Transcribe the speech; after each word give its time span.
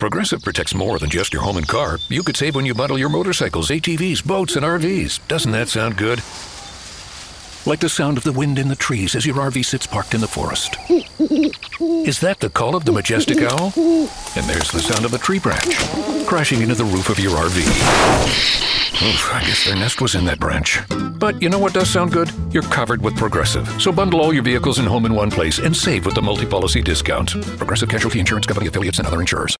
Progressive 0.00 0.42
protects 0.42 0.74
more 0.74 0.98
than 0.98 1.10
just 1.10 1.30
your 1.30 1.42
home 1.42 1.58
and 1.58 1.68
car. 1.68 1.98
You 2.08 2.22
could 2.22 2.34
save 2.34 2.54
when 2.54 2.64
you 2.64 2.72
bundle 2.72 2.98
your 2.98 3.10
motorcycles, 3.10 3.68
ATVs, 3.68 4.24
boats, 4.24 4.56
and 4.56 4.64
RVs. 4.64 5.20
Doesn't 5.28 5.52
that 5.52 5.68
sound 5.68 5.98
good? 5.98 6.22
Like 7.66 7.80
the 7.80 7.90
sound 7.90 8.16
of 8.16 8.24
the 8.24 8.32
wind 8.32 8.58
in 8.58 8.68
the 8.68 8.76
trees 8.76 9.14
as 9.14 9.26
your 9.26 9.36
RV 9.36 9.62
sits 9.62 9.86
parked 9.86 10.14
in 10.14 10.22
the 10.22 10.26
forest. 10.26 10.78
Is 12.08 12.18
that 12.20 12.38
the 12.40 12.48
call 12.48 12.74
of 12.74 12.86
the 12.86 12.92
majestic 12.92 13.42
owl? 13.42 13.74
And 13.76 14.46
there's 14.48 14.72
the 14.72 14.80
sound 14.80 15.04
of 15.04 15.12
a 15.12 15.18
tree 15.18 15.38
branch 15.38 15.76
crashing 16.26 16.62
into 16.62 16.74
the 16.74 16.84
roof 16.84 17.10
of 17.10 17.18
your 17.18 17.32
RV. 17.32 17.58
Oof, 19.02 19.34
I 19.34 19.42
guess 19.44 19.66
their 19.66 19.76
nest 19.76 20.00
was 20.00 20.14
in 20.14 20.24
that 20.24 20.40
branch. 20.40 20.80
But 21.18 21.42
you 21.42 21.50
know 21.50 21.58
what 21.58 21.74
does 21.74 21.90
sound 21.90 22.12
good? 22.12 22.30
You're 22.50 22.62
covered 22.62 23.02
with 23.02 23.16
Progressive. 23.16 23.68
So 23.80 23.92
bundle 23.92 24.22
all 24.22 24.32
your 24.32 24.44
vehicles 24.44 24.78
and 24.78 24.88
home 24.88 25.04
in 25.04 25.14
one 25.14 25.30
place 25.30 25.58
and 25.58 25.76
save 25.76 26.06
with 26.06 26.14
the 26.14 26.22
multi 26.22 26.46
policy 26.46 26.80
discount. 26.80 27.32
Progressive 27.58 27.90
Casualty 27.90 28.18
Insurance 28.18 28.46
Company 28.46 28.66
affiliates 28.66 28.98
and 28.98 29.06
other 29.06 29.20
insurers. 29.20 29.59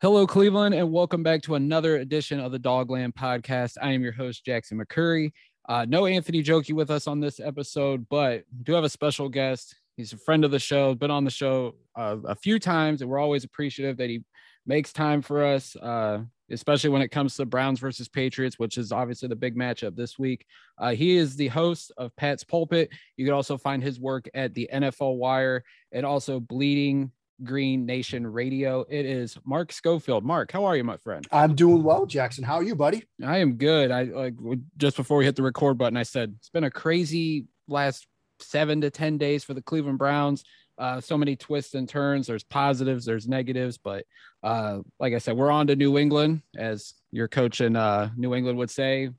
Hello, 0.00 0.28
Cleveland, 0.28 0.76
and 0.76 0.92
welcome 0.92 1.24
back 1.24 1.42
to 1.42 1.56
another 1.56 1.96
edition 1.96 2.38
of 2.38 2.52
the 2.52 2.58
Dogland 2.60 3.14
Podcast. 3.14 3.72
I 3.82 3.90
am 3.90 4.00
your 4.04 4.12
host, 4.12 4.44
Jackson 4.44 4.78
McCurry. 4.78 5.32
Uh, 5.68 5.86
no 5.88 6.06
Anthony 6.06 6.40
Jokey 6.40 6.72
with 6.72 6.88
us 6.88 7.08
on 7.08 7.18
this 7.18 7.40
episode, 7.40 8.06
but 8.08 8.44
do 8.62 8.74
have 8.74 8.84
a 8.84 8.88
special 8.88 9.28
guest. 9.28 9.74
He's 9.96 10.12
a 10.12 10.16
friend 10.18 10.44
of 10.44 10.52
the 10.52 10.60
show, 10.60 10.94
been 10.94 11.10
on 11.10 11.24
the 11.24 11.32
show 11.32 11.74
uh, 11.96 12.18
a 12.26 12.36
few 12.36 12.60
times, 12.60 13.02
and 13.02 13.10
we're 13.10 13.18
always 13.18 13.42
appreciative 13.42 13.96
that 13.96 14.08
he 14.08 14.22
makes 14.66 14.92
time 14.92 15.20
for 15.20 15.44
us, 15.44 15.74
uh, 15.74 16.20
especially 16.48 16.90
when 16.90 17.02
it 17.02 17.08
comes 17.08 17.34
to 17.34 17.44
Browns 17.44 17.80
versus 17.80 18.08
Patriots, 18.08 18.56
which 18.56 18.78
is 18.78 18.92
obviously 18.92 19.26
the 19.26 19.34
big 19.34 19.56
matchup 19.56 19.96
this 19.96 20.16
week. 20.16 20.46
Uh, 20.78 20.90
he 20.90 21.16
is 21.16 21.34
the 21.34 21.48
host 21.48 21.90
of 21.96 22.14
Pats' 22.14 22.44
Pulpit. 22.44 22.88
You 23.16 23.24
can 23.24 23.34
also 23.34 23.58
find 23.58 23.82
his 23.82 23.98
work 23.98 24.28
at 24.32 24.54
the 24.54 24.70
NFL 24.72 25.16
Wire 25.16 25.64
and 25.90 26.06
also 26.06 26.38
Bleeding 26.38 27.10
Green 27.44 27.86
Nation 27.86 28.26
Radio. 28.26 28.84
It 28.88 29.06
is 29.06 29.38
Mark 29.44 29.72
Schofield. 29.72 30.24
Mark, 30.24 30.52
how 30.52 30.64
are 30.64 30.76
you, 30.76 30.84
my 30.84 30.96
friend? 30.96 31.26
I'm 31.30 31.54
doing 31.54 31.82
well, 31.82 32.06
Jackson. 32.06 32.44
How 32.44 32.56
are 32.56 32.62
you, 32.62 32.74
buddy? 32.74 33.04
I 33.24 33.38
am 33.38 33.54
good. 33.54 33.90
I 33.90 34.04
like 34.04 34.34
just 34.76 34.96
before 34.96 35.18
we 35.18 35.24
hit 35.24 35.36
the 35.36 35.42
record 35.42 35.78
button, 35.78 35.96
I 35.96 36.02
said 36.02 36.34
it's 36.38 36.50
been 36.50 36.64
a 36.64 36.70
crazy 36.70 37.46
last 37.68 38.06
seven 38.40 38.80
to 38.80 38.90
10 38.90 39.18
days 39.18 39.44
for 39.44 39.54
the 39.54 39.62
Cleveland 39.62 39.98
Browns. 39.98 40.44
Uh, 40.78 41.00
so 41.00 41.18
many 41.18 41.34
twists 41.34 41.74
and 41.74 41.88
turns. 41.88 42.28
There's 42.28 42.44
positives, 42.44 43.04
there's 43.04 43.26
negatives, 43.26 43.78
but 43.78 44.04
uh, 44.44 44.78
like 45.00 45.12
I 45.12 45.18
said, 45.18 45.36
we're 45.36 45.50
on 45.50 45.66
to 45.66 45.76
New 45.76 45.98
England, 45.98 46.42
as 46.56 46.94
your 47.10 47.26
coach 47.26 47.60
in 47.60 47.74
uh, 47.74 48.10
New 48.16 48.34
England 48.34 48.58
would 48.58 48.70
say 48.70 49.10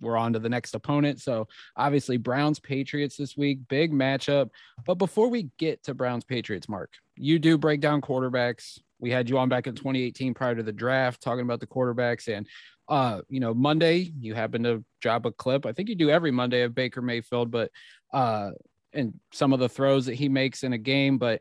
we're 0.00 0.16
on 0.16 0.32
to 0.32 0.38
the 0.38 0.48
next 0.48 0.74
opponent. 0.74 1.20
So 1.20 1.48
obviously 1.76 2.16
Browns 2.16 2.60
Patriots 2.60 3.16
this 3.16 3.36
week, 3.36 3.60
big 3.68 3.92
matchup. 3.92 4.50
But 4.84 4.96
before 4.96 5.28
we 5.28 5.50
get 5.58 5.82
to 5.84 5.94
Browns 5.94 6.24
Patriots, 6.24 6.68
Mark, 6.68 6.92
you 7.16 7.38
do 7.38 7.58
break 7.58 7.80
down 7.80 8.00
quarterbacks. 8.00 8.78
We 8.98 9.10
had 9.10 9.28
you 9.28 9.38
on 9.38 9.48
back 9.48 9.66
in 9.66 9.74
2018 9.74 10.34
prior 10.34 10.54
to 10.54 10.62
the 10.62 10.72
draft 10.72 11.22
talking 11.22 11.44
about 11.44 11.60
the 11.60 11.66
quarterbacks 11.66 12.28
and 12.28 12.46
uh 12.86 13.22
you 13.30 13.40
know 13.40 13.54
Monday 13.54 14.12
you 14.20 14.34
happen 14.34 14.62
to 14.64 14.84
drop 15.00 15.24
a 15.24 15.32
clip. 15.32 15.64
I 15.64 15.72
think 15.72 15.88
you 15.88 15.94
do 15.94 16.10
every 16.10 16.30
Monday 16.30 16.62
of 16.62 16.74
Baker 16.74 17.00
Mayfield, 17.00 17.50
but 17.50 17.70
uh 18.12 18.50
and 18.92 19.14
some 19.32 19.52
of 19.52 19.58
the 19.58 19.68
throws 19.68 20.06
that 20.06 20.14
he 20.14 20.28
makes 20.28 20.62
in 20.62 20.72
a 20.72 20.78
game, 20.78 21.18
but 21.18 21.40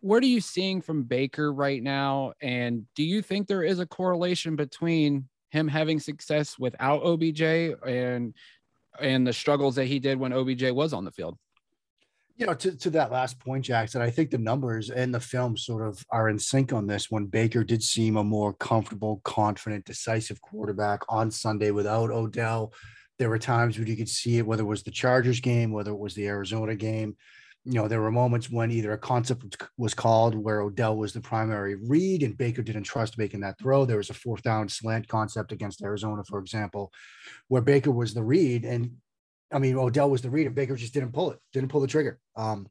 what 0.00 0.22
are 0.22 0.26
you 0.26 0.40
seeing 0.40 0.80
from 0.80 1.02
Baker 1.02 1.52
right 1.52 1.82
now? 1.82 2.32
And 2.40 2.86
do 2.94 3.02
you 3.02 3.22
think 3.22 3.46
there 3.46 3.62
is 3.62 3.78
a 3.78 3.86
correlation 3.86 4.56
between 4.56 5.28
him 5.50 5.68
having 5.68 6.00
success 6.00 6.58
without 6.58 7.02
OBJ 7.02 7.42
and 7.86 8.34
and 9.00 9.26
the 9.26 9.32
struggles 9.32 9.76
that 9.76 9.86
he 9.86 9.98
did 9.98 10.18
when 10.18 10.32
OBJ 10.32 10.70
was 10.70 10.92
on 10.92 11.04
the 11.04 11.12
field. 11.12 11.36
You 12.36 12.46
know, 12.46 12.54
to, 12.54 12.76
to 12.76 12.90
that 12.90 13.12
last 13.12 13.38
point, 13.38 13.64
Jackson, 13.64 14.00
I 14.00 14.10
think 14.10 14.30
the 14.30 14.38
numbers 14.38 14.90
and 14.90 15.14
the 15.14 15.20
film 15.20 15.56
sort 15.56 15.86
of 15.86 16.04
are 16.10 16.28
in 16.28 16.38
sync 16.38 16.72
on 16.72 16.86
this. 16.86 17.10
When 17.10 17.26
Baker 17.26 17.62
did 17.62 17.82
seem 17.82 18.16
a 18.16 18.24
more 18.24 18.54
comfortable, 18.54 19.20
confident, 19.24 19.84
decisive 19.84 20.40
quarterback 20.40 21.00
on 21.08 21.30
Sunday 21.30 21.70
without 21.70 22.10
Odell, 22.10 22.72
there 23.18 23.28
were 23.28 23.38
times 23.38 23.78
when 23.78 23.86
you 23.86 23.96
could 23.96 24.08
see 24.08 24.38
it, 24.38 24.46
whether 24.46 24.62
it 24.62 24.66
was 24.66 24.82
the 24.82 24.90
Chargers 24.90 25.40
game, 25.40 25.70
whether 25.70 25.90
it 25.90 25.98
was 25.98 26.14
the 26.14 26.26
Arizona 26.26 26.74
game 26.74 27.16
you 27.64 27.74
know, 27.74 27.88
there 27.88 28.00
were 28.00 28.10
moments 28.10 28.50
when 28.50 28.70
either 28.70 28.92
a 28.92 28.98
concept 28.98 29.62
was 29.76 29.92
called 29.92 30.34
where 30.34 30.62
Odell 30.62 30.96
was 30.96 31.12
the 31.12 31.20
primary 31.20 31.74
read 31.74 32.22
and 32.22 32.36
Baker 32.36 32.62
didn't 32.62 32.84
trust 32.84 33.18
making 33.18 33.40
that 33.40 33.58
throw. 33.58 33.84
There 33.84 33.98
was 33.98 34.10
a 34.10 34.14
fourth 34.14 34.42
down 34.42 34.68
slant 34.68 35.08
concept 35.08 35.52
against 35.52 35.82
Arizona, 35.82 36.24
for 36.24 36.38
example, 36.38 36.90
where 37.48 37.60
Baker 37.60 37.90
was 37.90 38.14
the 38.14 38.22
read. 38.22 38.64
And 38.64 38.92
I 39.52 39.58
mean, 39.58 39.76
Odell 39.76 40.08
was 40.10 40.22
the 40.22 40.30
read 40.30 40.46
and 40.46 40.54
Baker 40.54 40.74
just 40.74 40.94
didn't 40.94 41.12
pull 41.12 41.32
it, 41.32 41.38
didn't 41.52 41.68
pull 41.68 41.82
the 41.82 41.86
trigger. 41.86 42.18
Um, 42.34 42.66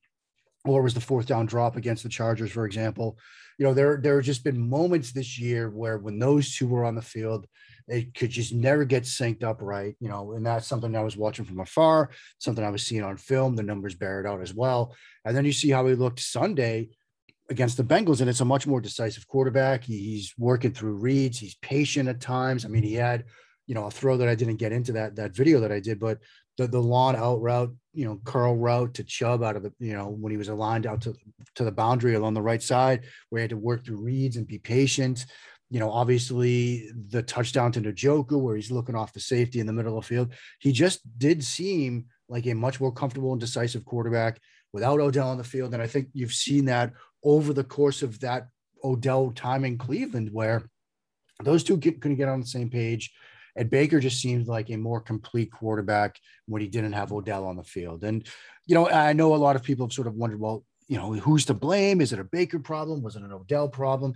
or 0.65 0.81
was 0.81 0.93
the 0.93 1.01
fourth 1.01 1.25
down 1.25 1.45
drop 1.45 1.75
against 1.75 2.03
the 2.03 2.09
Chargers, 2.09 2.51
for 2.51 2.65
example. 2.65 3.17
You 3.57 3.65
know, 3.65 3.73
there 3.73 3.99
there 4.01 4.15
have 4.15 4.25
just 4.25 4.43
been 4.43 4.69
moments 4.69 5.11
this 5.11 5.39
year 5.39 5.69
where 5.69 5.97
when 5.97 6.19
those 6.19 6.55
two 6.55 6.67
were 6.67 6.85
on 6.85 6.95
the 6.95 7.01
field, 7.01 7.45
it 7.87 8.13
could 8.13 8.29
just 8.29 8.53
never 8.53 8.85
get 8.85 9.03
synced 9.03 9.43
up 9.43 9.61
right. 9.61 9.95
You 9.99 10.09
know, 10.09 10.33
and 10.33 10.45
that's 10.45 10.67
something 10.67 10.95
I 10.95 11.03
was 11.03 11.17
watching 11.17 11.45
from 11.45 11.59
afar, 11.59 12.11
something 12.37 12.63
I 12.63 12.69
was 12.69 12.85
seeing 12.85 13.03
on 13.03 13.17
film. 13.17 13.55
The 13.55 13.63
numbers 13.63 13.95
bear 13.95 14.21
it 14.21 14.27
out 14.27 14.41
as 14.41 14.53
well. 14.53 14.95
And 15.25 15.35
then 15.35 15.45
you 15.45 15.51
see 15.51 15.69
how 15.69 15.85
he 15.87 15.95
looked 15.95 16.19
Sunday 16.19 16.89
against 17.49 17.77
the 17.77 17.83
Bengals, 17.83 18.21
and 18.21 18.29
it's 18.29 18.41
a 18.41 18.45
much 18.45 18.67
more 18.67 18.79
decisive 18.79 19.27
quarterback. 19.27 19.83
he's 19.83 20.33
working 20.37 20.71
through 20.71 20.93
reads. 20.93 21.39
He's 21.39 21.55
patient 21.55 22.07
at 22.07 22.21
times. 22.21 22.63
I 22.63 22.69
mean, 22.69 22.83
he 22.83 22.93
had, 22.93 23.25
you 23.65 23.75
know, 23.75 23.85
a 23.85 23.91
throw 23.91 24.17
that 24.17 24.29
I 24.29 24.35
didn't 24.35 24.57
get 24.57 24.71
into 24.71 24.93
that 24.93 25.15
that 25.15 25.35
video 25.35 25.59
that 25.61 25.71
I 25.71 25.79
did, 25.79 25.99
but 25.99 26.19
the 26.57 26.67
the 26.67 26.81
lawn 26.81 27.15
out 27.15 27.41
route, 27.41 27.73
you 27.93 28.05
know, 28.05 28.19
curl 28.23 28.55
route 28.55 28.93
to 28.95 29.03
Chubb 29.03 29.43
out 29.43 29.55
of 29.55 29.63
the, 29.63 29.73
you 29.79 29.93
know, 29.93 30.07
when 30.07 30.31
he 30.31 30.37
was 30.37 30.49
aligned 30.49 30.85
out 30.85 31.01
to 31.01 31.15
to 31.55 31.63
the 31.63 31.71
boundary 31.71 32.15
along 32.15 32.33
the 32.33 32.41
right 32.41 32.61
side, 32.61 33.05
where 33.29 33.39
he 33.39 33.43
had 33.43 33.49
to 33.51 33.57
work 33.57 33.85
through 33.85 34.03
reads 34.03 34.37
and 34.37 34.47
be 34.47 34.59
patient. 34.59 35.25
You 35.71 35.79
know, 35.79 35.91
obviously 35.91 36.89
the 37.09 37.21
touchdown 37.21 37.71
to 37.73 37.81
Njoku, 37.81 38.39
where 38.39 38.55
he's 38.55 38.71
looking 38.71 38.95
off 38.95 39.13
the 39.13 39.19
safety 39.19 39.59
in 39.59 39.67
the 39.67 39.73
middle 39.73 39.97
of 39.97 40.03
the 40.03 40.07
field. 40.07 40.33
He 40.59 40.71
just 40.71 41.01
did 41.19 41.43
seem 41.43 42.05
like 42.27 42.47
a 42.47 42.53
much 42.53 42.79
more 42.79 42.91
comfortable 42.91 43.31
and 43.31 43.41
decisive 43.41 43.85
quarterback 43.85 44.39
without 44.73 44.99
Odell 44.99 45.29
on 45.29 45.37
the 45.37 45.43
field. 45.43 45.73
And 45.73 45.81
I 45.81 45.87
think 45.87 46.09
you've 46.13 46.31
seen 46.31 46.65
that 46.65 46.93
over 47.23 47.53
the 47.53 47.63
course 47.63 48.01
of 48.01 48.19
that 48.21 48.47
Odell 48.83 49.31
time 49.31 49.65
in 49.65 49.77
Cleveland, 49.77 50.29
where 50.31 50.63
those 51.43 51.63
two 51.63 51.77
get, 51.77 52.01
couldn't 52.01 52.17
get 52.17 52.29
on 52.29 52.41
the 52.41 52.47
same 52.47 52.69
page. 52.69 53.11
And 53.55 53.69
Baker 53.69 53.99
just 53.99 54.21
seemed 54.21 54.47
like 54.47 54.69
a 54.69 54.77
more 54.77 55.01
complete 55.01 55.51
quarterback 55.51 56.19
when 56.45 56.61
he 56.61 56.67
didn't 56.67 56.93
have 56.93 57.11
Odell 57.11 57.45
on 57.45 57.57
the 57.57 57.63
field. 57.63 58.03
And, 58.03 58.27
you 58.65 58.75
know, 58.75 58.89
I 58.89 59.13
know 59.13 59.35
a 59.35 59.37
lot 59.37 59.55
of 59.55 59.63
people 59.63 59.85
have 59.85 59.93
sort 59.93 60.07
of 60.07 60.15
wondered, 60.15 60.39
well, 60.39 60.65
you 60.87 60.97
know, 60.97 61.13
who's 61.13 61.45
to 61.45 61.53
blame? 61.53 62.01
Is 62.01 62.13
it 62.13 62.19
a 62.19 62.23
Baker 62.23 62.59
problem? 62.59 63.01
Was 63.01 63.15
it 63.15 63.23
an 63.23 63.31
Odell 63.31 63.69
problem? 63.69 64.13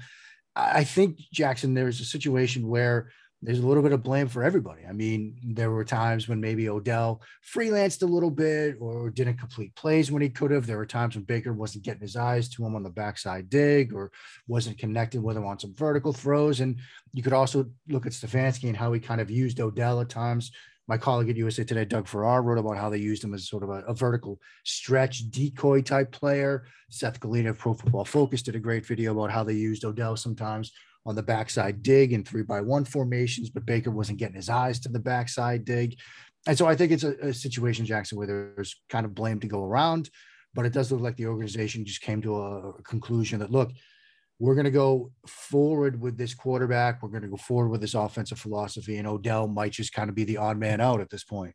I 0.55 0.83
think, 0.83 1.19
Jackson, 1.31 1.73
there's 1.73 1.99
a 1.99 2.05
situation 2.05 2.67
where 2.67 3.11
there's 3.44 3.59
a 3.59 3.68
little 3.68 3.84
bit 3.84 3.92
of 3.92 4.04
blame 4.04 4.30
for 4.30 4.42
everybody. 4.42 4.84
I 4.88 4.94
mean, 4.94 5.36
there 5.44 5.70
were 5.70 5.84
times 5.84 6.30
when 6.30 6.40
maybe 6.40 6.70
Odell 6.70 7.22
freelanced 7.54 8.02
a 8.02 8.06
little 8.06 8.31
bit 8.31 8.78
or 8.80 9.09
didn't 9.09 9.38
complete 9.38 9.76
plays 9.76 10.12
when 10.12 10.22
he 10.22 10.30
could 10.30 10.52
have. 10.52 10.66
There 10.66 10.78
were 10.78 10.86
times 10.86 11.16
when 11.16 11.26
Baker 11.26 11.52
wasn't 11.52 11.84
getting 11.84 12.02
his 12.02 12.16
eyes 12.16 12.48
to 12.50 12.66
him 12.66 12.74
on 12.74 12.84
the 12.84 12.90
backside 12.90 13.50
dig 13.50 13.94
or 13.94 14.12
wasn't 14.48 14.78
connected 14.78 15.22
with 15.22 15.36
him 15.36 15.45
on 15.45 15.60
some 15.60 15.75
vertical 15.75 16.13
throws. 16.13 16.62
And 16.62 16.78
you 17.12 17.22
could 17.22 17.34
also 17.34 17.66
look 17.90 18.06
at 18.06 18.13
Stefanski 18.13 18.69
and 18.69 18.78
how 18.78 18.94
he 18.94 19.01
kind 19.01 19.19
of 19.19 19.30
used 19.30 19.60
Odell 19.60 20.00
at 20.00 20.10
times. 20.10 20.51
My 20.88 20.98
colleague 20.98 21.30
at 21.30 21.38
USA 21.38 21.66
Today, 21.66 21.86
Doug 21.86 22.07
Farrar, 22.07 22.42
wrote 22.42 22.57
about 22.57 22.78
how 22.78 22.89
they 22.89 22.98
used 22.98 23.24
him 23.24 23.34
as 23.34 23.48
sort 23.48 23.63
of 23.63 23.69
a, 23.69 23.84
a 23.88 23.94
vertical 23.94 24.39
stretch 24.63 25.30
decoy 25.31 25.81
type 25.81 26.12
player. 26.12 26.66
Seth 26.89 27.19
Galina 27.19 27.50
of 27.50 27.57
Pro 27.57 27.74
Football 27.74 28.06
Focus 28.06 28.42
did 28.42 28.56
a 28.56 28.60
great 28.60 28.86
video 28.86 29.12
about 29.12 29.31
how 29.31 29.44
they 29.44 29.54
used 29.54 29.84
Odell 29.84 30.16
sometimes 30.16 30.72
on 31.05 31.15
the 31.15 31.23
backside 31.23 31.83
dig 31.83 32.13
in 32.13 32.23
three 32.23 32.44
by 32.44 32.61
one 32.61 32.85
formations, 32.85 33.50
but 33.50 33.65
Baker 33.65 33.91
wasn't 33.91 34.19
getting 34.19 34.35
his 34.35 34.50
eyes 34.50 34.79
to 34.81 34.89
the 34.89 35.00
backside 35.00 35.65
dig. 35.65 35.97
And 36.47 36.57
so 36.57 36.65
I 36.65 36.75
think 36.75 36.91
it's 36.91 37.03
a, 37.03 37.13
a 37.19 37.33
situation, 37.33 37.85
Jackson, 37.85 38.17
where 38.17 38.27
there's 38.27 38.81
kind 38.89 39.05
of 39.05 39.15
blame 39.15 39.39
to 39.41 39.47
go 39.47 39.63
around, 39.63 40.09
but 40.53 40.65
it 40.65 40.73
does 40.73 40.91
look 40.91 41.01
like 41.01 41.15
the 41.15 41.27
organization 41.27 41.85
just 41.85 42.01
came 42.01 42.21
to 42.21 42.38
a, 42.38 42.83
conclusion 42.83 43.39
that 43.39 43.51
look, 43.51 43.71
we're 44.39 44.55
going 44.55 44.65
to 44.65 44.71
go 44.71 45.11
forward 45.27 46.00
with 46.00 46.17
this 46.17 46.33
quarterback. 46.33 47.01
We're 47.01 47.09
going 47.09 47.21
to 47.23 47.29
go 47.29 47.38
forward 47.38 47.69
with 47.69 47.81
this 47.81 47.94
offensive 47.94 48.39
philosophy, 48.39 48.97
and 48.97 49.07
Odell 49.07 49.47
might 49.47 49.71
just 49.71 49.94
kind 49.94 50.09
of 50.09 50.15
be 50.15 50.25
the 50.25 50.38
odd 50.38 50.57
man 50.57 50.81
out 50.81 51.01
at 51.01 51.09
this 51.09 51.23
point. 51.23 51.53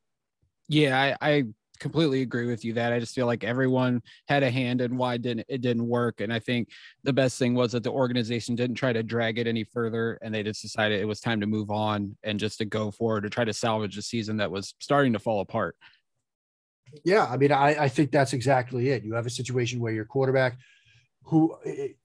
Yeah, 0.68 1.14
I, 1.20 1.28
I 1.28 1.44
completely 1.78 2.22
agree 2.22 2.46
with 2.46 2.64
you 2.64 2.72
that 2.75 2.92
I 2.92 3.00
just 3.00 3.14
feel 3.14 3.26
like 3.26 3.44
everyone 3.44 4.02
had 4.28 4.42
a 4.42 4.50
hand 4.50 4.80
in 4.80 4.96
why 4.96 5.16
didn't 5.16 5.46
it 5.48 5.60
didn't 5.60 5.86
work. 5.86 6.20
And 6.20 6.32
I 6.32 6.38
think 6.38 6.69
the 7.04 7.12
best 7.12 7.38
thing 7.38 7.54
was 7.54 7.72
that 7.72 7.82
the 7.82 7.90
organization 7.90 8.54
didn't 8.54 8.76
try 8.76 8.92
to 8.92 9.02
drag 9.02 9.38
it 9.38 9.46
any 9.46 9.64
further 9.64 10.19
and 10.22 10.34
they 10.34 10.42
just 10.42 10.62
decided 10.62 11.00
it 11.00 11.06
was 11.06 11.20
time 11.20 11.40
to 11.40 11.46
move 11.46 11.70
on 11.70 12.16
and 12.22 12.38
just 12.38 12.58
to 12.58 12.64
go 12.64 12.90
forward 12.90 13.22
to 13.22 13.30
try 13.30 13.44
to 13.44 13.52
salvage 13.52 13.96
a 13.96 14.02
season 14.02 14.36
that 14.38 14.50
was 14.50 14.75
starting 14.78 15.12
to 15.12 15.19
fall 15.19 15.40
apart. 15.40 15.76
Yeah, 17.04 17.26
I 17.26 17.36
mean, 17.36 17.52
I, 17.52 17.84
I 17.84 17.88
think 17.88 18.10
that's 18.10 18.32
exactly 18.32 18.90
it. 18.90 19.04
You 19.04 19.14
have 19.14 19.26
a 19.26 19.31
situation 19.31 19.81
where 19.81 19.92
your 19.92 20.06
quarterback, 20.06 20.56
who 21.22 21.54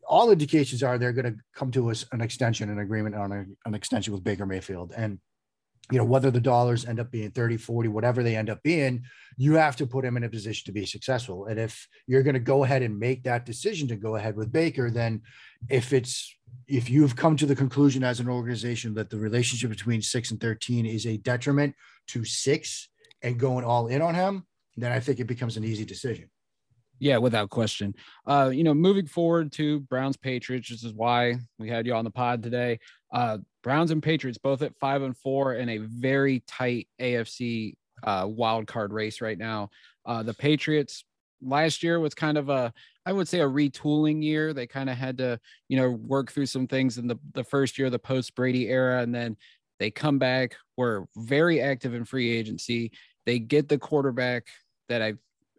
all 0.06 0.32
indications 0.32 0.84
are 0.84 0.98
they're 0.98 1.14
going 1.14 1.34
to 1.34 1.40
come 1.56 1.72
to 1.72 1.90
us 1.90 2.06
an 2.12 2.20
extension, 2.20 2.70
an 2.70 2.80
agreement 2.80 3.16
on 3.16 3.32
a, 3.32 3.46
an 3.66 3.74
extension 3.74 4.14
with 4.14 4.24
Baker 4.24 4.46
Mayfield. 4.46 4.92
And 4.96 5.20
you 5.92 5.98
know, 5.98 6.06
whether 6.06 6.32
the 6.32 6.40
dollars 6.40 6.86
end 6.86 7.00
up 7.00 7.12
being 7.12 7.32
30, 7.32 7.58
40, 7.58 7.90
whatever 7.90 8.24
they 8.24 8.36
end 8.36 8.50
up 8.50 8.64
being, 8.64 9.04
you 9.38 9.56
have 9.56 9.76
to 9.76 9.86
put 9.86 10.06
him 10.06 10.16
in 10.16 10.24
a 10.24 10.30
position 10.30 10.66
to 10.66 10.72
be 10.72 10.86
successful. 10.86 11.46
And 11.46 11.60
if 11.60 11.88
you're 12.08 12.24
going 12.24 12.36
to 12.36 12.40
go 12.40 12.64
ahead 12.64 12.82
and 12.82 12.98
make 12.98 13.24
that 13.24 13.46
decision 13.46 13.88
to 13.90 13.96
go 13.96 14.16
ahead 14.16 14.36
with 14.36 14.52
Baker, 14.52 14.90
then 14.90 15.22
if 15.70 15.92
it's 15.92 16.34
if 16.68 16.90
you've 16.90 17.16
come 17.16 17.36
to 17.36 17.46
the 17.46 17.56
conclusion 17.56 18.04
as 18.04 18.20
an 18.20 18.30
organization 18.30 18.94
that 18.94 19.10
the 19.10 19.18
relationship 19.18 19.70
between 19.70 20.02
six 20.02 20.32
and 20.32 20.40
13 20.40 20.86
is 20.86 21.06
a 21.06 21.18
detriment 21.18 21.76
to 22.08 22.24
six 22.24 22.90
and 23.22 23.40
going 23.40 23.66
all 23.66 23.88
in 23.88 24.02
on 24.02 24.16
him, 24.16 24.46
then 24.78 24.92
I 24.92 25.00
think 25.00 25.20
it 25.20 25.26
becomes 25.26 25.58
an 25.58 25.64
easy 25.64 25.84
decision. 25.84 26.30
Yeah, 27.00 27.18
without 27.18 27.50
question. 27.50 27.96
Uh, 28.26 28.52
you 28.54 28.64
know, 28.64 28.74
moving 28.74 29.08
forward 29.08 29.52
to 29.54 29.82
Browns 29.82 30.16
Patriots, 30.16 30.70
this 30.70 30.84
is 30.84 30.94
why 30.94 31.36
we 31.60 31.68
had 31.70 31.86
you 31.86 31.96
on 31.96 32.06
the 32.06 32.12
pod 32.12 32.44
today. 32.44 32.80
Uh, 33.12 33.40
Browns 33.64 33.92
and 33.92 34.04
Patriots 34.04 34.38
both 34.38 34.62
at 34.62 34.78
five 34.80 35.02
and 35.02 35.18
four 35.18 35.56
in 35.56 35.70
a 35.70 35.78
very 35.78 36.44
tight 36.48 36.88
AFC 37.02 37.76
uh, 38.04 38.28
wild 38.30 38.68
card 38.68 38.94
race 38.94 39.22
right 39.22 39.38
now. 39.38 39.70
Uh, 40.06 40.22
the 40.22 40.34
Patriots 40.34 41.06
last 41.42 41.82
year 41.82 42.00
was 42.00 42.14
kind 42.14 42.38
of 42.38 42.50
a, 42.50 42.74
I 43.06 43.14
would 43.14 43.28
say, 43.28 43.40
a 43.40 43.48
retooling 43.48 44.24
year. 44.24 44.54
They 44.54 44.68
kind 44.68 44.90
of 44.90 44.98
had 44.98 45.18
to, 45.20 45.40
you 45.70 45.78
know, 45.78 45.90
work 45.90 46.32
through 46.32 46.46
some 46.48 46.68
things 46.68 46.98
in 46.98 47.08
the 47.08 47.18
the 47.34 47.44
first 47.44 47.78
year, 47.78 47.88
of 47.88 47.92
the 47.92 48.00
post 48.00 48.36
Brady 48.36 48.68
era, 48.70 49.02
and 49.02 49.16
then 49.16 49.38
they 49.80 49.92
come 49.92 50.20
back. 50.20 50.56
Were 50.78 51.08
very 51.16 51.62
active 51.62 51.94
in 51.94 52.06
free 52.06 52.32
agency. 52.32 52.92
They 53.26 53.40
get 53.40 53.70
the 53.70 53.78
quarterback 53.78 54.48
that 54.90 55.02
I 55.02 55.14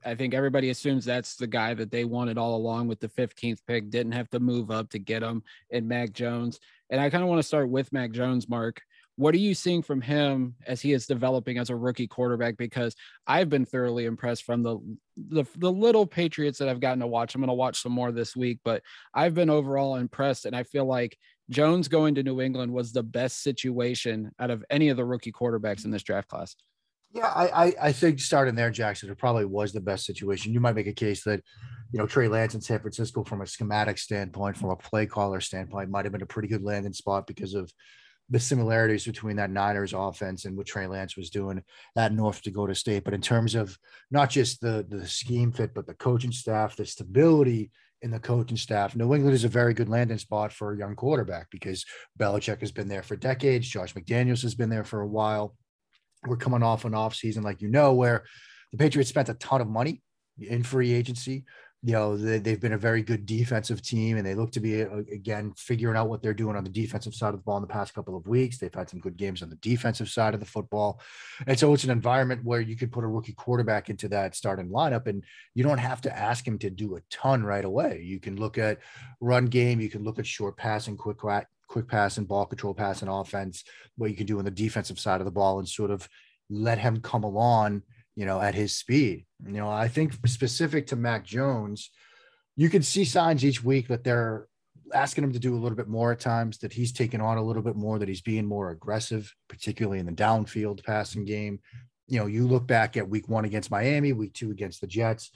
I 0.04 0.14
think 0.14 0.34
everybody 0.34 0.70
assumes 0.70 1.04
that's 1.04 1.36
the 1.36 1.46
guy 1.46 1.74
that 1.74 1.90
they 1.90 2.04
wanted 2.04 2.38
all 2.38 2.56
along 2.56 2.88
with 2.88 3.00
the 3.00 3.08
15th 3.08 3.60
pick. 3.66 3.90
Didn't 3.90 4.12
have 4.12 4.28
to 4.30 4.40
move 4.40 4.70
up 4.70 4.90
to 4.90 4.98
get 4.98 5.22
him 5.22 5.42
in 5.70 5.88
Mac 5.88 6.12
Jones. 6.12 6.60
And 6.90 7.00
I 7.00 7.10
kind 7.10 7.22
of 7.22 7.28
want 7.28 7.38
to 7.38 7.46
start 7.46 7.68
with 7.68 7.92
Mac 7.92 8.12
Jones, 8.12 8.48
Mark. 8.48 8.82
What 9.16 9.34
are 9.34 9.38
you 9.38 9.54
seeing 9.54 9.82
from 9.82 10.00
him 10.00 10.56
as 10.66 10.80
he 10.80 10.92
is 10.92 11.06
developing 11.06 11.56
as 11.56 11.70
a 11.70 11.76
rookie 11.76 12.08
quarterback? 12.08 12.56
Because 12.56 12.96
I've 13.26 13.48
been 13.48 13.64
thoroughly 13.64 14.06
impressed 14.06 14.42
from 14.42 14.62
the 14.62 14.78
the, 15.16 15.44
the 15.56 15.70
little 15.70 16.04
Patriots 16.04 16.58
that 16.58 16.68
I've 16.68 16.80
gotten 16.80 16.98
to 16.98 17.06
watch. 17.06 17.34
I'm 17.34 17.40
going 17.40 17.48
to 17.48 17.54
watch 17.54 17.80
some 17.80 17.92
more 17.92 18.10
this 18.10 18.34
week, 18.34 18.58
but 18.64 18.82
I've 19.14 19.34
been 19.34 19.50
overall 19.50 19.94
impressed, 19.94 20.46
and 20.46 20.56
I 20.56 20.64
feel 20.64 20.84
like 20.84 21.16
Jones 21.48 21.86
going 21.88 22.16
to 22.16 22.24
New 22.24 22.40
England 22.40 22.72
was 22.72 22.92
the 22.92 23.04
best 23.04 23.42
situation 23.42 24.32
out 24.40 24.50
of 24.50 24.64
any 24.68 24.88
of 24.88 24.96
the 24.96 25.04
rookie 25.04 25.32
quarterbacks 25.32 25.84
in 25.84 25.92
this 25.92 26.02
draft 26.02 26.28
class. 26.28 26.56
Yeah, 27.14 27.28
I, 27.28 27.66
I, 27.66 27.74
I 27.80 27.92
think 27.92 28.18
starting 28.18 28.56
there, 28.56 28.72
Jackson, 28.72 29.08
it 29.08 29.18
probably 29.18 29.44
was 29.44 29.72
the 29.72 29.80
best 29.80 30.04
situation. 30.04 30.52
You 30.52 30.58
might 30.58 30.74
make 30.74 30.88
a 30.88 30.92
case 30.92 31.22
that, 31.24 31.40
you 31.92 31.98
know, 32.00 32.08
Trey 32.08 32.26
Lance 32.26 32.56
in 32.56 32.60
San 32.60 32.80
Francisco, 32.80 33.22
from 33.22 33.40
a 33.40 33.46
schematic 33.46 33.98
standpoint, 33.98 34.56
from 34.56 34.70
a 34.70 34.76
play 34.76 35.06
caller 35.06 35.40
standpoint, 35.40 35.90
might 35.90 36.04
have 36.04 36.10
been 36.10 36.22
a 36.22 36.26
pretty 36.26 36.48
good 36.48 36.64
landing 36.64 36.92
spot 36.92 37.28
because 37.28 37.54
of 37.54 37.72
the 38.30 38.40
similarities 38.40 39.04
between 39.04 39.36
that 39.36 39.52
Niners 39.52 39.92
offense 39.92 40.44
and 40.44 40.56
what 40.56 40.66
Trey 40.66 40.88
Lance 40.88 41.16
was 41.16 41.30
doing 41.30 41.62
at 41.96 42.12
North 42.12 42.42
Dakota 42.42 42.74
State. 42.74 43.04
But 43.04 43.14
in 43.14 43.20
terms 43.20 43.54
of 43.54 43.78
not 44.10 44.28
just 44.28 44.60
the 44.60 44.84
the 44.88 45.06
scheme 45.06 45.52
fit, 45.52 45.72
but 45.72 45.86
the 45.86 45.94
coaching 45.94 46.32
staff, 46.32 46.74
the 46.74 46.84
stability 46.84 47.70
in 48.02 48.10
the 48.10 48.18
coaching 48.18 48.56
staff, 48.56 48.96
New 48.96 49.14
England 49.14 49.34
is 49.34 49.44
a 49.44 49.48
very 49.48 49.72
good 49.72 49.88
landing 49.88 50.18
spot 50.18 50.52
for 50.52 50.72
a 50.72 50.78
young 50.78 50.96
quarterback 50.96 51.48
because 51.50 51.84
Belichick 52.18 52.60
has 52.60 52.72
been 52.72 52.88
there 52.88 53.04
for 53.04 53.14
decades. 53.14 53.68
Josh 53.68 53.94
McDaniels 53.94 54.42
has 54.42 54.56
been 54.56 54.70
there 54.70 54.84
for 54.84 55.00
a 55.00 55.06
while 55.06 55.54
we're 56.26 56.36
coming 56.36 56.62
off 56.62 56.84
an 56.84 56.94
off 56.94 57.14
season, 57.14 57.42
like 57.42 57.62
you 57.62 57.68
know, 57.68 57.92
where 57.92 58.24
the 58.72 58.78
Patriots 58.78 59.10
spent 59.10 59.28
a 59.28 59.34
ton 59.34 59.60
of 59.60 59.68
money 59.68 60.02
in 60.38 60.62
free 60.62 60.92
agency. 60.92 61.44
You 61.86 61.92
know, 61.92 62.16
they, 62.16 62.50
have 62.50 62.60
been 62.60 62.72
a 62.72 62.78
very 62.78 63.02
good 63.02 63.26
defensive 63.26 63.82
team, 63.82 64.16
and 64.16 64.26
they 64.26 64.34
look 64.34 64.52
to 64.52 64.60
be 64.60 64.82
uh, 64.82 65.02
again 65.12 65.52
figuring 65.54 65.98
out 65.98 66.08
what 66.08 66.22
they're 66.22 66.32
doing 66.32 66.56
on 66.56 66.64
the 66.64 66.70
defensive 66.70 67.14
side 67.14 67.34
of 67.34 67.40
the 67.40 67.42
ball 67.42 67.58
in 67.58 67.62
the 67.62 67.68
past 67.68 67.92
couple 67.92 68.16
of 68.16 68.26
weeks. 68.26 68.56
They've 68.56 68.72
had 68.72 68.88
some 68.88 69.00
good 69.00 69.18
games 69.18 69.42
on 69.42 69.50
the 69.50 69.56
defensive 69.56 70.08
side 70.08 70.32
of 70.32 70.40
the 70.40 70.46
football, 70.46 70.98
and 71.46 71.58
so 71.58 71.74
it's 71.74 71.84
an 71.84 71.90
environment 71.90 72.40
where 72.42 72.62
you 72.62 72.74
could 72.74 72.90
put 72.90 73.04
a 73.04 73.06
rookie 73.06 73.34
quarterback 73.34 73.90
into 73.90 74.08
that 74.08 74.34
starting 74.34 74.70
lineup, 74.70 75.06
and 75.06 75.22
you 75.54 75.62
don't 75.62 75.76
have 75.76 76.00
to 76.00 76.18
ask 76.18 76.46
him 76.48 76.58
to 76.60 76.70
do 76.70 76.96
a 76.96 77.00
ton 77.10 77.44
right 77.44 77.66
away. 77.66 78.00
You 78.02 78.18
can 78.18 78.36
look 78.36 78.56
at 78.56 78.78
run 79.20 79.44
game, 79.44 79.78
you 79.78 79.90
can 79.90 80.04
look 80.04 80.18
at 80.18 80.26
short 80.26 80.56
passing, 80.56 80.96
quick 80.96 81.22
quick 81.74 81.88
pass 81.88 82.18
and 82.18 82.28
ball 82.28 82.46
control 82.46 82.72
pass 82.72 83.02
and 83.02 83.10
offense, 83.10 83.64
what 83.96 84.08
you 84.08 84.16
can 84.16 84.26
do 84.26 84.38
on 84.38 84.44
the 84.44 84.50
defensive 84.50 85.00
side 85.00 85.20
of 85.20 85.24
the 85.24 85.32
ball 85.32 85.58
and 85.58 85.68
sort 85.68 85.90
of 85.90 86.08
let 86.48 86.78
him 86.78 87.00
come 87.00 87.24
along, 87.24 87.82
you 88.14 88.24
know, 88.24 88.40
at 88.40 88.54
his 88.54 88.72
speed. 88.72 89.26
You 89.44 89.54
know, 89.54 89.68
I 89.68 89.88
think 89.88 90.12
specific 90.24 90.86
to 90.88 90.96
Mac 90.96 91.24
Jones, 91.24 91.90
you 92.54 92.70
can 92.70 92.84
see 92.84 93.04
signs 93.04 93.44
each 93.44 93.64
week 93.64 93.88
that 93.88 94.04
they're 94.04 94.46
asking 94.92 95.24
him 95.24 95.32
to 95.32 95.40
do 95.40 95.52
a 95.52 95.58
little 95.58 95.74
bit 95.74 95.88
more 95.88 96.12
at 96.12 96.20
times, 96.20 96.58
that 96.58 96.72
he's 96.72 96.92
taking 96.92 97.20
on 97.20 97.38
a 97.38 97.42
little 97.42 97.62
bit 97.62 97.74
more, 97.74 97.98
that 97.98 98.08
he's 98.08 98.20
being 98.20 98.46
more 98.46 98.70
aggressive, 98.70 99.34
particularly 99.48 99.98
in 99.98 100.06
the 100.06 100.12
downfield 100.12 100.84
passing 100.84 101.24
game. 101.24 101.58
You 102.06 102.20
know, 102.20 102.26
you 102.26 102.46
look 102.46 102.68
back 102.68 102.96
at 102.96 103.08
week 103.08 103.28
one 103.28 103.46
against 103.46 103.72
Miami, 103.72 104.12
week 104.12 104.32
two 104.32 104.52
against 104.52 104.80
the 104.80 104.86
Jets. 104.86 105.32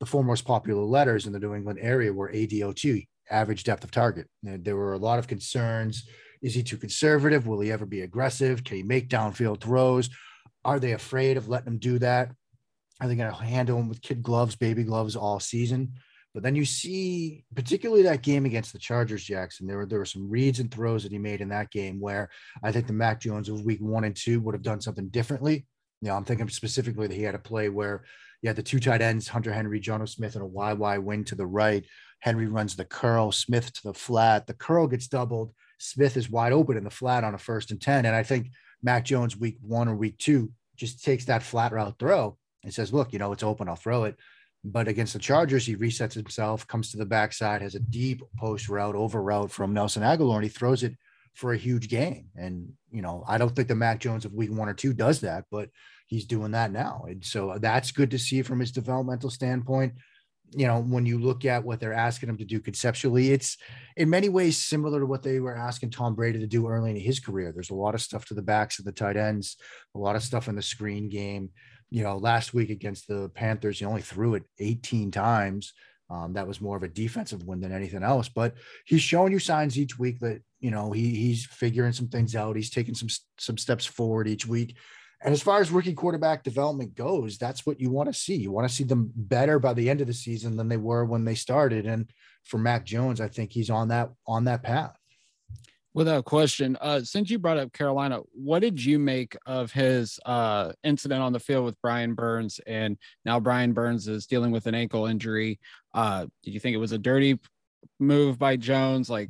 The 0.00 0.06
four 0.06 0.24
most 0.24 0.46
popular 0.46 0.84
letters 0.84 1.26
in 1.26 1.34
the 1.34 1.38
New 1.38 1.54
England 1.54 1.80
area 1.82 2.14
were 2.14 2.32
ADOT, 2.32 3.08
average 3.30 3.64
depth 3.64 3.84
of 3.84 3.90
target. 3.90 4.28
There 4.42 4.76
were 4.76 4.94
a 4.94 4.98
lot 4.98 5.18
of 5.18 5.28
concerns. 5.28 6.08
Is 6.42 6.54
he 6.54 6.62
too 6.62 6.76
conservative? 6.76 7.46
Will 7.46 7.60
he 7.60 7.70
ever 7.70 7.86
be 7.86 8.00
aggressive? 8.00 8.64
Can 8.64 8.76
he 8.76 8.82
make 8.82 9.08
downfield 9.08 9.60
throws? 9.60 10.10
Are 10.64 10.80
they 10.80 10.92
afraid 10.92 11.36
of 11.36 11.48
letting 11.48 11.68
him 11.68 11.78
do 11.78 11.98
that? 12.00 12.30
Are 13.00 13.08
they 13.08 13.16
going 13.16 13.32
to 13.32 13.36
handle 13.36 13.78
him 13.78 13.88
with 13.88 14.02
kid 14.02 14.22
gloves, 14.22 14.56
baby 14.56 14.84
gloves 14.84 15.16
all 15.16 15.40
season? 15.40 15.94
But 16.34 16.42
then 16.42 16.54
you 16.54 16.64
see, 16.64 17.44
particularly 17.54 18.04
that 18.04 18.22
game 18.22 18.46
against 18.46 18.72
the 18.72 18.78
Chargers, 18.78 19.22
Jackson, 19.22 19.66
there 19.66 19.76
were 19.76 19.86
there 19.86 19.98
were 19.98 20.04
some 20.06 20.30
reads 20.30 20.60
and 20.60 20.70
throws 20.70 21.02
that 21.02 21.12
he 21.12 21.18
made 21.18 21.40
in 21.40 21.50
that 21.50 21.70
game 21.70 22.00
where 22.00 22.30
I 22.62 22.72
think 22.72 22.86
the 22.86 22.92
Mac 22.92 23.20
Jones 23.20 23.48
of 23.48 23.62
week 23.62 23.80
one 23.80 24.04
and 24.04 24.16
two 24.16 24.40
would 24.40 24.54
have 24.54 24.62
done 24.62 24.80
something 24.80 25.08
differently. 25.08 25.66
You 26.00 26.08
know, 26.08 26.16
I'm 26.16 26.24
thinking 26.24 26.48
specifically 26.48 27.06
that 27.06 27.14
he 27.14 27.22
had 27.22 27.34
a 27.34 27.38
play 27.38 27.68
where 27.68 28.04
had 28.48 28.56
the 28.56 28.62
two 28.62 28.80
tight 28.80 29.00
ends, 29.00 29.28
Hunter 29.28 29.52
Henry, 29.52 29.80
Jonnu 29.80 30.08
Smith, 30.08 30.34
and 30.34 30.44
a 30.44 30.48
YY 30.48 31.26
to 31.26 31.34
the 31.34 31.46
right. 31.46 31.84
Henry 32.20 32.46
runs 32.46 32.76
the 32.76 32.84
curl, 32.84 33.32
Smith 33.32 33.72
to 33.72 33.82
the 33.84 33.94
flat. 33.94 34.46
The 34.46 34.54
curl 34.54 34.86
gets 34.86 35.08
doubled. 35.08 35.52
Smith 35.78 36.16
is 36.16 36.30
wide 36.30 36.52
open 36.52 36.76
in 36.76 36.84
the 36.84 36.90
flat 36.90 37.24
on 37.24 37.34
a 37.34 37.38
first 37.38 37.70
and 37.70 37.80
10. 37.80 38.04
And 38.04 38.14
I 38.14 38.22
think 38.22 38.48
Mac 38.82 39.04
Jones, 39.04 39.36
week 39.36 39.58
one 39.60 39.88
or 39.88 39.94
week 39.94 40.18
two, 40.18 40.50
just 40.76 41.04
takes 41.04 41.24
that 41.26 41.42
flat 41.42 41.72
route 41.72 41.98
throw 41.98 42.36
and 42.62 42.72
says, 42.72 42.92
Look, 42.92 43.12
you 43.12 43.18
know, 43.18 43.32
it's 43.32 43.42
open. 43.42 43.68
I'll 43.68 43.76
throw 43.76 44.04
it. 44.04 44.16
But 44.64 44.86
against 44.86 45.12
the 45.12 45.18
Chargers, 45.18 45.66
he 45.66 45.74
resets 45.74 46.14
himself, 46.14 46.66
comes 46.68 46.92
to 46.92 46.96
the 46.96 47.04
backside, 47.04 47.62
has 47.62 47.74
a 47.74 47.80
deep 47.80 48.22
post 48.38 48.68
route, 48.68 48.94
over 48.94 49.20
route 49.20 49.50
from 49.50 49.74
Nelson 49.74 50.04
Agholor, 50.04 50.36
and 50.36 50.44
he 50.44 50.48
throws 50.48 50.84
it 50.84 50.96
for 51.34 51.52
a 51.52 51.58
huge 51.58 51.88
game. 51.88 52.26
And, 52.36 52.72
you 52.90 53.02
know, 53.02 53.24
I 53.26 53.38
don't 53.38 53.54
think 53.54 53.68
the 53.68 53.74
Mac 53.74 54.00
Jones 54.00 54.24
of 54.24 54.34
week 54.34 54.50
one 54.50 54.68
or 54.68 54.74
two 54.74 54.92
does 54.92 55.20
that, 55.20 55.44
but 55.50 55.70
he's 56.06 56.26
doing 56.26 56.52
that 56.52 56.70
now. 56.70 57.04
And 57.08 57.24
so 57.24 57.56
that's 57.60 57.92
good 57.92 58.10
to 58.10 58.18
see 58.18 58.42
from 58.42 58.60
his 58.60 58.72
developmental 58.72 59.30
standpoint 59.30 59.94
you 60.54 60.66
know, 60.66 60.80
when 60.80 61.06
you 61.06 61.18
look 61.18 61.44
at 61.44 61.64
what 61.64 61.80
they're 61.80 61.94
asking 61.94 62.28
him 62.28 62.36
to 62.36 62.44
do 62.44 62.60
conceptually, 62.60 63.32
it's 63.32 63.56
in 63.96 64.10
many 64.10 64.28
ways 64.28 64.58
similar 64.58 65.00
to 65.00 65.06
what 65.06 65.22
they 65.22 65.40
were 65.40 65.56
asking 65.56 65.90
Tom 65.90 66.14
Brady 66.14 66.38
to 66.40 66.46
do 66.46 66.68
early 66.68 66.90
in 66.90 66.96
his 66.96 67.20
career. 67.20 67.52
There's 67.52 67.70
a 67.70 67.74
lot 67.74 67.94
of 67.94 68.02
stuff 68.02 68.26
to 68.26 68.34
the 68.34 68.42
backs 68.42 68.78
of 68.78 68.84
the 68.84 68.92
tight 68.92 69.16
ends, 69.16 69.56
a 69.94 69.98
lot 69.98 70.16
of 70.16 70.22
stuff 70.22 70.48
in 70.48 70.54
the 70.54 70.62
screen 70.62 71.08
game. 71.08 71.50
You 71.90 72.02
know, 72.02 72.16
last 72.16 72.54
week 72.54 72.70
against 72.70 73.08
the 73.08 73.30
Panthers, 73.34 73.78
he 73.78 73.84
only 73.84 74.02
threw 74.02 74.34
it 74.34 74.44
18 74.58 75.10
times. 75.10 75.72
Um, 76.10 76.34
that 76.34 76.46
was 76.46 76.60
more 76.60 76.76
of 76.76 76.82
a 76.82 76.88
defensive 76.88 77.44
win 77.44 77.60
than 77.60 77.72
anything 77.72 78.02
else. 78.02 78.28
But 78.28 78.54
he's 78.84 79.02
showing 79.02 79.32
you 79.32 79.38
signs 79.38 79.78
each 79.78 79.98
week 79.98 80.20
that 80.20 80.42
you 80.62 80.70
know 80.70 80.92
he 80.92 81.10
he's 81.10 81.44
figuring 81.44 81.92
some 81.92 82.08
things 82.08 82.34
out. 82.34 82.56
He's 82.56 82.70
taking 82.70 82.94
some 82.94 83.08
some 83.38 83.58
steps 83.58 83.84
forward 83.84 84.28
each 84.28 84.46
week. 84.46 84.76
And 85.24 85.32
as 85.32 85.42
far 85.42 85.60
as 85.60 85.70
rookie 85.70 85.94
quarterback 85.94 86.42
development 86.42 86.94
goes, 86.94 87.38
that's 87.38 87.64
what 87.64 87.80
you 87.80 87.90
want 87.90 88.12
to 88.12 88.18
see. 88.18 88.34
You 88.34 88.50
want 88.50 88.68
to 88.68 88.74
see 88.74 88.82
them 88.84 89.12
better 89.14 89.58
by 89.58 89.72
the 89.72 89.88
end 89.88 90.00
of 90.00 90.08
the 90.08 90.14
season 90.14 90.56
than 90.56 90.68
they 90.68 90.76
were 90.76 91.04
when 91.04 91.24
they 91.24 91.36
started. 91.36 91.86
And 91.86 92.10
for 92.44 92.58
Mac 92.58 92.84
Jones, 92.84 93.20
I 93.20 93.28
think 93.28 93.52
he's 93.52 93.70
on 93.70 93.88
that 93.88 94.10
on 94.26 94.44
that 94.44 94.62
path. 94.62 94.96
Without 95.94 96.24
question. 96.24 96.78
Uh, 96.80 97.02
since 97.02 97.28
you 97.30 97.38
brought 97.38 97.58
up 97.58 97.72
Carolina, 97.72 98.20
what 98.32 98.60
did 98.60 98.82
you 98.82 98.98
make 98.98 99.36
of 99.44 99.70
his 99.70 100.18
uh, 100.24 100.72
incident 100.82 101.22
on 101.22 101.34
the 101.34 101.38
field 101.40 101.66
with 101.66 101.80
Brian 101.82 102.14
Burns? 102.14 102.60
And 102.66 102.96
now 103.26 103.38
Brian 103.38 103.74
Burns 103.74 104.08
is 104.08 104.26
dealing 104.26 104.52
with 104.52 104.66
an 104.66 104.74
ankle 104.74 105.06
injury. 105.06 105.60
Uh, 105.92 106.26
did 106.42 106.54
you 106.54 106.60
think 106.60 106.74
it 106.74 106.78
was 106.78 106.92
a 106.92 106.98
dirty 106.98 107.38
move 108.00 108.38
by 108.38 108.56
Jones? 108.56 109.10
Like, 109.10 109.28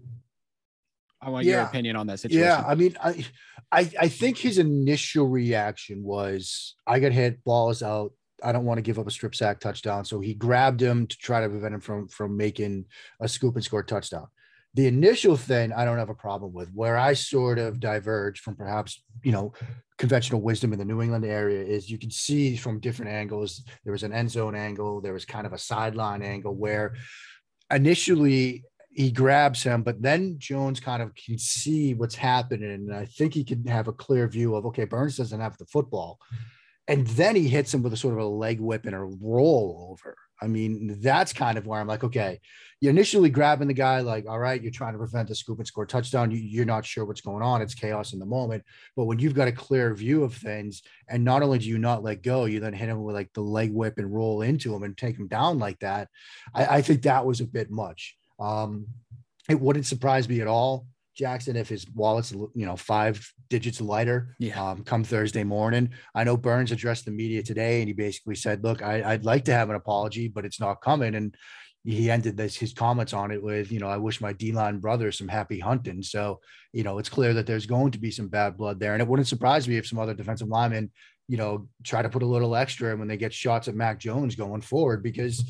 I 1.23 1.31
want 1.31 1.47
yeah. 1.47 1.53
your 1.53 1.63
opinion 1.63 1.97
on 1.97 2.07
that 2.09 2.21
situation. 2.21 2.43
Yeah, 2.43 2.65
I 2.67 2.75
mean, 2.75 2.97
I, 3.03 3.25
I, 3.71 3.91
I 4.01 4.09
think 4.09 4.37
his 4.37 4.59
initial 4.59 5.29
reaction 5.29 6.03
was, 6.03 6.75
"I 6.87 6.99
got 6.99 7.13
hit, 7.13 7.45
ball 7.45 7.71
is 7.71 7.83
out. 7.83 8.13
I 8.43 8.51
don't 8.51 8.65
want 8.65 8.79
to 8.79 8.83
give 8.83 8.99
up 8.99 9.07
a 9.07 9.11
strip 9.11 9.35
sack 9.35 9.61
touchdown. 9.61 10.05
So 10.05 10.19
he 10.19 10.35
grabbed 10.35 10.83
him 10.83 11.07
to 11.07 11.17
try 11.17 11.41
to 11.41 11.49
prevent 11.49 11.75
him 11.75 11.81
from 11.81 12.09
from 12.09 12.37
making 12.37 12.87
a 13.21 13.29
scoop 13.29 13.55
and 13.55 13.65
score 13.65 13.85
touchdown. 13.85 14.27
The 14.75 14.87
initial 14.87 15.37
thing 15.37 15.73
I 15.73 15.85
don't 15.85 15.99
have 15.99 16.09
a 16.09 16.15
problem 16.15 16.53
with. 16.53 16.71
Where 16.73 16.97
I 16.97 17.13
sort 17.13 17.59
of 17.59 17.79
diverge 17.79 18.41
from 18.41 18.57
perhaps 18.57 19.01
you 19.23 19.31
know 19.31 19.53
conventional 19.99 20.41
wisdom 20.41 20.73
in 20.73 20.79
the 20.81 20.85
New 20.85 21.03
England 21.03 21.25
area 21.25 21.63
is 21.63 21.89
you 21.89 21.99
can 21.99 22.11
see 22.11 22.57
from 22.57 22.81
different 22.81 23.13
angles. 23.13 23.63
There 23.85 23.93
was 23.93 24.03
an 24.03 24.13
end 24.13 24.31
zone 24.31 24.57
angle. 24.57 25.01
There 25.01 25.13
was 25.13 25.25
kind 25.25 25.47
of 25.47 25.53
a 25.53 25.59
sideline 25.59 26.23
angle 26.23 26.57
where 26.57 26.95
initially 27.73 28.65
he 28.95 29.11
grabs 29.11 29.63
him, 29.63 29.83
but 29.83 30.03
then 30.03 30.37
Jones 30.39 30.81
kind 30.81 31.03
of 31.03 31.15
can 31.15 31.39
see 31.39 31.95
what's 31.95 32.15
happening. 32.15 32.71
And 32.71 32.95
I 32.95 33.07
think 33.07 33.35
he 33.35 33.45
can 33.45 33.67
have 33.67 33.89
a 33.89 33.93
clear 33.93 34.29
view 34.29 34.55
of, 34.55 34.67
okay, 34.67 34.85
Burns 34.85 35.17
doesn't 35.17 35.41
have 35.41 35.57
the 35.57 35.67
football. 35.67 36.19
And 36.89 37.07
then 37.09 37.37
he 37.37 37.49
hits 37.49 37.73
him 37.73 37.83
with 37.83 37.93
a 37.93 37.97
sort 37.97 38.15
of 38.15 38.21
a 38.21 38.27
leg 38.27 38.61
whip 38.61 38.85
and 38.85 38.95
a 38.95 38.99
roll 38.99 39.89
over. 39.91 40.17
I 40.43 40.49
mean, 40.49 40.99
that's 41.01 41.33
kind 41.33 41.57
of 41.57 41.67
where 41.67 41.81
I'm 41.81 41.87
like, 41.87 42.03
okay, 42.03 42.41
you're 42.81 42.91
initially 42.91 43.31
grabbing 43.31 43.69
the 43.69 43.75
guy, 43.75 44.01
like, 44.01 44.27
all 44.29 44.41
right, 44.41 44.61
you're 44.61 44.73
trying 44.73 44.95
to 44.95 44.99
prevent 44.99 45.29
the 45.29 45.37
scoop 45.37 45.59
and 45.59 45.67
score 45.67 45.87
touchdown. 45.87 46.33
You, 46.33 46.63
are 46.63 46.67
not 46.67 46.85
sure 46.85 47.05
what's 47.05 47.21
going 47.21 47.45
on. 47.45 47.63
It's 47.63 47.77
chaos 47.77 48.13
in 48.13 48.19
the 48.19 48.27
moment. 48.27 48.65
But 48.97 49.05
when 49.05 49.21
you've 49.21 49.37
got 49.37 49.47
a 49.47 49.53
clear 49.53 49.95
view 49.95 50.25
of 50.25 50.35
things, 50.35 50.83
and 51.09 51.25
not 51.25 51.45
only 51.45 51.61
do 51.61 51.69
you 51.69 51.79
not 51.79 52.03
let 52.03 52.25
go, 52.25 52.47
you 52.47 52.59
then 52.59 52.73
hit 52.73 52.89
him 52.89 53.05
with 53.05 53.15
like 53.15 53.33
the 53.35 53.41
leg 53.41 53.73
whip 53.73 53.99
and 53.99 54.13
roll 54.13 54.43
into 54.43 54.75
him 54.75 54.83
and 54.83 54.99
take 54.99 55.17
him 55.17 55.29
down 55.29 55.61
like 55.61 55.79
that. 55.79 56.09
I, 56.53 56.79
I 56.79 56.83
think 56.83 57.03
that 57.03 57.25
was 57.25 57.41
a 57.41 57.47
bit 57.47 57.71
much. 57.71 58.17
Um, 58.43 58.87
it 59.49 59.61
wouldn't 59.61 59.87
surprise 59.87 60.29
me 60.29 60.41
at 60.41 60.47
all, 60.47 60.87
Jackson, 61.17 61.57
if 61.57 61.69
his 61.69 61.87
wallet's 61.95 62.33
you 62.33 62.67
know 62.67 62.77
five 62.77 63.27
digits 63.49 63.81
lighter. 63.81 64.35
Yeah. 64.39 64.71
Um, 64.71 64.83
come 64.83 65.05
Thursday 65.05 65.45
morning. 65.45 65.91
I 66.15 66.25
know 66.25 66.37
Burns 66.37 66.73
addressed 66.73 67.05
the 67.05 67.11
media 67.11 67.43
today, 67.43 67.81
and 67.81 67.89
he 67.89 67.93
basically 67.93 68.35
said, 68.35 68.65
"Look, 68.65 68.83
I, 68.83 69.13
would 69.13 69.25
like 69.25 69.45
to 69.45 69.55
have 69.55 69.71
an 69.71 69.77
apology, 69.77 70.29
but 70.29 70.45
it's 70.45 70.61
not 70.61 70.81
coming." 70.81 71.15
And 71.15 71.35
he 71.85 72.11
ended 72.11 72.37
this 72.37 72.57
his 72.57 72.73
comments 72.73 73.13
on 73.13 73.33
it 73.33 73.43
with, 73.43 73.73
you 73.73 73.81
know, 73.81 73.89
I 73.89 73.97
wish 73.97 74.21
my 74.21 74.33
D 74.33 74.53
line 74.53 74.79
brother 74.79 75.11
some 75.11 75.27
happy 75.27 75.59
hunting. 75.59 76.01
So, 76.03 76.39
you 76.73 76.85
know, 76.85 76.99
it's 76.99 77.09
clear 77.09 77.35
that 77.35 77.47
there's 77.47 77.67
going 77.67 77.91
to 77.91 77.99
be 77.99 78.13
some 78.13 78.29
bad 78.29 78.57
blood 78.57 78.81
there, 78.81 78.93
and 78.93 79.03
it 79.03 79.09
wouldn't 79.09 79.29
surprise 79.29 79.69
me 79.69 79.77
if 79.77 79.87
some 79.87 79.99
other 79.99 80.15
defensive 80.15 80.49
linemen, 80.49 80.91
you 81.29 81.37
know, 81.37 81.69
try 81.85 82.01
to 82.03 82.09
put 82.09 82.23
a 82.23 82.27
little 82.27 82.57
extra 82.57 82.93
in 82.93 82.99
when 82.99 83.09
they 83.09 83.17
get 83.17 83.33
shots 83.35 83.69
at 83.69 83.75
Mac 83.75 83.99
Jones 83.99 84.37
going 84.37 84.63
forward 84.63 85.03
because 85.03 85.45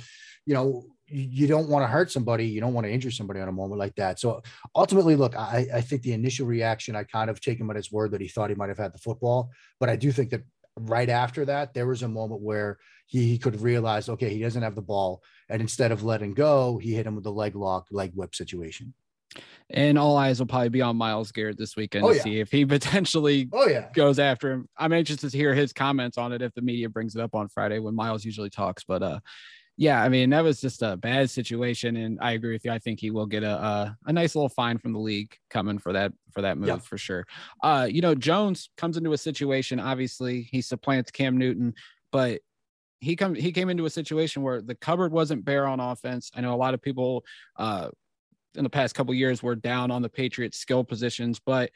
you 0.46 0.54
know, 0.54 0.84
you 1.08 1.46
don't 1.46 1.68
want 1.68 1.82
to 1.82 1.86
hurt 1.86 2.10
somebody. 2.10 2.46
You 2.46 2.60
don't 2.60 2.74
want 2.74 2.86
to 2.86 2.92
injure 2.92 3.10
somebody 3.10 3.40
on 3.40 3.48
a 3.48 3.52
moment 3.52 3.78
like 3.78 3.94
that. 3.96 4.18
So 4.18 4.42
ultimately, 4.74 5.16
look, 5.16 5.36
I, 5.36 5.66
I 5.72 5.80
think 5.80 6.02
the 6.02 6.12
initial 6.12 6.46
reaction, 6.46 6.96
I 6.96 7.04
kind 7.04 7.28
of 7.28 7.40
take 7.40 7.60
him 7.60 7.70
at 7.70 7.76
his 7.76 7.92
word 7.92 8.12
that 8.12 8.20
he 8.20 8.28
thought 8.28 8.50
he 8.50 8.56
might 8.56 8.68
have 8.68 8.78
had 8.78 8.94
the 8.94 8.98
football. 8.98 9.50
But 9.78 9.88
I 9.88 9.96
do 9.96 10.12
think 10.12 10.30
that 10.30 10.42
right 10.78 11.08
after 11.08 11.44
that, 11.46 11.74
there 11.74 11.86
was 11.86 12.02
a 12.02 12.08
moment 12.08 12.40
where 12.40 12.78
he, 13.06 13.28
he 13.28 13.38
could 13.38 13.60
realize, 13.60 14.08
okay, 14.08 14.30
he 14.30 14.40
doesn't 14.40 14.62
have 14.62 14.74
the 14.74 14.82
ball. 14.82 15.22
And 15.48 15.60
instead 15.60 15.92
of 15.92 16.02
letting 16.02 16.34
go, 16.34 16.78
he 16.78 16.94
hit 16.94 17.06
him 17.06 17.14
with 17.14 17.24
the 17.24 17.32
leg 17.32 17.56
lock, 17.56 17.88
leg 17.90 18.12
whip 18.14 18.34
situation. 18.34 18.94
And 19.70 19.98
all 19.98 20.16
eyes 20.16 20.38
will 20.38 20.46
probably 20.46 20.68
be 20.68 20.82
on 20.82 20.96
Myles 20.96 21.32
Garrett 21.32 21.56
this 21.56 21.76
weekend 21.76 22.04
oh, 22.04 22.10
to 22.10 22.16
yeah. 22.16 22.22
see 22.22 22.40
if 22.40 22.50
he 22.50 22.64
potentially 22.66 23.48
oh, 23.52 23.66
yeah. 23.66 23.88
goes 23.94 24.18
after 24.18 24.52
him. 24.52 24.68
I'm 24.76 24.92
anxious 24.92 25.18
to 25.18 25.28
hear 25.28 25.54
his 25.54 25.72
comments 25.72 26.18
on 26.18 26.32
it 26.32 26.42
if 26.42 26.54
the 26.54 26.62
media 26.62 26.88
brings 26.88 27.16
it 27.16 27.22
up 27.22 27.34
on 27.34 27.48
Friday 27.48 27.78
when 27.78 27.94
Myles 27.94 28.24
usually 28.24 28.50
talks. 28.50 28.84
But 28.84 29.02
uh 29.02 29.20
yeah, 29.82 30.00
I 30.00 30.08
mean 30.08 30.30
that 30.30 30.44
was 30.44 30.60
just 30.60 30.80
a 30.82 30.96
bad 30.96 31.28
situation, 31.28 31.96
and 31.96 32.16
I 32.20 32.32
agree 32.32 32.52
with 32.52 32.64
you. 32.64 32.70
I 32.70 32.78
think 32.78 33.00
he 33.00 33.10
will 33.10 33.26
get 33.26 33.42
a 33.42 33.50
a, 33.50 33.96
a 34.06 34.12
nice 34.12 34.36
little 34.36 34.48
fine 34.48 34.78
from 34.78 34.92
the 34.92 35.00
league 35.00 35.36
coming 35.50 35.76
for 35.76 35.92
that 35.92 36.12
for 36.30 36.42
that 36.42 36.56
move 36.56 36.68
yep. 36.68 36.82
for 36.82 36.96
sure. 36.96 37.26
Uh, 37.64 37.88
you 37.90 38.00
know, 38.00 38.14
Jones 38.14 38.70
comes 38.76 38.96
into 38.96 39.12
a 39.12 39.18
situation. 39.18 39.80
Obviously, 39.80 40.42
he 40.52 40.62
supplants 40.62 41.10
Cam 41.10 41.36
Newton, 41.36 41.74
but 42.12 42.42
he 43.00 43.16
come 43.16 43.34
he 43.34 43.50
came 43.50 43.70
into 43.70 43.84
a 43.84 43.90
situation 43.90 44.42
where 44.42 44.62
the 44.62 44.76
cupboard 44.76 45.10
wasn't 45.10 45.44
bare 45.44 45.66
on 45.66 45.80
offense. 45.80 46.30
I 46.32 46.42
know 46.42 46.54
a 46.54 46.62
lot 46.62 46.74
of 46.74 46.80
people 46.80 47.24
uh, 47.56 47.88
in 48.54 48.62
the 48.62 48.70
past 48.70 48.94
couple 48.94 49.12
years 49.14 49.42
were 49.42 49.56
down 49.56 49.90
on 49.90 50.00
the 50.00 50.08
Patriots 50.08 50.58
skill 50.58 50.84
positions, 50.84 51.40
but 51.44 51.72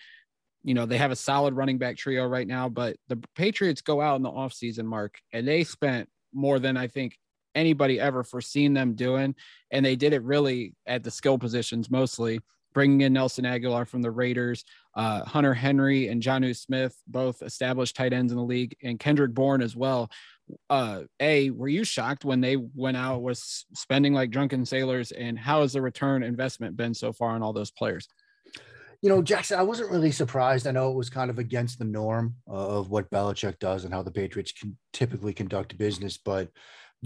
you 0.62 0.75
know 0.75 0.86
they 0.86 0.98
have 0.98 1.10
a 1.10 1.16
solid 1.16 1.54
running 1.54 1.78
back 1.78 1.96
trio 1.96 2.25
right 2.28 2.46
now. 2.46 2.68
But 2.68 2.98
the 3.08 3.20
Patriots 3.34 3.80
go 3.80 4.00
out 4.00 4.14
in 4.14 4.22
the 4.22 4.30
offseason, 4.30 4.84
Mark, 4.84 5.16
and 5.32 5.48
they 5.48 5.64
spent 5.64 6.08
more 6.32 6.60
than 6.60 6.76
I 6.76 6.86
think 6.86 7.18
anybody 7.56 7.98
ever 7.98 8.22
foreseen 8.22 8.75
them 8.75 8.94
doing. 8.94 9.34
And 9.70 9.84
they 9.84 9.96
did 9.96 10.12
it 10.12 10.22
really 10.22 10.75
at 10.86 11.02
the 11.02 11.10
skill 11.10 11.38
positions 11.38 11.90
mostly, 11.90 12.40
bringing 12.72 13.00
in 13.00 13.12
Nelson 13.12 13.44
Agholor 13.44 13.88
from 13.88 14.02
the 14.02 14.10
Raiders, 14.10 14.64
uh, 14.94 15.25
Hunter 15.25 15.54
Henry 15.54 16.08
and 16.08 16.22
Jonnu 16.22 16.56
Smith, 16.56 16.96
both 17.08 17.42
established 17.42 17.96
tight 17.96 18.12
ends 18.12 18.32
in 18.32 18.38
the 18.38 18.44
league, 18.44 18.76
and 18.82 19.00
Kendrick 19.00 19.32
Bourne 19.32 19.62
as 19.62 19.75
well. 19.75 20.10
Uh, 20.70 21.00
a, 21.18 21.50
were 21.50 21.68
you 21.68 21.82
shocked 21.82 22.25
when 22.25 22.40
they 22.40 22.56
went 22.56 22.96
out 22.96 23.22
was 23.22 23.66
spending 23.75 24.12
like 24.12 24.30
drunken 24.30 24.64
sailors? 24.64 25.10
And 25.10 25.36
how 25.38 25.62
has 25.62 25.72
the 25.72 25.82
return 25.82 26.22
investment 26.22 26.76
been 26.76 26.94
so 26.94 27.12
far 27.12 27.30
on 27.30 27.42
all 27.42 27.52
those 27.52 27.72
players? 27.72 28.08
you 29.02 29.08
know, 29.08 29.22
Jackson, 29.22 29.58
I 29.58 29.62
wasn't 29.62 29.90
really 29.90 30.10
surprised. 30.10 30.66
I 30.66 30.70
know 30.70 30.90
it 30.90 30.96
was 30.96 31.10
kind 31.10 31.30
of 31.30 31.38
against 31.38 31.78
the 31.78 31.84
norm 31.84 32.34
of 32.46 32.90
what 32.90 33.10
Belichick 33.10 33.58
does 33.58 33.84
and 33.84 33.92
how 33.92 34.02
the 34.02 34.10
Patriots 34.10 34.52
can 34.52 34.76
typically 34.92 35.32
conduct 35.32 35.78
business, 35.78 36.16
but 36.16 36.48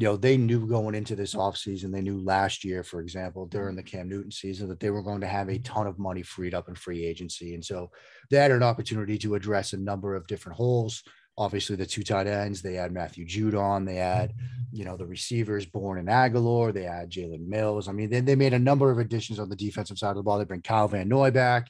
you 0.00 0.06
know, 0.06 0.16
they 0.16 0.38
knew 0.38 0.66
going 0.66 0.94
into 0.94 1.14
this 1.14 1.34
offseason, 1.34 1.92
they 1.92 2.00
knew 2.00 2.24
last 2.24 2.64
year, 2.64 2.82
for 2.82 3.02
example, 3.02 3.44
during 3.44 3.76
the 3.76 3.82
Cam 3.82 4.08
Newton 4.08 4.30
season, 4.30 4.66
that 4.70 4.80
they 4.80 4.88
were 4.88 5.02
going 5.02 5.20
to 5.20 5.26
have 5.26 5.50
a 5.50 5.58
ton 5.58 5.86
of 5.86 5.98
money 5.98 6.22
freed 6.22 6.54
up 6.54 6.70
in 6.70 6.74
free 6.74 7.04
agency. 7.04 7.52
And 7.52 7.62
so 7.62 7.90
they 8.30 8.38
had 8.38 8.50
an 8.50 8.62
opportunity 8.62 9.18
to 9.18 9.34
address 9.34 9.74
a 9.74 9.76
number 9.76 10.14
of 10.14 10.26
different 10.26 10.56
holes. 10.56 11.02
Obviously, 11.36 11.76
the 11.76 11.84
two 11.84 12.02
tight 12.02 12.26
ends, 12.26 12.62
they 12.62 12.76
had 12.76 12.92
Matthew 12.92 13.26
Judon, 13.26 13.84
they 13.84 13.96
had, 13.96 14.32
you 14.72 14.86
know, 14.86 14.96
the 14.96 15.06
receivers 15.06 15.66
Bourne 15.66 15.98
and 15.98 16.08
Agholor, 16.08 16.72
they 16.72 16.84
had 16.84 17.10
Jalen 17.10 17.46
Mills. 17.46 17.86
I 17.86 17.92
mean, 17.92 18.08
they, 18.08 18.20
they 18.20 18.36
made 18.36 18.54
a 18.54 18.58
number 18.58 18.90
of 18.90 18.98
additions 18.98 19.38
on 19.38 19.50
the 19.50 19.56
defensive 19.56 19.98
side 19.98 20.10
of 20.10 20.16
the 20.16 20.22
ball. 20.22 20.38
They 20.38 20.46
bring 20.46 20.62
Kyle 20.62 20.88
Van 20.88 21.10
Noy 21.10 21.30
back. 21.30 21.68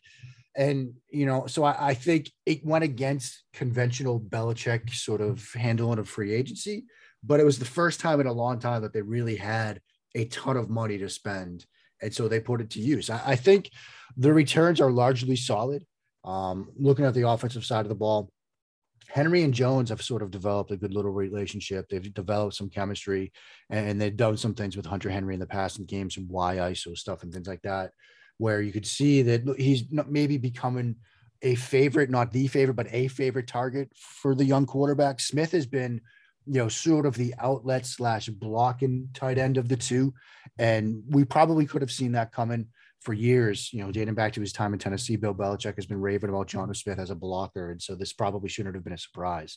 And, 0.55 0.95
you 1.11 1.27
know, 1.27 1.47
so 1.47 1.65
I, 1.65 1.89
I 1.89 1.95
think 1.95 2.31
it 2.47 2.65
went 2.65 2.85
against 2.85 3.43
conventional 3.53 4.21
Belichick 4.21 4.95
sort 4.95 5.21
of 5.21 5.45
handling 5.55 5.99
of 5.99 6.09
free 6.09 6.33
agency 6.33 6.85
but 7.23 7.41
it 7.41 7.45
was 7.45 7.59
the 7.59 7.65
first 7.65 8.01
time 8.01 8.21
in 8.21 8.27
a 8.27 8.33
long 8.33 8.59
time 8.59 8.83
that 8.83 8.93
they 8.93 9.03
really 9.03 9.37
had 9.37 9.81
a 10.15 10.25
ton 10.27 10.57
of 10.57 10.71
money 10.71 10.99
to 10.99 11.09
spend. 11.09 11.67
And 12.03 12.15
so 12.15 12.29
they 12.29 12.41
put 12.41 12.61
it 12.61 12.71
to 12.71 12.81
use. 12.81 13.11
I, 13.11 13.23
I 13.27 13.37
think 13.37 13.71
the 14.17 14.33
returns 14.33 14.81
are 14.81 14.91
largely 14.91 15.37
solid. 15.37 15.85
Um, 16.25 16.71
looking 16.77 17.05
at 17.05 17.15
the 17.15 17.29
offensive 17.29 17.65
side 17.65 17.85
of 17.85 17.89
the 17.89 17.95
ball, 17.95 18.31
Henry 19.09 19.43
and 19.43 19.53
Jones 19.53 19.91
have 19.91 20.03
sort 20.03 20.23
of 20.23 20.31
developed 20.31 20.71
a 20.71 20.77
good 20.77 20.95
little 20.95 21.11
relationship. 21.11 21.89
They've 21.89 22.15
developed 22.15 22.55
some 22.55 22.71
chemistry 22.71 23.33
and 23.69 24.01
they've 24.01 24.17
done 24.17 24.37
some 24.37 24.55
things 24.55 24.77
with 24.77 24.87
Hunter 24.87 25.11
Henry 25.11 25.35
in 25.35 25.41
the 25.41 25.47
past 25.47 25.79
in 25.79 25.87
games 25.87 26.17
and 26.17 26.29
Y 26.29 26.57
ISO 26.57 26.97
stuff 26.97 27.23
and 27.23 27.33
things 27.33 27.49
like 27.49 27.63
that, 27.63 27.91
where 28.39 28.63
you 28.63 28.73
could 28.73 28.87
see 28.87 29.23
that 29.23 29.43
he's 29.59 29.85
maybe 29.91 30.39
becoming 30.39 30.97
a 31.43 31.55
favorite, 31.57 32.11
not 32.11 32.33
the 32.33 32.47
favorite, 32.47 32.75
but 32.75 32.93
a 32.93 33.09
favorite 33.09 33.47
target 33.47 33.91
for 33.97 34.35
the 34.35 34.45
young 34.45 34.67
quarterback. 34.67 35.19
Smith 35.19 35.53
has 35.53 35.67
been 35.67 36.01
you 36.47 36.61
know, 36.61 36.69
sort 36.69 37.07
of 37.07 37.15
the 37.15 37.35
outlet 37.39 37.87
slash 37.87 38.29
blocking 38.29 39.09
tight 39.15 39.39
end 39.39 39.57
of 39.57 39.69
the 39.69 39.77
two. 39.77 40.13
And 40.59 41.03
we 41.09 41.25
probably 41.25 41.67
could 41.67 41.83
have 41.83 41.91
seen 41.91 42.13
that 42.13 42.33
coming 42.33 42.67
for 43.01 43.15
years, 43.15 43.73
you 43.73 43.83
know, 43.83 43.91
dating 43.91 44.15
back 44.15 44.33
to 44.35 44.41
his 44.41 44.53
time 44.53 44.73
in 44.73 44.79
Tennessee. 44.79 45.17
Bill 45.17 45.35
Belichick 45.35 45.77
has 45.77 45.87
been 45.87 46.01
raving 46.01 46.29
about 46.29 46.49
Jonnu 46.49 46.77
Smith 46.77 46.99
as 46.99 47.11
a 47.11 47.15
blocker. 47.15 47.71
And 47.71 47.81
so 47.81 47.95
this 47.95 48.13
probably 48.13 48.49
shouldn't 48.49 48.75
have 48.75 48.85
been 48.85 48.93
a 48.93 48.99
surprise. 48.99 49.57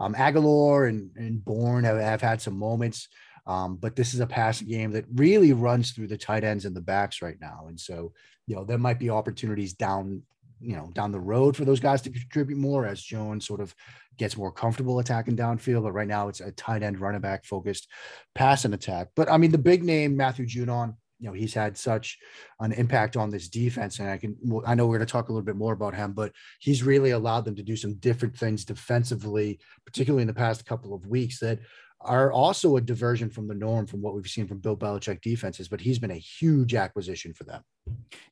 Um, 0.00 0.14
Agholor 0.14 0.88
and, 0.88 1.10
and 1.16 1.44
Bourne 1.44 1.84
have, 1.84 1.98
have 1.98 2.20
had 2.20 2.42
some 2.42 2.58
moments. 2.58 3.08
Um, 3.46 3.76
but 3.76 3.96
this 3.96 4.12
is 4.12 4.20
a 4.20 4.26
passing 4.26 4.68
game 4.68 4.90
that 4.92 5.06
really 5.14 5.52
runs 5.52 5.92
through 5.92 6.08
the 6.08 6.18
tight 6.18 6.44
ends 6.44 6.64
and 6.64 6.74
the 6.74 6.80
backs 6.80 7.22
right 7.22 7.38
now. 7.40 7.66
And 7.68 7.78
so, 7.78 8.12
you 8.46 8.56
know, 8.56 8.64
there 8.64 8.78
might 8.78 8.98
be 8.98 9.10
opportunities 9.10 9.72
down 9.72 10.22
you 10.60 10.76
know 10.76 10.90
down 10.94 11.12
the 11.12 11.20
road 11.20 11.56
for 11.56 11.64
those 11.64 11.80
guys 11.80 12.02
to 12.02 12.10
contribute 12.10 12.58
more 12.58 12.86
as 12.86 13.02
Jones 13.02 13.46
sort 13.46 13.60
of 13.60 13.74
gets 14.18 14.36
more 14.36 14.52
comfortable 14.52 14.98
attacking 14.98 15.36
downfield. 15.36 15.82
But 15.82 15.92
right 15.92 16.08
now 16.08 16.28
it's 16.28 16.40
a 16.40 16.52
tight 16.52 16.82
end 16.82 17.00
running 17.00 17.20
back 17.20 17.44
focused 17.44 17.88
passing 18.34 18.74
attack. 18.74 19.08
But 19.16 19.30
I 19.30 19.36
mean 19.36 19.50
the 19.50 19.58
big 19.58 19.82
name 19.82 20.16
Matthew 20.16 20.46
Judon, 20.46 20.94
you 21.18 21.28
know 21.28 21.32
he's 21.32 21.54
had 21.54 21.76
such 21.76 22.18
an 22.60 22.72
impact 22.72 23.16
on 23.16 23.30
this 23.30 23.48
defense, 23.48 23.98
and 23.98 24.10
I 24.10 24.18
can 24.18 24.36
I 24.66 24.74
know 24.74 24.86
we're 24.86 24.98
going 24.98 25.06
to 25.06 25.12
talk 25.12 25.28
a 25.28 25.32
little 25.32 25.44
bit 25.44 25.56
more 25.56 25.72
about 25.72 25.94
him, 25.94 26.12
but 26.12 26.32
he's 26.60 26.82
really 26.82 27.10
allowed 27.10 27.44
them 27.44 27.56
to 27.56 27.62
do 27.62 27.76
some 27.76 27.94
different 27.94 28.36
things 28.36 28.64
defensively, 28.64 29.58
particularly 29.84 30.22
in 30.22 30.28
the 30.28 30.34
past 30.34 30.66
couple 30.66 30.94
of 30.94 31.06
weeks 31.06 31.40
that 31.40 31.60
are 32.02 32.32
also 32.32 32.76
a 32.76 32.80
diversion 32.80 33.28
from 33.28 33.46
the 33.46 33.54
norm 33.54 33.86
from 33.86 34.00
what 34.00 34.14
we've 34.14 34.26
seen 34.26 34.46
from 34.46 34.58
Bill 34.58 34.76
Belichick 34.76 35.20
defenses, 35.20 35.68
but 35.68 35.80
he's 35.80 35.98
been 35.98 36.10
a 36.10 36.14
huge 36.14 36.74
acquisition 36.74 37.34
for 37.34 37.44
them. 37.44 37.62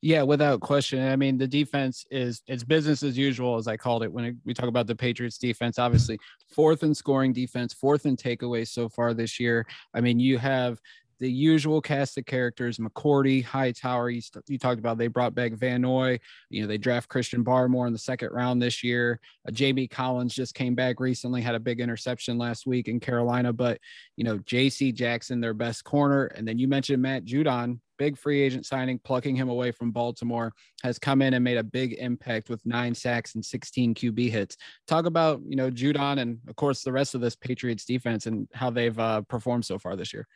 Yeah, 0.01 0.23
without 0.23 0.61
question. 0.61 1.07
I 1.07 1.17
mean, 1.17 1.37
the 1.37 1.47
defense 1.47 2.07
is 2.11 2.43
it's 2.47 2.65
business 2.65 3.03
as 3.03 3.19
usual, 3.19 3.57
as 3.57 3.69
I 3.69 3.77
called 3.77 4.03
it 4.05 4.13
when 4.13 4.41
we 4.45 4.55
talk 4.55 4.69
about 4.69 4.87
the 4.87 4.97
Patriots 4.97 5.37
defense. 5.37 5.79
Obviously, 5.79 6.19
fourth 6.55 6.83
in 6.83 6.95
scoring 6.95 7.33
defense, 7.33 7.75
fourth 7.75 8.07
in 8.07 8.17
takeaways 8.17 8.69
so 8.69 8.89
far 8.89 9.13
this 9.13 9.39
year. 9.39 9.67
I 9.95 10.01
mean, 10.01 10.19
you 10.19 10.39
have 10.39 10.79
the 11.19 11.31
usual 11.31 11.81
cast 11.81 12.17
of 12.19 12.27
characters 12.27 12.79
McCourty, 12.79 13.45
Hightower. 13.45 14.11
You, 14.11 14.23
you 14.47 14.59
talked 14.59 14.79
about 14.79 14.99
they 14.99 15.09
brought 15.09 15.35
back 15.35 15.53
Van 15.53 15.83
Noy. 15.83 16.19
You 16.51 16.63
know, 16.63 16.69
they 16.69 16.79
draft 16.79 17.09
Christian 17.09 17.45
Barmore 17.45 17.87
in 17.87 17.93
the 17.93 17.99
second 17.99 18.31
round 18.31 18.63
this 18.63 18.85
year. 18.85 19.21
Uh, 19.47 19.51
Jamie 19.51 19.89
Collins 19.89 20.35
just 20.35 20.55
came 20.55 20.75
back 20.75 21.01
recently, 21.01 21.43
had 21.43 21.55
a 21.55 21.61
big 21.61 21.81
interception 21.81 22.39
last 22.39 22.67
week 22.67 22.89
in 22.89 23.01
Carolina. 23.01 23.53
But, 23.53 23.79
you 24.17 24.25
know, 24.25 24.39
JC 24.39 24.95
Jackson, 24.95 25.41
their 25.41 25.55
best 25.55 25.85
corner. 25.85 26.27
And 26.27 26.47
then 26.47 26.59
you 26.59 26.69
mentioned 26.69 27.03
Matt 27.03 27.25
Judon, 27.25 27.81
big 27.99 28.17
free 28.17 28.41
agent 28.41 28.65
signing, 28.65 28.99
plucking 29.01 29.35
him 29.35 29.49
away 29.49 29.73
from 29.73 29.91
Baltimore, 29.91 30.53
has 30.83 30.99
come 30.99 31.21
in 31.21 31.35
and 31.35 31.43
made 31.43 31.59
a 31.59 31.65
big 31.65 31.95
impact 31.95 32.49
with 32.49 32.65
nine 32.65 32.95
sacks 32.95 33.35
and 33.35 33.45
16 33.45 33.95
QB 33.95 34.31
hits. 34.31 34.57
Talk 34.87 35.07
about, 35.07 35.41
you 35.47 35.57
know, 35.57 35.71
Judon 35.71 36.21
and, 36.21 36.39
of 36.49 36.55
course, 36.57 36.83
the 36.83 36.93
rest 36.93 37.15
of 37.15 37.21
this 37.21 37.35
Patriots 37.35 37.85
defense 37.85 38.27
and 38.27 38.49
how 38.55 38.71
they've 38.71 38.99
uh, 38.99 39.23
performed 39.23 39.65
so 39.65 39.79
far 39.79 39.97
this 39.97 40.15
year. 40.15 40.27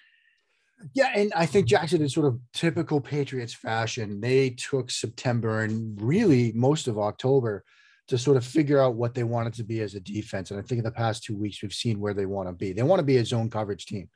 Yeah, 0.95 1.13
and 1.15 1.33
I 1.35 1.47
think 1.47 1.67
Jackson 1.67 2.03
is 2.03 2.13
sort 2.13 2.27
of 2.27 2.39
typical 2.53 3.01
Patriots 3.01 3.55
fashion. 3.55 4.21
They 4.21 4.51
took 4.51 4.91
September 4.91 5.63
and 5.63 6.01
really 6.01 6.53
most 6.55 6.89
of 6.89 6.99
October 6.99 7.65
to 8.09 8.19
sort 8.19 8.37
of 8.37 8.45
figure 8.45 8.81
out 8.81 8.95
what 8.95 9.15
they 9.15 9.25
wanted 9.25 9.55
to 9.55 9.65
be 9.65 9.81
as 9.81 9.95
a 9.95 10.01
defense. 10.01 10.51
And 10.51 10.59
I 10.59 10.63
think 10.63 10.79
in 10.81 10.85
the 10.85 10.91
past 10.91 11.25
two 11.25 11.37
weeks, 11.37 11.63
we've 11.63 11.73
seen 11.73 12.01
where 12.01 12.15
they 12.15 12.27
want 12.27 12.49
to 12.49 12.53
be. 12.53 12.73
They 12.73 12.83
want 12.83 12.99
to 12.99 13.05
be 13.05 13.19
a 13.19 13.25
zone 13.25 13.51
coverage 13.51 13.87
team. 13.87 14.09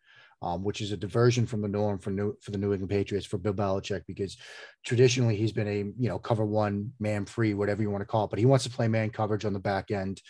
Um, 0.43 0.63
which 0.63 0.83
is 0.83 0.93
a 0.93 0.99
diversion 0.99 1.47
from 1.47 1.63
the 1.63 1.69
norm 1.69 1.99
for 1.99 2.11
new 2.11 2.37
for 2.43 2.51
the 2.51 2.59
New 2.59 2.75
England 2.75 2.91
Patriots 2.91 3.27
for 3.27 3.39
Bill 3.39 3.55
Belichick 3.55 4.03
because 4.07 4.37
traditionally 4.85 5.35
he's 5.35 5.51
been 5.51 5.67
a 5.67 5.79
you 5.79 6.11
know 6.11 6.19
cover 6.19 6.45
one 6.45 6.93
man 7.01 7.25
free 7.25 7.55
whatever 7.55 7.81
you 7.81 7.91
want 7.91 8.03
to 8.03 8.07
call 8.07 8.25
it, 8.25 8.31
but 8.31 8.39
he 8.39 8.45
wants 8.45 8.65
to 8.65 8.71
play 8.71 8.87
man 8.87 9.09
coverage 9.09 9.47
on 9.47 9.55
the 9.55 9.59
back 9.59 9.91
end. 9.91 10.21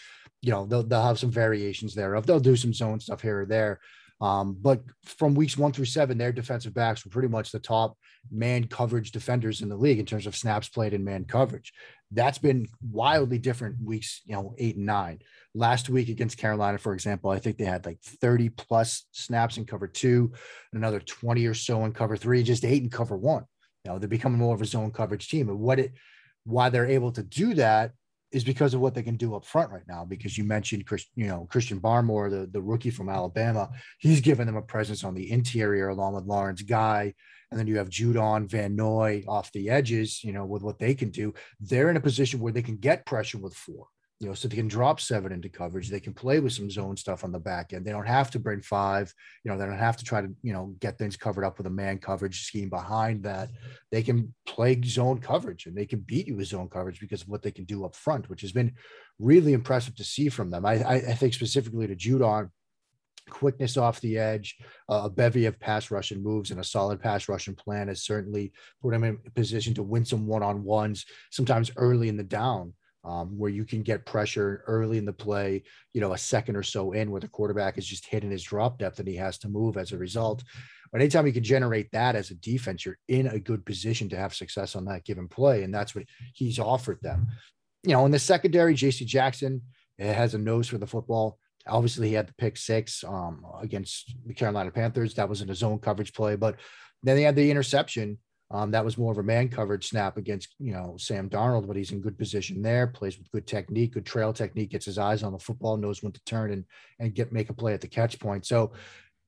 You 0.42 0.52
know 0.52 0.64
they'll 0.64 0.84
they'll 0.84 1.02
have 1.02 1.18
some 1.18 1.32
variations 1.32 1.92
thereof. 1.92 2.24
They'll 2.24 2.38
do 2.38 2.54
some 2.54 2.72
zone 2.72 3.00
stuff 3.00 3.20
here 3.20 3.40
or 3.40 3.46
there, 3.46 3.80
um, 4.20 4.56
but 4.60 4.82
from 5.04 5.34
weeks 5.34 5.58
one 5.58 5.72
through 5.72 5.84
seven, 5.84 6.16
their 6.16 6.32
defensive 6.32 6.72
backs 6.72 7.04
were 7.04 7.10
pretty 7.10 7.28
much 7.28 7.52
the 7.52 7.58
top 7.58 7.98
man 8.30 8.66
coverage 8.66 9.10
defenders 9.10 9.60
in 9.60 9.68
the 9.68 9.76
league 9.76 9.98
in 9.98 10.06
terms 10.06 10.26
of 10.26 10.34
snaps 10.34 10.68
played 10.68 10.94
in 10.94 11.04
man 11.04 11.24
coverage. 11.24 11.72
That's 12.10 12.38
been 12.38 12.66
wildly 12.80 13.38
different 13.38 13.82
weeks, 13.82 14.22
you 14.24 14.34
know, 14.34 14.54
eight 14.58 14.76
and 14.76 14.86
nine. 14.86 15.20
Last 15.54 15.88
week 15.90 16.08
against 16.08 16.38
Carolina, 16.38 16.78
for 16.78 16.94
example, 16.94 17.30
I 17.30 17.38
think 17.38 17.58
they 17.58 17.64
had 17.64 17.84
like 17.84 18.00
30 18.02 18.50
plus 18.50 19.06
snaps 19.12 19.58
in 19.58 19.66
cover 19.66 19.86
two, 19.86 20.32
another 20.72 21.00
20 21.00 21.44
or 21.46 21.54
so 21.54 21.84
in 21.84 21.92
cover 21.92 22.16
three, 22.16 22.42
just 22.42 22.64
eight 22.64 22.82
in 22.82 22.90
cover 22.90 23.16
one. 23.16 23.44
You 23.84 23.92
know, 23.92 23.98
they're 23.98 24.08
becoming 24.08 24.38
more 24.38 24.54
of 24.54 24.62
a 24.62 24.66
zone 24.66 24.92
coverage 24.92 25.28
team. 25.28 25.48
And 25.48 25.58
what 25.58 25.78
it 25.78 25.92
why 26.44 26.70
they're 26.70 26.86
able 26.86 27.12
to 27.12 27.22
do 27.22 27.54
that 27.54 27.92
is 28.36 28.44
because 28.44 28.74
of 28.74 28.82
what 28.82 28.94
they 28.94 29.02
can 29.02 29.16
do 29.16 29.34
up 29.34 29.46
front 29.46 29.72
right 29.72 29.88
now. 29.88 30.04
Because 30.04 30.36
you 30.36 30.44
mentioned, 30.44 30.84
Chris, 30.84 31.06
you 31.14 31.26
know, 31.26 31.46
Christian 31.50 31.80
Barmore, 31.80 32.30
the, 32.30 32.46
the 32.46 32.60
rookie 32.60 32.90
from 32.90 33.08
Alabama, 33.08 33.70
he's 33.98 34.20
given 34.20 34.46
them 34.46 34.56
a 34.56 34.62
presence 34.62 35.04
on 35.04 35.14
the 35.14 35.30
interior 35.32 35.88
along 35.88 36.12
with 36.12 36.26
Lawrence 36.26 36.60
Guy. 36.60 37.14
And 37.50 37.58
then 37.58 37.66
you 37.66 37.78
have 37.78 37.88
Judon 37.88 38.46
Van 38.46 38.76
Noy 38.76 39.24
off 39.26 39.50
the 39.52 39.70
edges, 39.70 40.22
you 40.22 40.34
know, 40.34 40.44
with 40.44 40.62
what 40.62 40.78
they 40.78 40.94
can 40.94 41.08
do. 41.08 41.32
They're 41.60 41.88
in 41.88 41.96
a 41.96 42.00
position 42.00 42.40
where 42.40 42.52
they 42.52 42.60
can 42.60 42.76
get 42.76 43.06
pressure 43.06 43.38
with 43.38 43.54
four 43.54 43.86
you 44.18 44.26
know, 44.26 44.34
so 44.34 44.48
they 44.48 44.56
can 44.56 44.68
drop 44.68 44.98
seven 44.98 45.30
into 45.30 45.50
coverage. 45.50 45.90
They 45.90 46.00
can 46.00 46.14
play 46.14 46.40
with 46.40 46.54
some 46.54 46.70
zone 46.70 46.96
stuff 46.96 47.22
on 47.22 47.32
the 47.32 47.38
back 47.38 47.74
end. 47.74 47.84
They 47.84 47.90
don't 47.90 48.08
have 48.08 48.30
to 48.30 48.38
bring 48.38 48.62
five. 48.62 49.12
You 49.44 49.50
know, 49.50 49.58
they 49.58 49.66
don't 49.66 49.76
have 49.76 49.98
to 49.98 50.04
try 50.04 50.22
to, 50.22 50.28
you 50.42 50.54
know, 50.54 50.74
get 50.80 50.96
things 50.96 51.18
covered 51.18 51.44
up 51.44 51.58
with 51.58 51.66
a 51.66 51.70
man 51.70 51.98
coverage 51.98 52.44
scheme 52.44 52.70
behind 52.70 53.24
that. 53.24 53.50
They 53.92 54.02
can 54.02 54.34
play 54.46 54.80
zone 54.82 55.18
coverage 55.18 55.66
and 55.66 55.76
they 55.76 55.84
can 55.84 56.00
beat 56.00 56.28
you 56.28 56.36
with 56.36 56.48
zone 56.48 56.70
coverage 56.70 56.98
because 56.98 57.22
of 57.22 57.28
what 57.28 57.42
they 57.42 57.50
can 57.50 57.64
do 57.64 57.84
up 57.84 57.94
front, 57.94 58.30
which 58.30 58.40
has 58.40 58.52
been 58.52 58.72
really 59.18 59.52
impressive 59.52 59.94
to 59.96 60.04
see 60.04 60.30
from 60.30 60.50
them. 60.50 60.64
I, 60.64 60.72
I, 60.72 61.00
think 61.14 61.34
specifically 61.34 61.86
to 61.86 61.94
Judon, 61.94 62.48
quickness 63.28 63.76
off 63.76 64.00
the 64.00 64.16
edge, 64.16 64.56
uh, 64.88 65.02
a 65.04 65.10
bevy 65.10 65.44
of 65.44 65.60
pass 65.60 65.90
rushing 65.90 66.22
moves, 66.22 66.50
and 66.50 66.60
a 66.60 66.64
solid 66.64 67.00
pass 67.00 67.28
rushing 67.28 67.54
plan 67.54 67.88
has 67.88 68.02
certainly 68.02 68.52
put 68.80 68.94
him 68.94 69.04
in 69.04 69.18
a 69.26 69.30
position 69.30 69.74
to 69.74 69.82
win 69.82 70.04
some 70.04 70.26
one 70.26 70.42
on 70.42 70.64
ones, 70.64 71.04
sometimes 71.30 71.70
early 71.76 72.08
in 72.08 72.16
the 72.16 72.22
down 72.22 72.72
um, 73.06 73.38
where 73.38 73.50
you 73.50 73.64
can 73.64 73.82
get 73.82 74.04
pressure 74.04 74.64
early 74.66 74.98
in 74.98 75.04
the 75.04 75.12
play, 75.12 75.62
you 75.94 76.00
know, 76.00 76.12
a 76.12 76.18
second 76.18 76.56
or 76.56 76.62
so 76.62 76.92
in 76.92 77.10
where 77.10 77.20
the 77.20 77.28
quarterback 77.28 77.78
is 77.78 77.86
just 77.86 78.04
hitting 78.06 78.30
his 78.30 78.42
drop 78.42 78.78
depth 78.78 78.98
and 78.98 79.06
he 79.06 79.14
has 79.14 79.38
to 79.38 79.48
move 79.48 79.76
as 79.76 79.92
a 79.92 79.98
result. 79.98 80.42
But 80.90 81.00
anytime 81.00 81.26
you 81.26 81.32
can 81.32 81.44
generate 81.44 81.90
that 81.92 82.16
as 82.16 82.30
a 82.30 82.34
defense, 82.34 82.84
you're 82.84 82.98
in 83.08 83.28
a 83.28 83.38
good 83.38 83.64
position 83.64 84.08
to 84.08 84.16
have 84.16 84.34
success 84.34 84.74
on 84.74 84.84
that 84.86 85.04
given 85.04 85.28
play. 85.28 85.62
And 85.62 85.72
that's 85.72 85.94
what 85.94 86.04
he's 86.34 86.58
offered 86.58 86.98
them. 87.00 87.28
You 87.84 87.92
know, 87.92 88.04
in 88.06 88.12
the 88.12 88.18
secondary, 88.18 88.74
JC 88.74 89.06
Jackson 89.06 89.62
has 89.98 90.34
a 90.34 90.38
nose 90.38 90.66
for 90.66 90.78
the 90.78 90.86
football. 90.86 91.38
Obviously, 91.68 92.08
he 92.08 92.14
had 92.14 92.28
the 92.28 92.34
pick 92.34 92.56
six 92.56 93.04
um, 93.04 93.44
against 93.60 94.14
the 94.26 94.34
Carolina 94.34 94.70
Panthers. 94.70 95.14
That 95.14 95.28
was 95.28 95.42
in 95.42 95.50
a 95.50 95.54
zone 95.54 95.78
coverage 95.78 96.12
play. 96.12 96.34
But 96.34 96.56
then 97.02 97.16
they 97.16 97.22
had 97.22 97.36
the 97.36 97.50
interception 97.50 98.18
um, 98.50 98.70
that 98.70 98.84
was 98.84 98.96
more 98.96 99.10
of 99.10 99.18
a 99.18 99.22
man 99.24 99.48
covered 99.48 99.82
snap 99.82 100.16
against, 100.16 100.54
you 100.60 100.72
know, 100.72 100.96
Sam 100.98 101.28
Darnold, 101.28 101.66
but 101.66 101.76
he's 101.76 101.90
in 101.90 102.00
good 102.00 102.16
position 102.16 102.62
there, 102.62 102.86
plays 102.86 103.18
with 103.18 103.30
good 103.32 103.46
technique, 103.46 103.94
good 103.94 104.06
trail 104.06 104.32
technique, 104.32 104.70
gets 104.70 104.86
his 104.86 104.98
eyes 104.98 105.24
on 105.24 105.32
the 105.32 105.38
football, 105.38 105.76
knows 105.76 106.02
when 106.02 106.12
to 106.12 106.24
turn 106.24 106.52
and 106.52 106.64
and 107.00 107.14
get 107.14 107.32
make 107.32 107.50
a 107.50 107.54
play 107.54 107.74
at 107.74 107.80
the 107.80 107.88
catch 107.88 108.20
point. 108.20 108.46
So 108.46 108.72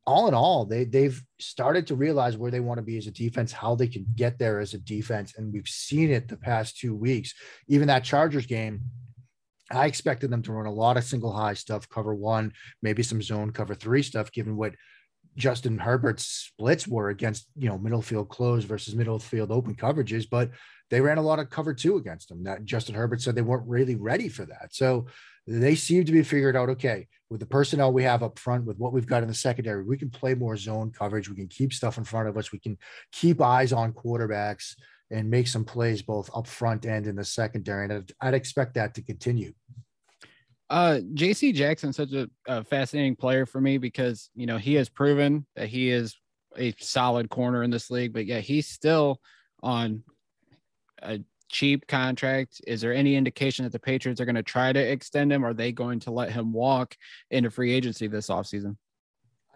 all 0.06 0.28
in 0.28 0.34
all, 0.34 0.64
they 0.64 0.84
they've 0.84 1.20
started 1.40 1.86
to 1.88 1.96
realize 1.96 2.36
where 2.36 2.52
they 2.52 2.60
want 2.60 2.78
to 2.78 2.82
be 2.82 2.96
as 2.96 3.08
a 3.08 3.10
defense, 3.10 3.50
how 3.50 3.74
they 3.74 3.88
can 3.88 4.06
get 4.14 4.38
there 4.38 4.60
as 4.60 4.72
a 4.72 4.78
defense. 4.78 5.34
And 5.36 5.52
we've 5.52 5.68
seen 5.68 6.10
it 6.10 6.28
the 6.28 6.36
past 6.36 6.78
two 6.78 6.94
weeks. 6.94 7.34
Even 7.66 7.88
that 7.88 8.04
Chargers 8.04 8.46
game, 8.46 8.82
I 9.70 9.86
expected 9.86 10.30
them 10.30 10.42
to 10.42 10.52
run 10.52 10.66
a 10.66 10.72
lot 10.72 10.96
of 10.96 11.04
single 11.04 11.32
high 11.32 11.54
stuff, 11.54 11.88
cover 11.88 12.14
one, 12.14 12.52
maybe 12.82 13.02
some 13.02 13.20
zone 13.20 13.50
cover 13.50 13.74
three 13.74 14.02
stuff, 14.02 14.32
given 14.32 14.56
what 14.56 14.74
Justin 15.36 15.78
Herbert's 15.78 16.26
splits 16.26 16.86
were 16.86 17.10
against, 17.10 17.46
you 17.56 17.68
know, 17.68 17.78
middle 17.78 18.02
field 18.02 18.28
close 18.28 18.64
versus 18.64 18.94
middle 18.94 19.18
field 19.18 19.50
open 19.50 19.74
coverages, 19.74 20.28
but 20.28 20.50
they 20.90 21.00
ran 21.00 21.18
a 21.18 21.22
lot 21.22 21.38
of 21.38 21.50
cover 21.50 21.74
two 21.74 21.96
against 21.96 22.28
them. 22.28 22.44
That 22.44 22.64
Justin 22.64 22.94
Herbert 22.94 23.20
said 23.20 23.34
they 23.34 23.42
weren't 23.42 23.68
really 23.68 23.94
ready 23.94 24.28
for 24.28 24.44
that. 24.46 24.74
So 24.74 25.06
they 25.46 25.74
seem 25.74 26.04
to 26.04 26.12
be 26.12 26.22
figured 26.22 26.56
out, 26.56 26.68
okay, 26.70 27.06
with 27.30 27.40
the 27.40 27.46
personnel 27.46 27.92
we 27.92 28.02
have 28.04 28.22
up 28.22 28.38
front, 28.38 28.64
with 28.64 28.78
what 28.78 28.92
we've 28.92 29.06
got 29.06 29.22
in 29.22 29.28
the 29.28 29.34
secondary, 29.34 29.82
we 29.82 29.98
can 29.98 30.10
play 30.10 30.34
more 30.34 30.56
zone 30.56 30.90
coverage. 30.90 31.28
We 31.28 31.36
can 31.36 31.48
keep 31.48 31.72
stuff 31.72 31.98
in 31.98 32.04
front 32.04 32.28
of 32.28 32.36
us. 32.36 32.52
We 32.52 32.58
can 32.58 32.78
keep 33.12 33.40
eyes 33.40 33.72
on 33.72 33.92
quarterbacks 33.92 34.74
and 35.10 35.30
make 35.30 35.48
some 35.48 35.64
plays 35.64 36.02
both 36.02 36.30
up 36.34 36.46
front 36.46 36.84
and 36.84 37.06
in 37.06 37.16
the 37.16 37.24
secondary. 37.24 37.84
And 37.84 37.92
I'd, 37.92 38.12
I'd 38.20 38.34
expect 38.34 38.74
that 38.74 38.94
to 38.94 39.02
continue. 39.02 39.52
Uh, 40.70 41.00
JC 41.14 41.54
Jackson 41.54 41.92
such 41.92 42.12
a, 42.12 42.28
a, 42.46 42.62
fascinating 42.62 43.16
player 43.16 43.46
for 43.46 43.58
me 43.58 43.78
because 43.78 44.28
you 44.34 44.46
know 44.46 44.58
he 44.58 44.74
has 44.74 44.90
proven 44.90 45.46
that 45.56 45.68
he 45.68 45.88
is 45.88 46.14
a 46.58 46.74
solid 46.78 47.30
corner 47.30 47.62
in 47.62 47.70
this 47.70 47.90
league, 47.90 48.12
but 48.12 48.26
yeah, 48.26 48.40
he's 48.40 48.68
still 48.68 49.20
on 49.62 50.02
a 51.02 51.20
cheap 51.48 51.86
contract. 51.86 52.60
Is 52.66 52.80
there 52.80 52.92
any 52.92 53.16
indication 53.16 53.64
that 53.64 53.72
the 53.72 53.78
Patriots 53.78 54.20
are 54.20 54.26
going 54.26 54.34
to 54.34 54.42
try 54.42 54.72
to 54.72 54.80
extend 54.80 55.32
him? 55.32 55.44
Are 55.44 55.54
they 55.54 55.72
going 55.72 56.00
to 56.00 56.10
let 56.10 56.32
him 56.32 56.52
walk 56.52 56.96
into 57.30 57.50
free 57.50 57.72
agency 57.72 58.06
this 58.06 58.28
offseason? 58.28 58.76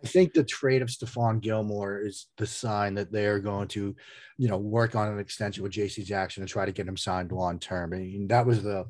I 0.02 0.08
think 0.08 0.32
the 0.32 0.42
trade 0.42 0.82
of 0.82 0.88
Stephon 0.88 1.40
Gilmore 1.40 2.00
is 2.00 2.26
the 2.36 2.46
sign 2.46 2.94
that 2.94 3.12
they 3.12 3.26
are 3.26 3.38
going 3.38 3.68
to, 3.68 3.94
you 4.36 4.48
know, 4.48 4.56
work 4.56 4.96
on 4.96 5.08
an 5.08 5.20
extension 5.20 5.62
with 5.62 5.72
JC 5.72 6.04
Jackson 6.04 6.42
and 6.42 6.50
try 6.50 6.66
to 6.66 6.72
get 6.72 6.88
him 6.88 6.96
signed 6.96 7.30
long 7.30 7.60
term. 7.60 7.92
I 7.92 7.98
mean, 7.98 8.26
that 8.28 8.44
was 8.44 8.62
the 8.64 8.86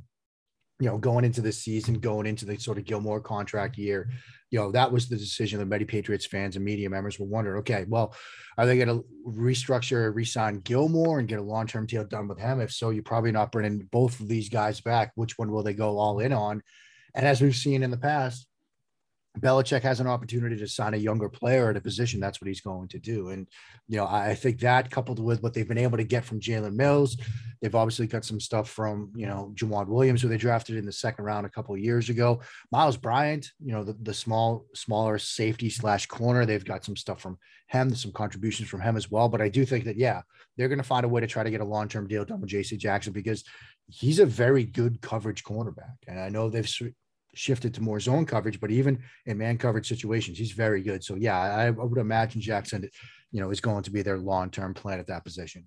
you 0.83 0.91
know, 0.91 0.99
going 0.99 1.25
into 1.25 1.41
the 1.41 1.53
season, 1.53 2.01
going 2.01 2.27
into 2.27 2.45
the 2.45 2.59
sort 2.59 2.77
of 2.77 2.85
Gilmore 2.85 3.21
contract 3.21 3.79
year, 3.79 4.11
you 4.51 4.59
know, 4.59 4.73
that 4.73 4.91
was 4.91 5.09
the 5.09 5.17
decision 5.17 5.59
that 5.59 5.67
many 5.67 5.85
Patriots 5.85 6.27
fans 6.27 6.57
and 6.57 6.65
media 6.65 6.91
members 6.91 7.19
were 7.19 7.27
wondering, 7.27 7.59
okay, 7.61 7.85
well, 7.89 8.15
are 8.59 8.67
they 8.67 8.77
going 8.77 8.89
to 8.89 9.05
restructure, 9.27 10.15
resign 10.15 10.59
Gilmore 10.61 11.21
and 11.21 11.29
get 11.29 11.39
a 11.39 11.43
long-term 11.43 11.87
deal 11.87 12.05
done 12.05 12.27
with 12.27 12.39
him? 12.39 12.61
If 12.61 12.73
so, 12.73 12.91
you're 12.91 13.03
probably 13.03 13.33
not 13.33 13.53
bringing 13.53 13.89
both 13.93 14.19
of 14.19 14.29
these 14.29 14.49
guys 14.49 14.81
back. 14.81 15.13
Which 15.15 15.39
one 15.39 15.51
will 15.53 15.63
they 15.63 15.73
go 15.73 15.99
all 15.99 16.19
in 16.19 16.33
on? 16.33 16.63
And 17.15 17.27
as 17.27 17.41
we've 17.41 17.55
seen 17.55 17.83
in 17.83 17.91
the 17.91 17.97
past, 17.97 18.47
Belichick 19.39 19.83
has 19.83 19.99
an 19.99 20.07
opportunity 20.07 20.57
to 20.59 20.69
sign 20.69 20.93
a 20.93 20.99
younger 20.99 21.29
player 21.29 21.71
at 21.71 21.77
a 21.77 21.81
position. 21.81 22.21
That's 22.21 22.41
what 22.41 22.49
he's 22.49 22.61
going 22.61 22.89
to 22.89 22.99
do. 22.99 23.31
And, 23.31 23.49
you 23.89 23.97
know, 23.97 24.07
I 24.07 24.35
think 24.35 24.61
that 24.61 24.91
coupled 24.91 25.19
with 25.19 25.43
what 25.43 25.55
they've 25.55 25.67
been 25.67 25.79
able 25.79 25.97
to 25.97 26.05
get 26.05 26.25
from 26.25 26.39
Jalen 26.39 26.75
Mills, 26.75 27.17
they've 27.61 27.75
obviously 27.75 28.07
got 28.07 28.27
some 28.27 28.41
stuff 28.41 28.69
from, 28.69 29.11
you 29.17 29.27
know, 29.27 29.53
Joejuan 29.55 29.89
Williams, 29.89 30.21
who 30.21 30.29
they 30.29 30.37
drafted 30.37 30.77
in 30.77 30.85
the 30.85 30.93
second 30.93 31.25
round 31.25 31.47
a 31.47 31.51
couple 31.51 31.75
of 31.75 31.81
years 31.81 32.11
ago. 32.11 32.43
Myles 32.71 32.99
Bryant, 32.99 33.51
you 33.59 33.73
know, 33.73 33.83
the, 33.83 33.95
the 34.03 34.13
small, 34.13 34.67
smaller 34.75 35.19
safety 35.19 35.71
slash 35.71 36.07
corner, 36.07 36.45
they've 36.45 36.65
got 36.65 36.85
some 36.85 36.97
stuff 36.97 37.23
from 37.23 37.39
him, 37.69 37.95
some 37.95 38.13
contributions 38.13 38.69
from 38.69 38.83
him 38.83 38.99
as 38.99 39.11
well. 39.11 39.31
But 39.31 39.41
I 39.41 39.49
do 39.49 39.65
think 39.65 39.85
that, 39.87 39.97
yeah, 39.97 40.21
they're 40.59 40.69
going 40.69 40.79
to 40.79 40.85
find 40.85 41.07
a 41.07 41.09
way 41.09 41.23
to 41.23 41.27
try 41.27 41.43
to 41.43 41.51
get 41.51 41.63
a 41.63 41.65
long 41.65 41.89
term 41.89 42.07
deal 42.07 42.27
done 42.27 42.43
with 42.43 42.51
JC 42.51 42.77
Jackson 42.77 43.15
because 43.15 43.45
he's 43.89 44.19
a 44.19 44.27
very 44.27 44.65
good 44.65 45.01
coverage 45.01 45.43
cornerback. 45.43 45.97
And 46.07 46.21
I 46.21 46.29
know 46.29 46.51
they've 46.51 46.69
shifted 47.35 47.75
to 47.75 47.81
more 47.81 48.01
zone 48.01 48.27
coverage, 48.27 48.61
but 48.61 48.71
even 48.71 49.03
in 49.27 49.39
man 49.39 49.59
coverage 49.59 49.89
situations, 49.89 50.39
he's 50.39 50.53
very 50.53 50.83
good. 50.83 51.03
So 51.03 51.15
yeah, 51.15 51.39
I, 51.39 51.67
I 51.67 51.71
would 51.71 51.99
imagine 51.99 52.41
Jackson, 52.41 52.89
you 53.31 53.41
know, 53.41 53.51
is 53.51 53.61
going 53.61 53.83
to 53.85 53.91
be 53.91 54.03
their 54.03 54.19
long 54.19 54.51
term 54.51 54.75
plan 54.75 54.99
at 54.99 55.07
that 55.07 55.25
position. 55.25 55.67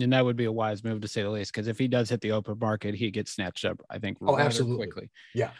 And 0.00 0.12
that 0.12 0.24
would 0.24 0.36
be 0.36 0.46
a 0.46 0.52
wise 0.52 0.82
move 0.82 1.00
to 1.02 1.08
say 1.08 1.22
the 1.22 1.30
least, 1.30 1.52
because 1.52 1.68
if 1.68 1.78
he 1.78 1.86
does 1.86 2.10
hit 2.10 2.20
the 2.20 2.32
open 2.32 2.58
market, 2.58 2.94
he 2.94 3.10
gets 3.10 3.32
snatched 3.32 3.64
up. 3.64 3.80
I 3.90 3.98
think. 3.98 4.18
Oh, 4.22 4.38
absolutely. 4.38 4.86
Quickly. 4.86 5.10
Yeah. 5.34 5.50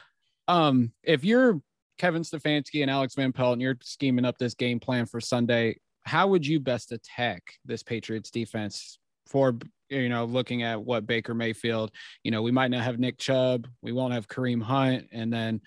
Um, 0.49 0.93
if 1.03 1.25
you're 1.25 1.61
Kevin 1.99 2.23
Stefanski 2.23 2.83
and 2.83 2.91
Alex 2.91 3.15
Van 3.15 3.33
Pelt 3.33 3.55
and 3.55 3.63
you're 3.63 3.79
scheming 3.83 4.25
up 4.25 4.37
this 4.39 4.55
game 4.55 4.81
plan 4.81 5.07
for 5.07 5.21
Sunday, 5.21 5.79
how 6.05 6.27
would 6.29 6.47
you 6.47 6.61
best 6.61 6.93
attack 6.93 7.43
this 7.65 7.83
Patriots 7.83 8.31
defense 8.31 8.99
for 9.27 9.57
you 9.89 10.09
know 10.09 10.25
looking 10.25 10.63
at 10.63 10.83
what 10.83 11.07
Baker 11.07 11.35
Mayfield, 11.35 11.91
you 12.23 12.31
know, 12.31 12.43
we 12.43 12.51
might 12.51 12.71
not 12.71 12.83
have 12.83 12.99
Nick 12.99 13.19
Chubb, 13.19 13.67
we 13.83 13.93
won't 13.93 14.15
have 14.15 14.29
Kareem 14.29 14.63
Hunt, 14.63 15.09
and 15.13 15.33
then 15.33 15.61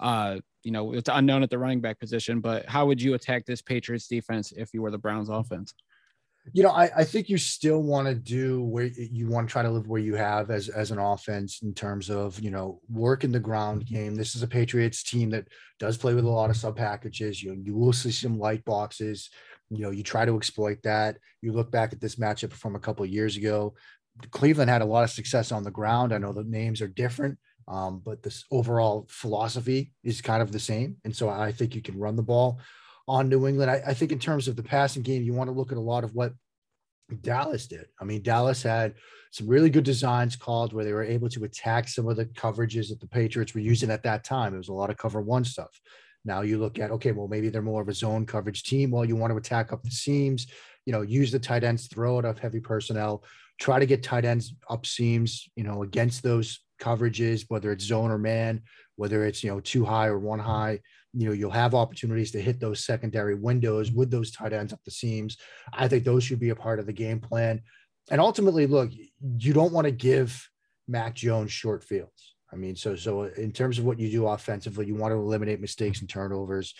uh, 0.00 0.38
you 0.62 0.70
know, 0.70 0.92
it's 0.94 1.10
unknown 1.12 1.42
at 1.42 1.50
the 1.50 1.58
running 1.58 1.80
back 1.80 2.00
position, 2.00 2.40
but 2.40 2.66
how 2.66 2.86
would 2.86 3.00
you 3.00 3.14
attack 3.14 3.44
this 3.44 3.62
Patriots 3.62 4.08
defense 4.08 4.52
if 4.52 4.72
you 4.72 4.82
were 4.82 4.90
the 4.90 4.98
Browns 4.98 5.28
offense? 5.28 5.74
you 6.52 6.62
know, 6.62 6.70
I, 6.70 6.90
I 6.94 7.04
think 7.04 7.30
you 7.30 7.38
still 7.38 7.82
want 7.82 8.06
to 8.06 8.14
do 8.14 8.62
where 8.62 8.84
you 8.84 9.28
want 9.28 9.48
to 9.48 9.52
try 9.52 9.62
to 9.62 9.70
live 9.70 9.88
where 9.88 10.00
you 10.00 10.14
have 10.14 10.50
as 10.50 10.68
as 10.68 10.90
an 10.90 10.98
offense 10.98 11.62
in 11.62 11.72
terms 11.72 12.10
of 12.10 12.38
you 12.38 12.50
know 12.50 12.80
work 12.90 13.24
in 13.24 13.32
the 13.32 13.40
ground 13.40 13.86
game. 13.86 14.14
This 14.14 14.34
is 14.34 14.42
a 14.42 14.46
Patriots 14.46 15.02
team 15.02 15.30
that 15.30 15.48
does 15.78 15.96
play 15.96 16.12
with 16.14 16.24
a 16.24 16.30
lot 16.30 16.50
of 16.50 16.56
sub 16.56 16.76
packages. 16.76 17.42
You 17.42 17.54
you 17.64 17.74
will 17.74 17.94
see 17.94 18.10
some 18.10 18.38
light 18.38 18.64
boxes. 18.64 19.30
You 19.74 19.84
know, 19.84 19.90
you 19.90 20.02
try 20.02 20.24
to 20.24 20.36
exploit 20.36 20.82
that. 20.84 21.18
You 21.42 21.52
look 21.52 21.70
back 21.70 21.92
at 21.92 22.00
this 22.00 22.16
matchup 22.16 22.52
from 22.52 22.76
a 22.76 22.80
couple 22.80 23.04
of 23.04 23.10
years 23.10 23.36
ago. 23.36 23.74
Cleveland 24.30 24.70
had 24.70 24.82
a 24.82 24.86
lot 24.86 25.04
of 25.04 25.10
success 25.10 25.52
on 25.52 25.64
the 25.64 25.70
ground. 25.70 26.12
I 26.12 26.18
know 26.18 26.32
the 26.32 26.44
names 26.44 26.80
are 26.80 26.88
different, 26.88 27.38
um, 27.66 28.00
but 28.04 28.22
this 28.22 28.44
overall 28.50 29.06
philosophy 29.08 29.92
is 30.04 30.20
kind 30.20 30.42
of 30.42 30.52
the 30.52 30.60
same. 30.60 30.96
And 31.04 31.14
so 31.14 31.28
I 31.28 31.52
think 31.52 31.74
you 31.74 31.82
can 31.82 31.98
run 31.98 32.16
the 32.16 32.22
ball 32.22 32.60
on 33.08 33.28
New 33.28 33.46
England. 33.46 33.70
I, 33.70 33.82
I, 33.88 33.94
think 33.94 34.12
in 34.12 34.18
terms 34.18 34.48
of 34.48 34.56
the 34.56 34.62
passing 34.62 35.02
game, 35.02 35.22
you 35.22 35.34
want 35.34 35.48
to 35.48 35.54
look 35.54 35.72
at 35.72 35.78
a 35.78 35.80
lot 35.80 36.04
of 36.04 36.14
what 36.14 36.32
Dallas 37.20 37.66
did. 37.66 37.86
I 38.00 38.04
mean, 38.04 38.22
Dallas 38.22 38.62
had 38.62 38.94
some 39.30 39.46
really 39.46 39.68
good 39.68 39.84
designs 39.84 40.36
called 40.36 40.72
where 40.72 40.84
they 40.84 40.92
were 40.92 41.02
able 41.02 41.28
to 41.30 41.44
attack 41.44 41.88
some 41.88 42.08
of 42.08 42.16
the 42.16 42.26
coverages 42.26 42.88
that 42.88 43.00
the 43.00 43.08
Patriots 43.08 43.54
were 43.54 43.60
using 43.60 43.90
at 43.90 44.04
that 44.04 44.24
time. 44.24 44.54
It 44.54 44.58
was 44.58 44.68
a 44.68 44.74
lot 44.74 44.90
of 44.90 44.96
cover 44.96 45.20
one 45.20 45.44
stuff. 45.44 45.80
Now 46.24 46.40
you 46.40 46.58
look 46.58 46.78
at, 46.78 46.90
okay, 46.92 47.12
well, 47.12 47.28
maybe 47.28 47.48
they're 47.48 47.62
more 47.62 47.82
of 47.82 47.88
a 47.88 47.94
zone 47.94 48.26
coverage 48.26 48.62
team. 48.62 48.90
Well, 48.90 49.04
you 49.04 49.16
want 49.16 49.32
to 49.32 49.36
attack 49.36 49.72
up 49.72 49.82
the 49.82 49.90
seams, 49.90 50.46
you 50.86 50.92
know, 50.92 51.02
use 51.02 51.30
the 51.30 51.38
tight 51.38 51.64
ends, 51.64 51.86
throw 51.86 52.18
it 52.18 52.24
off 52.24 52.38
heavy 52.38 52.60
personnel, 52.60 53.24
try 53.60 53.78
to 53.78 53.86
get 53.86 54.02
tight 54.02 54.24
ends 54.24 54.54
up 54.70 54.86
seams, 54.86 55.48
you 55.56 55.64
know, 55.64 55.82
against 55.82 56.22
those 56.22 56.60
coverages, 56.80 57.44
whether 57.48 57.72
it's 57.72 57.84
zone 57.84 58.10
or 58.10 58.18
man, 58.18 58.62
whether 58.96 59.24
it's, 59.24 59.44
you 59.44 59.50
know, 59.50 59.60
two 59.60 59.84
high 59.84 60.06
or 60.06 60.18
one 60.18 60.38
high 60.38 60.80
you 61.14 61.28
know 61.28 61.32
you'll 61.32 61.50
have 61.50 61.74
opportunities 61.74 62.32
to 62.32 62.40
hit 62.40 62.60
those 62.60 62.84
secondary 62.84 63.34
windows 63.34 63.92
with 63.92 64.10
those 64.10 64.32
tight 64.32 64.52
ends 64.52 64.72
up 64.72 64.80
the 64.84 64.90
seams. 64.90 65.36
I 65.72 65.88
think 65.88 66.04
those 66.04 66.24
should 66.24 66.40
be 66.40 66.50
a 66.50 66.56
part 66.56 66.80
of 66.80 66.86
the 66.86 66.92
game 66.92 67.20
plan. 67.20 67.62
And 68.10 68.20
ultimately, 68.20 68.66
look, 68.66 68.90
you 68.92 69.52
don't 69.52 69.72
want 69.72 69.86
to 69.86 69.92
give 69.92 70.48
Mac 70.88 71.14
Jones 71.14 71.52
short 71.52 71.84
fields. 71.84 72.33
I 72.54 72.56
mean, 72.56 72.76
so 72.76 72.94
so 72.94 73.24
in 73.24 73.52
terms 73.52 73.78
of 73.78 73.84
what 73.84 73.98
you 73.98 74.10
do 74.10 74.28
offensively, 74.28 74.86
you 74.86 74.94
want 74.94 75.12
to 75.12 75.16
eliminate 75.16 75.60
mistakes 75.60 76.00
and 76.00 76.08
turnovers. 76.08 76.74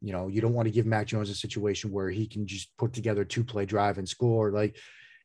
You 0.00 0.12
know, 0.12 0.28
you 0.28 0.40
don't 0.40 0.54
want 0.54 0.66
to 0.66 0.72
give 0.72 0.86
Mac 0.86 1.06
Jones 1.08 1.28
a 1.28 1.34
situation 1.34 1.92
where 1.92 2.08
he 2.08 2.26
can 2.26 2.46
just 2.46 2.74
put 2.78 2.92
together 2.92 3.24
two 3.24 3.44
play 3.44 3.66
drive 3.66 3.98
and 3.98 4.08
score. 4.08 4.50
Like 4.50 4.76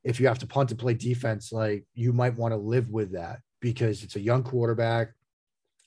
if 0.04 0.20
you 0.20 0.28
have 0.28 0.40
to 0.40 0.48
punt 0.48 0.72
and 0.72 0.80
play 0.80 0.94
defense, 0.94 1.52
like 1.52 1.86
you 1.94 2.12
might 2.12 2.36
want 2.36 2.52
to 2.52 2.58
live 2.58 2.90
with 2.90 3.14
that 3.14 3.40
because 3.62 4.04
it's 4.04 4.18
a 4.18 4.22
young 4.22 4.44
quarterback 4.44 5.14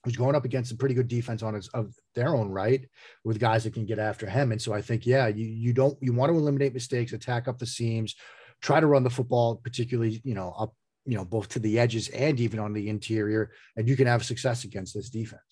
who's 0.02 0.16
going 0.16 0.36
up 0.36 0.44
against 0.44 0.72
a 0.72 0.76
pretty 0.76 0.94
good 0.94 1.08
defense 1.08 1.42
on 1.42 1.54
his 1.54 1.68
of 1.68 1.92
their 2.14 2.34
own 2.34 2.48
right 2.48 2.88
with 3.24 3.40
guys 3.40 3.64
that 3.64 3.74
can 3.74 3.84
get 3.84 3.98
after 3.98 4.26
him. 4.26 4.52
And 4.52 4.62
so 4.62 4.72
I 4.72 4.80
think, 4.80 5.04
yeah, 5.04 5.26
you 5.26 5.44
you 5.46 5.72
don't 5.72 5.98
you 6.00 6.12
want 6.12 6.30
to 6.30 6.38
eliminate 6.38 6.72
mistakes, 6.72 7.12
attack 7.12 7.48
up 7.48 7.58
the 7.58 7.66
seams, 7.66 8.14
try 8.62 8.80
to 8.80 8.86
run 8.86 9.02
the 9.02 9.10
football, 9.10 9.56
particularly, 9.56 10.20
you 10.24 10.34
know, 10.34 10.54
up, 10.58 10.74
you 11.06 11.16
know, 11.16 11.24
both 11.24 11.48
to 11.50 11.58
the 11.58 11.78
edges 11.78 12.08
and 12.08 12.38
even 12.40 12.58
on 12.58 12.72
the 12.72 12.88
interior, 12.88 13.52
and 13.76 13.88
you 13.88 13.96
can 13.96 14.06
have 14.06 14.24
success 14.24 14.64
against 14.64 14.94
this 14.94 15.08
defense. 15.08 15.42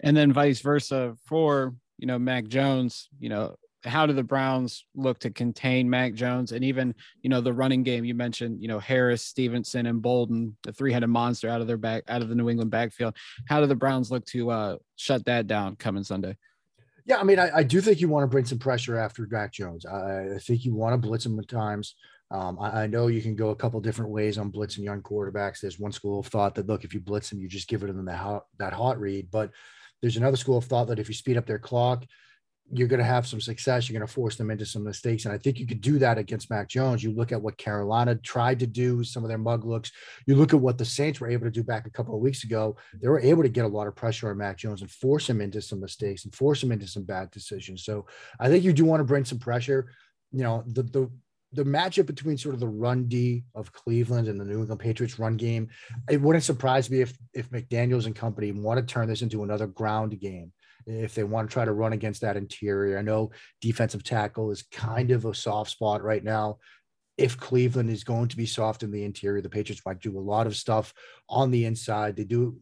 And 0.00 0.16
then 0.16 0.32
vice 0.32 0.60
versa 0.60 1.16
for, 1.26 1.74
you 1.98 2.06
know, 2.06 2.18
Mac 2.18 2.46
Jones, 2.46 3.08
you 3.18 3.28
know, 3.28 3.56
how 3.84 4.04
do 4.04 4.12
the 4.12 4.22
Browns 4.22 4.84
look 4.94 5.18
to 5.20 5.30
contain 5.30 5.88
Mac 5.88 6.12
Jones 6.12 6.52
and 6.52 6.62
even, 6.64 6.94
you 7.22 7.30
know, 7.30 7.40
the 7.40 7.52
running 7.52 7.82
game 7.82 8.04
you 8.04 8.14
mentioned, 8.14 8.60
you 8.60 8.68
know, 8.68 8.78
Harris, 8.78 9.22
Stevenson, 9.22 9.86
and 9.86 10.02
Bolden, 10.02 10.56
the 10.64 10.72
three-headed 10.72 11.08
monster 11.08 11.48
out 11.48 11.62
of 11.62 11.66
their 11.66 11.78
back 11.78 12.04
out 12.08 12.20
of 12.20 12.28
the 12.28 12.34
New 12.34 12.50
England 12.50 12.70
backfield. 12.70 13.16
How 13.46 13.60
do 13.60 13.66
the 13.66 13.74
Browns 13.74 14.10
look 14.10 14.26
to 14.26 14.50
uh, 14.50 14.76
shut 14.96 15.24
that 15.24 15.46
down 15.46 15.76
coming 15.76 16.04
Sunday? 16.04 16.36
Yeah, 17.06 17.18
I 17.18 17.22
mean, 17.22 17.38
I, 17.38 17.50
I, 17.56 17.62
do 17.62 17.80
think 17.80 18.00
you 18.00 18.08
want 18.08 18.24
to 18.24 18.28
bring 18.28 18.44
some 18.44 18.58
pressure 18.58 18.98
after 18.98 19.26
Mac 19.30 19.52
Jones. 19.52 19.86
I, 19.86 20.34
I 20.34 20.38
think 20.38 20.64
you 20.64 20.74
want 20.74 20.92
to 20.92 21.08
blitz 21.08 21.24
him 21.24 21.38
at 21.38 21.48
times. 21.48 21.94
Um, 22.30 22.58
I, 22.60 22.82
I, 22.82 22.86
know 22.86 23.08
you 23.08 23.22
can 23.22 23.34
go 23.34 23.50
a 23.50 23.56
couple 23.56 23.80
different 23.80 24.12
ways 24.12 24.38
on 24.38 24.52
blitzing 24.52 24.84
young 24.84 25.02
quarterbacks. 25.02 25.60
There's 25.60 25.80
one 25.80 25.90
school 25.90 26.20
of 26.20 26.28
thought 26.28 26.54
that 26.54 26.68
look, 26.68 26.84
if 26.84 26.94
you 26.94 27.00
blitz 27.00 27.30
them, 27.30 27.40
you 27.40 27.48
just 27.48 27.68
give 27.68 27.82
it 27.82 27.88
to 27.88 27.92
them 27.92 28.04
that 28.04 28.18
hot, 28.18 28.44
that 28.58 28.72
hot 28.72 29.00
read. 29.00 29.30
But 29.32 29.50
there's 30.00 30.16
another 30.16 30.36
school 30.36 30.58
of 30.58 30.64
thought 30.64 30.86
that 30.88 31.00
if 31.00 31.08
you 31.08 31.14
speed 31.14 31.36
up 31.36 31.46
their 31.46 31.58
clock, 31.58 32.04
you're 32.72 32.88
going 32.88 33.00
to 33.00 33.04
have 33.04 33.26
some 33.26 33.40
success. 33.40 33.88
You're 33.88 33.98
going 33.98 34.06
to 34.06 34.12
force 34.12 34.36
them 34.36 34.50
into 34.50 34.64
some 34.64 34.84
mistakes. 34.84 35.24
And 35.24 35.34
I 35.34 35.38
think 35.38 35.58
you 35.58 35.66
could 35.66 35.80
do 35.80 35.98
that 35.98 36.18
against 36.18 36.50
Mac 36.50 36.68
Jones. 36.68 37.02
You 37.02 37.10
look 37.10 37.32
at 37.32 37.42
what 37.42 37.58
Carolina 37.58 38.14
tried 38.14 38.60
to 38.60 38.66
do, 38.66 39.02
some 39.02 39.24
of 39.24 39.28
their 39.28 39.38
mug 39.38 39.64
looks. 39.64 39.90
You 40.26 40.36
look 40.36 40.54
at 40.54 40.60
what 40.60 40.78
the 40.78 40.84
Saints 40.84 41.20
were 41.20 41.28
able 41.28 41.46
to 41.46 41.50
do 41.50 41.64
back 41.64 41.86
a 41.86 41.90
couple 41.90 42.14
of 42.14 42.20
weeks 42.20 42.44
ago. 42.44 42.76
They 43.00 43.08
were 43.08 43.20
able 43.20 43.42
to 43.42 43.48
get 43.48 43.64
a 43.64 43.68
lot 43.68 43.88
of 43.88 43.96
pressure 43.96 44.30
on 44.30 44.38
Mac 44.38 44.56
Jones 44.56 44.82
and 44.82 44.90
force 44.90 45.28
him 45.28 45.40
into 45.40 45.60
some 45.60 45.80
mistakes 45.80 46.24
and 46.24 46.34
force 46.34 46.62
him 46.62 46.70
into 46.70 46.86
some 46.86 47.02
bad 47.02 47.32
decisions. 47.32 47.84
So 47.84 48.06
I 48.38 48.48
think 48.48 48.62
you 48.62 48.72
do 48.72 48.84
want 48.84 49.00
to 49.00 49.04
bring 49.04 49.24
some 49.24 49.40
pressure. 49.40 49.90
You 50.30 50.44
know, 50.44 50.62
the, 50.64 50.84
the, 50.84 51.10
the 51.52 51.64
matchup 51.64 52.06
between 52.06 52.38
sort 52.38 52.54
of 52.54 52.60
the 52.60 52.68
run 52.68 53.06
D 53.06 53.44
of 53.54 53.72
Cleveland 53.72 54.28
and 54.28 54.40
the 54.40 54.44
New 54.44 54.60
England 54.60 54.80
Patriots 54.80 55.18
run 55.18 55.36
game, 55.36 55.68
it 56.08 56.20
wouldn't 56.20 56.44
surprise 56.44 56.90
me 56.90 57.00
if 57.00 57.16
if 57.34 57.50
McDaniels 57.50 58.06
and 58.06 58.14
company 58.14 58.52
want 58.52 58.78
to 58.78 58.92
turn 58.92 59.08
this 59.08 59.22
into 59.22 59.42
another 59.42 59.66
ground 59.66 60.18
game 60.20 60.52
if 60.86 61.14
they 61.14 61.24
want 61.24 61.48
to 61.48 61.52
try 61.52 61.64
to 61.64 61.72
run 61.72 61.92
against 61.92 62.20
that 62.22 62.36
interior. 62.36 62.98
I 62.98 63.02
know 63.02 63.30
defensive 63.60 64.02
tackle 64.02 64.50
is 64.50 64.62
kind 64.72 65.10
of 65.10 65.24
a 65.24 65.34
soft 65.34 65.70
spot 65.70 66.02
right 66.02 66.24
now. 66.24 66.58
If 67.18 67.36
Cleveland 67.36 67.90
is 67.90 68.04
going 68.04 68.28
to 68.28 68.36
be 68.36 68.46
soft 68.46 68.82
in 68.82 68.90
the 68.90 69.04
interior, 69.04 69.42
the 69.42 69.50
Patriots 69.50 69.82
might 69.84 70.00
do 70.00 70.18
a 70.18 70.20
lot 70.20 70.46
of 70.46 70.56
stuff 70.56 70.94
on 71.28 71.50
the 71.50 71.66
inside. 71.66 72.16
They 72.16 72.24
do 72.24 72.58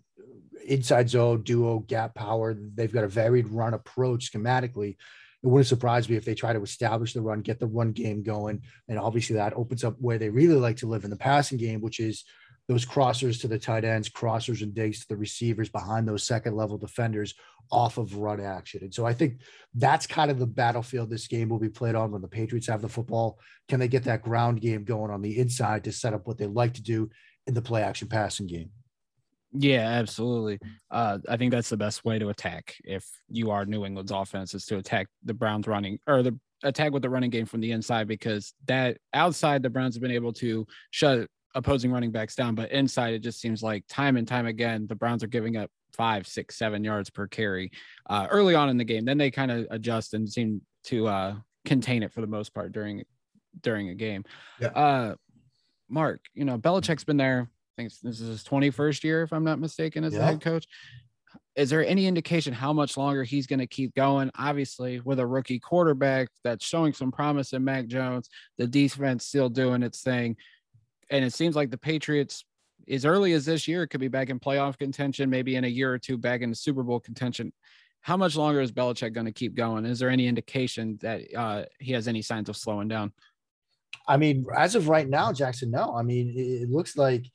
inside 0.67 1.09
zone, 1.09 1.43
duo, 1.43 1.79
gap 1.81 2.15
power. 2.15 2.55
They've 2.55 2.93
got 2.93 3.05
a 3.05 3.09
varied 3.09 3.49
run 3.49 3.75
approach 3.75 4.33
schematically. 4.33 4.97
It 5.43 5.47
wouldn't 5.47 5.67
surprise 5.67 6.09
me 6.09 6.17
if 6.17 6.25
they 6.25 6.35
try 6.35 6.53
to 6.53 6.63
establish 6.63 7.13
the 7.13 7.23
run, 7.23 7.41
get 7.41 7.61
the 7.61 7.67
run 7.67 7.93
game 7.93 8.23
going. 8.23 8.63
And 8.89 8.99
obviously, 8.99 9.37
that 9.37 9.55
opens 9.55 9.85
up 9.85 9.95
where 10.01 10.19
they 10.19 10.31
really 10.31 10.57
like 10.57 10.77
to 10.79 10.89
live 10.89 11.05
in 11.05 11.11
the 11.11 11.17
passing 11.17 11.59
game, 11.59 11.81
which 11.81 12.01
is 12.01 12.25
those 12.69 12.85
crossers 12.85 13.41
to 13.41 13.49
the 13.49 13.59
tight 13.59 13.85
ends, 13.85 14.11
crossers 14.11 14.63
and 14.63 14.75
digs 14.75 15.01
to 15.01 15.09
the 15.09 15.17
receivers 15.17 15.71
behind 15.71 16.07
those 16.07 16.25
second 16.25 16.55
level 16.55 16.77
defenders 16.77 17.35
off 17.71 17.99
of 17.99 18.17
run 18.17 18.41
action. 18.41 18.83
And 18.83 18.93
so 18.93 19.07
I 19.07 19.15
think 19.15 19.41
that's 19.75 20.07
kind 20.07 20.31
of 20.31 20.39
the 20.39 20.47
battlefield 20.47 21.09
this 21.09 21.27
game 21.27 21.49
will 21.49 21.59
be 21.59 21.69
played 21.69 21.95
on 21.95 22.11
when 22.11 22.23
the 22.23 22.29
Patriots 22.29 22.67
have 22.67 22.83
the 22.83 22.89
football. 22.89 23.39
Can 23.69 23.81
they 23.81 23.89
get 23.89 24.05
that 24.05 24.23
ground 24.23 24.61
game 24.61 24.85
going 24.85 25.11
on 25.11 25.23
the 25.23 25.39
inside 25.39 25.85
to 25.85 25.93
set 25.93 26.15
up 26.15 26.27
what 26.27 26.39
they 26.39 26.47
like 26.47 26.75
to 26.75 26.83
do 26.83 27.11
in 27.47 27.55
the 27.55 27.63
play 27.63 27.83
action 27.83 28.09
passing 28.09 28.47
game? 28.47 28.71
Yeah, 29.53 29.89
absolutely. 29.89 30.59
Uh, 30.91 31.19
I 31.29 31.37
think 31.37 31.53
that's 31.53 31.71
the 31.71 31.77
best 31.77 32.05
way 32.05 32.19
to 32.19 32.29
attack 32.29 32.77
if 32.85 33.07
you 33.29 33.51
are 33.51 33.65
New 33.65 33.85
England's 33.87 34.13
offense 34.13 34.55
is 34.55 34.67
to 34.67 34.77
attack 34.77 35.09
the 35.25 35.35
Browns 35.35 35.67
running 35.67 35.99
or 36.07 36.23
the 36.23 36.39
attack 36.63 36.93
with 36.93 37.03
the 37.03 37.11
running 37.11 37.31
game 37.31 37.47
from 37.47 37.61
the 37.61 37.73
inside 37.73 38.09
because 38.09 38.53
that 38.67 38.99
outside 39.15 39.63
the 39.63 39.71
Browns 39.71 39.95
have 39.95 40.03
been 40.03 40.11
able 40.11 40.33
to 40.35 40.67
shut 40.91 41.29
opposing 41.55 41.91
running 41.91 42.11
backs 42.11 42.35
down, 42.35 42.55
but 42.55 42.71
inside 42.73 43.15
it 43.15 43.21
just 43.21 43.41
seems 43.41 43.63
like 43.63 43.85
time 43.89 44.17
and 44.17 44.29
time 44.29 44.47
again 44.47 44.87
the 44.87 44.95
Browns 44.95 45.23
are 45.25 45.29
giving 45.29 45.57
up 45.57 45.71
five, 45.95 46.27
six, 46.27 46.57
seven 46.59 46.85
yards 46.85 47.09
per 47.11 47.27
carry 47.27 47.71
uh, 48.11 48.27
early 48.31 48.55
on 48.55 48.69
in 48.69 48.77
the 48.77 48.85
game. 48.85 49.05
Then 49.05 49.19
they 49.19 49.31
kind 49.31 49.51
of 49.51 49.67
adjust 49.71 50.15
and 50.15 50.29
seem 50.29 50.61
to 50.85 51.07
uh, 51.09 51.35
contain 51.65 52.03
it 52.03 52.13
for 52.13 52.21
the 52.21 52.27
most 52.27 52.53
part 52.53 52.73
during 52.73 53.05
during 53.63 53.89
a 53.89 53.95
game. 53.95 54.25
Yeah. 54.61 54.69
Uh, 54.69 55.15
Mark, 55.89 56.21
you 56.35 56.45
know 56.45 56.59
Belichick's 56.59 57.05
been 57.05 57.17
there. 57.17 57.49
I 57.79 57.83
think 57.83 57.93
this 58.03 58.21
is 58.21 58.29
his 58.29 58.45
21st 58.45 59.05
year, 59.05 59.23
if 59.23 59.33
I'm 59.33 59.45
not 59.45 59.61
mistaken, 59.61 60.05
as 60.05 60.13
yeah. 60.13 60.21
the 60.21 60.25
head 60.25 60.41
coach. 60.41 60.67
Is 61.55 61.71
there 61.71 61.85
any 61.87 62.07
indication 62.07 62.53
how 62.53 62.73
much 62.73 62.97
longer 62.97 63.25
he's 63.25 63.47
going 63.47 63.59
to 63.59 63.67
keep 63.67 63.95
going? 63.95 64.31
Obviously, 64.37 65.01
with 65.01 65.19
a 65.19 65.27
rookie 65.27 65.59
quarterback 65.59 66.29
that's 66.45 66.65
showing 66.65 66.93
some 66.93 67.11
promise 67.11 67.53
in 67.53 67.65
Mac 67.65 67.87
Jones, 67.87 68.29
the 68.59 68.67
defense 68.67 69.27
still 69.27 69.49
doing 69.49 69.83
its 69.83 70.03
thing 70.03 70.37
and 71.11 71.25
it 71.25 71.33
seems 71.33 71.57
like 71.57 71.71
the 71.71 71.79
Patriots, 71.79 72.45
as 72.89 73.05
early 73.05 73.33
as 73.33 73.45
this 73.45 73.67
year, 73.69 73.87
could 73.87 74.01
be 74.01 74.09
back 74.09 74.31
in 74.31 74.39
playoff 74.39 74.79
contention, 74.79 75.31
maybe 75.31 75.57
in 75.57 75.65
a 75.65 75.69
year 75.69 75.93
or 75.93 75.99
two 75.99 76.19
back 76.19 76.43
in 76.43 76.51
the 76.51 76.57
Super 76.57 76.83
Bowl 76.83 77.01
contention. 77.01 77.53
How 78.01 78.17
much 78.17 78.37
longer 78.37 78.61
is 78.61 78.73
Belichick 78.73 79.13
going 79.13 79.27
to 79.27 79.33
keep 79.33 79.55
going? 79.55 79.85
Is 79.85 79.99
there 79.99 80.11
any 80.11 80.27
indication 80.27 80.99
that 81.03 81.23
uh, 81.37 81.65
he 81.81 81.93
has 81.93 82.09
any 82.09 82.23
signs 82.23 82.49
of 82.49 82.57
slowing 82.57 82.89
down? 82.89 83.13
I 84.07 84.17
mean, 84.17 84.47
as 84.57 84.75
of 84.75 84.89
right 84.89 85.09
now, 85.09 85.33
Jackson, 85.33 85.71
no. 85.71 85.95
I 85.97 86.03
mean, 86.03 86.33
it 86.37 86.71
looks 86.71 86.97
like 86.97 87.27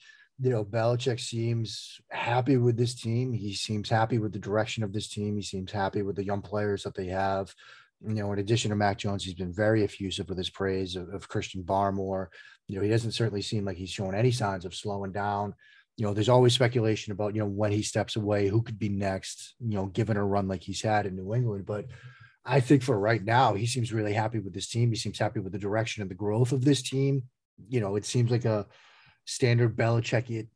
you 0.43 0.51
know 0.51 0.65
Belichick 0.65 1.19
seems 1.19 1.99
happy 2.09 2.57
with 2.57 2.77
this 2.77 2.95
team. 2.95 3.33
He 3.33 3.53
seems 3.53 3.89
happy 3.89 4.19
with 4.19 4.33
the 4.33 4.39
direction 4.39 4.83
of 4.83 4.93
this 4.93 5.07
team. 5.07 5.35
He 5.35 5.41
seems 5.41 5.71
happy 5.71 6.01
with 6.01 6.15
the 6.15 6.25
young 6.25 6.41
players 6.41 6.83
that 6.83 6.95
they 6.95 7.07
have. 7.07 7.53
You 8.05 8.15
know, 8.15 8.33
in 8.33 8.39
addition 8.39 8.69
to 8.69 8.75
Mac 8.75 8.97
Jones, 8.97 9.23
he's 9.23 9.33
been 9.33 9.53
very 9.53 9.83
effusive 9.83 10.27
with 10.27 10.37
his 10.37 10.49
praise 10.49 10.97
of, 10.97 11.07
of 11.13 11.29
Christian 11.29 11.63
Barmore 11.63 12.27
you 12.67 12.75
know, 12.75 12.81
he 12.81 12.89
doesn't 12.89 13.11
certainly 13.11 13.41
seem 13.41 13.65
like 13.65 13.77
he's 13.77 13.89
showing 13.89 14.15
any 14.15 14.31
signs 14.31 14.65
of 14.65 14.75
slowing 14.75 15.11
down. 15.11 15.53
You 15.97 16.05
know, 16.05 16.13
there's 16.13 16.29
always 16.29 16.53
speculation 16.53 17.11
about, 17.11 17.35
you 17.35 17.41
know, 17.41 17.47
when 17.47 17.71
he 17.71 17.83
steps 17.83 18.15
away, 18.15 18.47
who 18.47 18.61
could 18.61 18.79
be 18.79 18.89
next, 18.89 19.55
you 19.59 19.75
know, 19.75 19.87
given 19.87 20.17
a 20.17 20.25
run 20.25 20.47
like 20.47 20.63
he's 20.63 20.81
had 20.81 21.05
in 21.05 21.15
New 21.15 21.35
England. 21.35 21.65
But 21.65 21.85
I 22.45 22.59
think 22.61 22.81
for 22.81 22.97
right 22.97 23.23
now, 23.23 23.53
he 23.53 23.65
seems 23.65 23.93
really 23.93 24.13
happy 24.13 24.39
with 24.39 24.53
this 24.53 24.69
team. 24.69 24.89
He 24.89 24.95
seems 24.95 25.19
happy 25.19 25.39
with 25.39 25.51
the 25.51 25.59
direction 25.59 26.01
and 26.01 26.09
the 26.09 26.15
growth 26.15 26.51
of 26.51 26.65
this 26.65 26.81
team. 26.81 27.23
You 27.69 27.79
know, 27.79 27.95
it 27.95 28.05
seems 28.05 28.31
like 28.31 28.45
a 28.45 28.65
standard 29.25 29.75
Belichick 29.75 30.47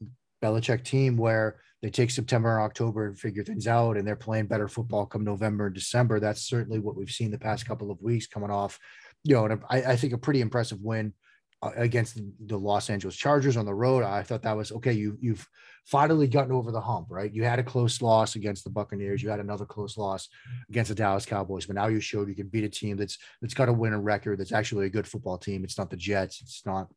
Belichick 0.41 0.83
team 0.83 1.17
where 1.17 1.59
they 1.81 1.89
take 1.89 2.09
September 2.09 2.55
and 2.57 2.65
October 2.65 3.05
and 3.05 3.19
figure 3.19 3.43
things 3.43 3.67
out, 3.67 3.97
and 3.97 4.07
they're 4.07 4.15
playing 4.15 4.47
better 4.47 4.67
football 4.67 5.05
come 5.05 5.23
November 5.23 5.67
and 5.67 5.75
December. 5.75 6.19
That's 6.19 6.41
certainly 6.41 6.79
what 6.79 6.95
we've 6.95 7.09
seen 7.09 7.31
the 7.31 7.37
past 7.37 7.67
couple 7.67 7.91
of 7.91 8.01
weeks 8.01 8.27
coming 8.27 8.49
off, 8.49 8.79
you 9.23 9.35
know, 9.35 9.45
and 9.45 9.61
I, 9.69 9.83
I 9.83 9.95
think 9.95 10.13
a 10.13 10.17
pretty 10.17 10.41
impressive 10.41 10.79
win 10.81 11.13
uh, 11.61 11.71
against 11.75 12.19
the 12.45 12.57
Los 12.57 12.89
Angeles 12.89 13.15
Chargers 13.15 13.57
on 13.57 13.65
the 13.65 13.73
road. 13.73 14.03
I 14.03 14.23
thought 14.23 14.43
that 14.43 14.57
was 14.57 14.71
okay. 14.71 14.93
You 14.93 15.17
you've 15.21 15.47
finally 15.85 16.27
gotten 16.27 16.51
over 16.51 16.71
the 16.71 16.81
hump, 16.81 17.07
right? 17.09 17.33
You 17.33 17.43
had 17.43 17.59
a 17.59 17.63
close 17.63 18.01
loss 18.01 18.35
against 18.35 18.63
the 18.63 18.69
Buccaneers. 18.69 19.23
You 19.23 19.29
had 19.29 19.39
another 19.39 19.65
close 19.65 19.97
loss 19.97 20.29
against 20.69 20.89
the 20.89 20.95
Dallas 20.95 21.25
Cowboys, 21.25 21.65
but 21.65 21.75
now 21.75 21.87
you 21.87 21.99
showed 21.99 22.27
you 22.27 22.35
can 22.35 22.47
beat 22.47 22.63
a 22.63 22.69
team 22.69 22.97
that's 22.97 23.17
that's 23.41 23.53
got 23.53 23.69
a 23.69 23.73
winning 23.73 24.03
record. 24.03 24.39
That's 24.39 24.51
actually 24.51 24.87
a 24.87 24.89
good 24.89 25.07
football 25.07 25.37
team. 25.37 25.63
It's 25.63 25.77
not 25.77 25.89
the 25.89 25.97
Jets. 25.97 26.41
It's 26.41 26.63
not 26.65 26.89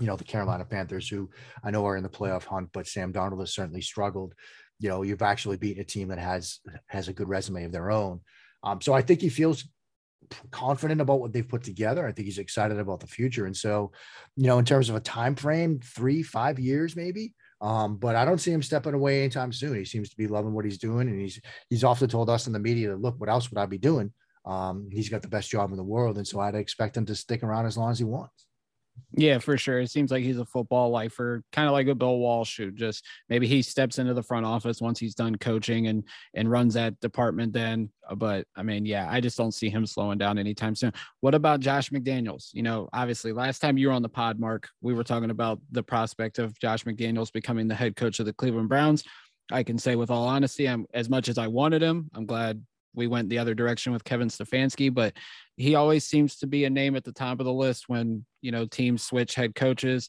you 0.00 0.06
know 0.06 0.16
the 0.16 0.24
Carolina 0.24 0.64
Panthers, 0.64 1.08
who 1.08 1.30
I 1.64 1.70
know 1.70 1.86
are 1.86 1.96
in 1.96 2.02
the 2.02 2.08
playoff 2.08 2.44
hunt, 2.44 2.70
but 2.72 2.86
Sam 2.86 3.12
Darnold 3.12 3.40
has 3.40 3.54
certainly 3.54 3.80
struggled. 3.80 4.34
You 4.78 4.90
know, 4.90 5.02
you've 5.02 5.22
actually 5.22 5.56
beaten 5.56 5.80
a 5.80 5.84
team 5.84 6.08
that 6.08 6.18
has 6.18 6.60
has 6.86 7.08
a 7.08 7.12
good 7.12 7.28
resume 7.28 7.64
of 7.64 7.72
their 7.72 7.90
own. 7.90 8.20
Um, 8.62 8.80
so 8.80 8.92
I 8.92 9.02
think 9.02 9.20
he 9.20 9.28
feels 9.28 9.64
confident 10.50 11.00
about 11.00 11.20
what 11.20 11.32
they've 11.32 11.48
put 11.48 11.62
together. 11.62 12.06
I 12.06 12.12
think 12.12 12.26
he's 12.26 12.38
excited 12.38 12.78
about 12.78 13.00
the 13.00 13.06
future. 13.06 13.46
And 13.46 13.56
so, 13.56 13.92
you 14.34 14.46
know, 14.46 14.58
in 14.58 14.64
terms 14.64 14.88
of 14.88 14.96
a 14.96 15.00
time 15.00 15.36
frame, 15.36 15.80
three, 15.82 16.22
five 16.22 16.58
years 16.58 16.96
maybe. 16.96 17.34
Um, 17.60 17.96
but 17.96 18.16
I 18.16 18.24
don't 18.24 18.40
see 18.40 18.50
him 18.52 18.62
stepping 18.62 18.92
away 18.92 19.20
anytime 19.20 19.52
soon. 19.52 19.76
He 19.76 19.84
seems 19.84 20.10
to 20.10 20.16
be 20.16 20.26
loving 20.26 20.52
what 20.52 20.66
he's 20.66 20.78
doing, 20.78 21.08
and 21.08 21.18
he's 21.18 21.40
he's 21.70 21.84
often 21.84 22.08
told 22.08 22.28
us 22.28 22.46
in 22.46 22.52
the 22.52 22.58
media 22.58 22.90
that 22.90 23.00
look, 23.00 23.18
what 23.18 23.30
else 23.30 23.50
would 23.50 23.58
I 23.58 23.66
be 23.66 23.78
doing? 23.78 24.12
Um, 24.44 24.88
he's 24.92 25.08
got 25.08 25.22
the 25.22 25.28
best 25.28 25.50
job 25.50 25.70
in 25.70 25.76
the 25.76 25.82
world, 25.82 26.18
and 26.18 26.28
so 26.28 26.38
I'd 26.38 26.54
expect 26.54 26.96
him 26.96 27.06
to 27.06 27.14
stick 27.16 27.42
around 27.42 27.66
as 27.66 27.78
long 27.78 27.90
as 27.90 27.98
he 27.98 28.04
wants. 28.04 28.45
Yeah, 29.12 29.38
for 29.38 29.56
sure. 29.56 29.80
It 29.80 29.90
seems 29.90 30.10
like 30.10 30.22
he's 30.22 30.38
a 30.38 30.44
football 30.44 30.90
lifer, 30.90 31.42
kind 31.50 31.66
of 31.66 31.72
like 31.72 31.86
a 31.86 31.94
Bill 31.94 32.18
Walsh 32.18 32.58
who 32.58 32.70
just 32.70 33.04
maybe 33.30 33.46
he 33.46 33.62
steps 33.62 33.98
into 33.98 34.12
the 34.12 34.22
front 34.22 34.44
office 34.44 34.80
once 34.80 34.98
he's 34.98 35.14
done 35.14 35.36
coaching 35.36 35.86
and 35.86 36.04
and 36.34 36.50
runs 36.50 36.74
that 36.74 37.00
department 37.00 37.52
then. 37.54 37.90
Uh, 38.08 38.14
but 38.14 38.46
I 38.56 38.62
mean, 38.62 38.84
yeah, 38.84 39.08
I 39.10 39.20
just 39.20 39.38
don't 39.38 39.54
see 39.54 39.70
him 39.70 39.86
slowing 39.86 40.18
down 40.18 40.38
anytime 40.38 40.74
soon. 40.74 40.92
What 41.20 41.34
about 41.34 41.60
Josh 41.60 41.90
McDaniels? 41.90 42.50
You 42.52 42.62
know, 42.62 42.88
obviously 42.92 43.32
last 43.32 43.60
time 43.60 43.78
you 43.78 43.88
were 43.88 43.94
on 43.94 44.02
the 44.02 44.08
pod, 44.08 44.38
Mark, 44.38 44.68
we 44.82 44.92
were 44.92 45.04
talking 45.04 45.30
about 45.30 45.60
the 45.70 45.82
prospect 45.82 46.38
of 46.38 46.58
Josh 46.58 46.84
McDaniels 46.84 47.32
becoming 47.32 47.68
the 47.68 47.74
head 47.74 47.96
coach 47.96 48.20
of 48.20 48.26
the 48.26 48.34
Cleveland 48.34 48.68
Browns. 48.68 49.02
I 49.50 49.62
can 49.62 49.78
say 49.78 49.96
with 49.96 50.10
all 50.10 50.26
honesty, 50.26 50.68
I'm 50.68 50.86
as 50.92 51.08
much 51.08 51.28
as 51.28 51.38
I 51.38 51.46
wanted 51.46 51.80
him, 51.82 52.10
I'm 52.14 52.26
glad 52.26 52.62
we 52.96 53.06
went 53.06 53.28
the 53.28 53.38
other 53.38 53.54
direction 53.54 53.92
with 53.92 54.02
Kevin 54.02 54.28
Stefanski, 54.28 54.92
but 54.92 55.14
he 55.56 55.74
always 55.74 56.04
seems 56.04 56.36
to 56.38 56.46
be 56.46 56.64
a 56.64 56.70
name 56.70 56.96
at 56.96 57.04
the 57.04 57.12
top 57.12 57.38
of 57.38 57.46
the 57.46 57.52
list 57.52 57.88
when 57.88 58.24
you 58.40 58.50
know 58.50 58.66
teams 58.66 59.04
switch 59.04 59.34
head 59.34 59.54
coaches. 59.54 60.08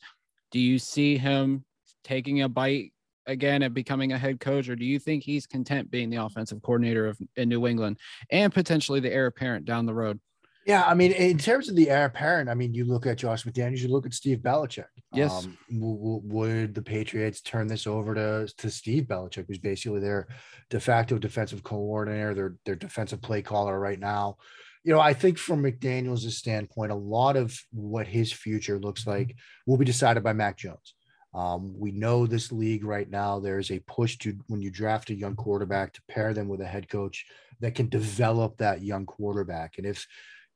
Do 0.52 0.60
you 0.60 0.80
see 0.80 1.18
him 1.18 1.66
taking 2.04 2.42
a 2.42 2.50
bite 2.50 2.94
again 3.28 3.62
at 3.62 3.74
becoming 3.74 4.14
a 4.14 4.18
head 4.18 4.40
coach, 4.40 4.70
or 4.70 4.76
do 4.76 4.86
you 4.86 4.98
think 4.98 5.24
he's 5.24 5.46
content 5.46 5.92
being 5.92 6.10
the 6.10 6.24
offensive 6.24 6.62
coordinator 6.62 7.08
of 7.08 7.20
in 7.36 7.50
New 7.50 7.68
England 7.68 8.00
and 8.32 8.54
potentially 8.54 9.02
the 9.02 9.14
heir 9.14 9.28
apparent 9.28 9.66
down 9.66 9.86
the 9.86 9.94
road? 9.94 10.20
Yeah, 10.68 10.84
I 10.84 10.96
mean, 10.96 11.14
in 11.14 11.38
terms 11.38 11.70
of 11.70 11.78
the 11.78 11.90
heir 11.90 12.04
apparent, 12.04 12.50
I 12.50 12.54
mean, 12.54 12.74
you 12.74 12.84
look 12.84 13.06
at 13.06 13.20
Josh 13.20 13.46
McDaniels, 13.46 13.80
you 13.80 13.88
look 13.88 14.06
at 14.06 14.14
Steve 14.14 14.40
Belichick. 14.40 14.88
Yes. 15.14 15.46
Um, 15.46 15.58
w- 15.72 16.20
would 16.26 16.76
the 16.76 16.82
Patriots 16.82 17.40
turn 17.40 17.68
this 17.68 17.88
over 17.88 18.14
to, 18.14 18.54
to 18.58 18.70
Steve 18.70 19.06
Belichick, 19.06 19.46
who's 19.48 19.60
basically 19.60 20.02
their 20.02 20.28
de 20.70 20.78
facto 20.78 21.18
defensive 21.18 21.64
coordinator, 21.64 22.34
their, 22.34 22.56
their 22.66 22.76
defensive 22.76 23.22
play 23.22 23.42
caller 23.42 23.80
right 23.80 23.98
now? 23.98 24.36
You 24.84 24.94
know, 24.94 25.00
I 25.00 25.14
think 25.14 25.38
from 25.38 25.64
McDaniels' 25.64 26.30
standpoint, 26.32 26.92
a 26.92 26.96
lot 26.96 27.38
of 27.38 27.58
what 27.72 28.06
his 28.06 28.34
future 28.34 28.78
looks 28.78 29.08
like 29.08 29.38
will 29.68 29.78
be 29.78 29.86
decided 29.86 30.22
by 30.22 30.34
Mac 30.34 30.58
Jones. 30.58 30.96
Um, 31.34 31.80
we 31.80 31.92
know 31.92 32.28
this 32.28 32.52
league 32.52 32.84
right 32.84 33.10
now, 33.10 33.40
there's 33.40 33.72
a 33.72 33.80
push 33.88 34.18
to 34.18 34.38
when 34.48 34.62
you 34.62 34.70
draft 34.70 35.12
a 35.12 35.16
young 35.16 35.38
quarterback 35.38 35.94
to 35.94 36.02
pair 36.10 36.34
them 36.34 36.50
with 36.50 36.60
a 36.60 36.66
head 36.66 36.90
coach 36.90 37.26
that 37.62 37.74
can 37.74 37.88
develop 37.88 38.58
that 38.58 38.82
young 38.82 39.06
quarterback. 39.06 39.78
And 39.78 39.86
if 39.88 40.06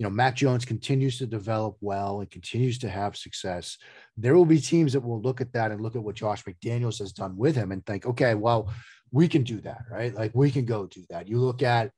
you 0.01 0.07
know, 0.07 0.09
Mac 0.09 0.35
Jones 0.35 0.65
continues 0.65 1.19
to 1.19 1.27
develop 1.27 1.77
well 1.79 2.21
and 2.21 2.31
continues 2.31 2.79
to 2.79 2.89
have 2.89 3.15
success, 3.15 3.77
there 4.17 4.35
will 4.35 4.45
be 4.45 4.59
teams 4.59 4.93
that 4.93 5.01
will 5.01 5.21
look 5.21 5.41
at 5.41 5.53
that 5.53 5.69
and 5.69 5.79
look 5.79 5.95
at 5.95 6.01
what 6.01 6.15
Josh 6.15 6.43
McDaniels 6.43 6.97
has 6.97 7.13
done 7.13 7.37
with 7.37 7.55
him 7.55 7.71
and 7.71 7.85
think, 7.85 8.07
okay, 8.07 8.33
well, 8.33 8.73
we 9.11 9.27
can 9.27 9.43
do 9.43 9.61
that, 9.61 9.83
right? 9.91 10.11
Like 10.11 10.31
we 10.33 10.49
can 10.49 10.65
go 10.65 10.87
do 10.87 11.03
that. 11.11 11.27
You 11.27 11.37
look 11.37 11.61
at, 11.61 11.91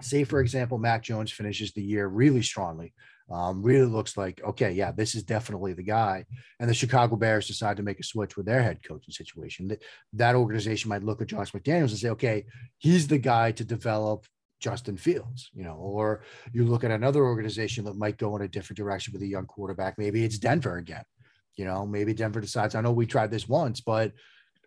say, 0.00 0.22
for 0.22 0.38
example, 0.38 0.78
Mac 0.78 1.02
Jones 1.02 1.32
finishes 1.32 1.72
the 1.72 1.82
year 1.82 2.06
really 2.06 2.42
strongly. 2.42 2.94
Um, 3.28 3.60
really 3.60 3.86
looks 3.86 4.16
like, 4.16 4.40
okay, 4.44 4.70
yeah, 4.70 4.92
this 4.92 5.16
is 5.16 5.24
definitely 5.24 5.72
the 5.72 5.82
guy. 5.82 6.26
And 6.60 6.70
the 6.70 6.74
Chicago 6.74 7.16
Bears 7.16 7.48
decide 7.48 7.76
to 7.78 7.82
make 7.82 7.98
a 7.98 8.04
switch 8.04 8.36
with 8.36 8.46
their 8.46 8.62
head 8.62 8.84
coaching 8.86 9.12
situation. 9.12 9.66
That, 9.66 9.82
that 10.12 10.36
organization 10.36 10.90
might 10.90 11.02
look 11.02 11.20
at 11.20 11.26
Josh 11.26 11.50
McDaniels 11.50 11.90
and 11.90 11.98
say, 11.98 12.10
okay, 12.10 12.44
he's 12.78 13.08
the 13.08 13.18
guy 13.18 13.50
to 13.50 13.64
develop 13.64 14.26
Justin 14.66 14.96
Fields, 14.96 15.48
you 15.54 15.62
know, 15.62 15.76
or 15.76 16.22
you 16.52 16.64
look 16.64 16.82
at 16.82 16.90
another 16.90 17.22
organization 17.24 17.84
that 17.84 17.94
might 17.94 18.18
go 18.18 18.34
in 18.34 18.42
a 18.42 18.48
different 18.48 18.76
direction 18.76 19.12
with 19.12 19.22
a 19.22 19.26
young 19.26 19.46
quarterback. 19.46 19.96
Maybe 19.96 20.24
it's 20.24 20.38
Denver 20.38 20.78
again. 20.78 21.04
You 21.54 21.66
know, 21.66 21.86
maybe 21.86 22.12
Denver 22.12 22.40
decides, 22.40 22.74
I 22.74 22.80
know 22.80 22.90
we 22.90 23.06
tried 23.06 23.30
this 23.30 23.48
once, 23.48 23.80
but 23.80 24.10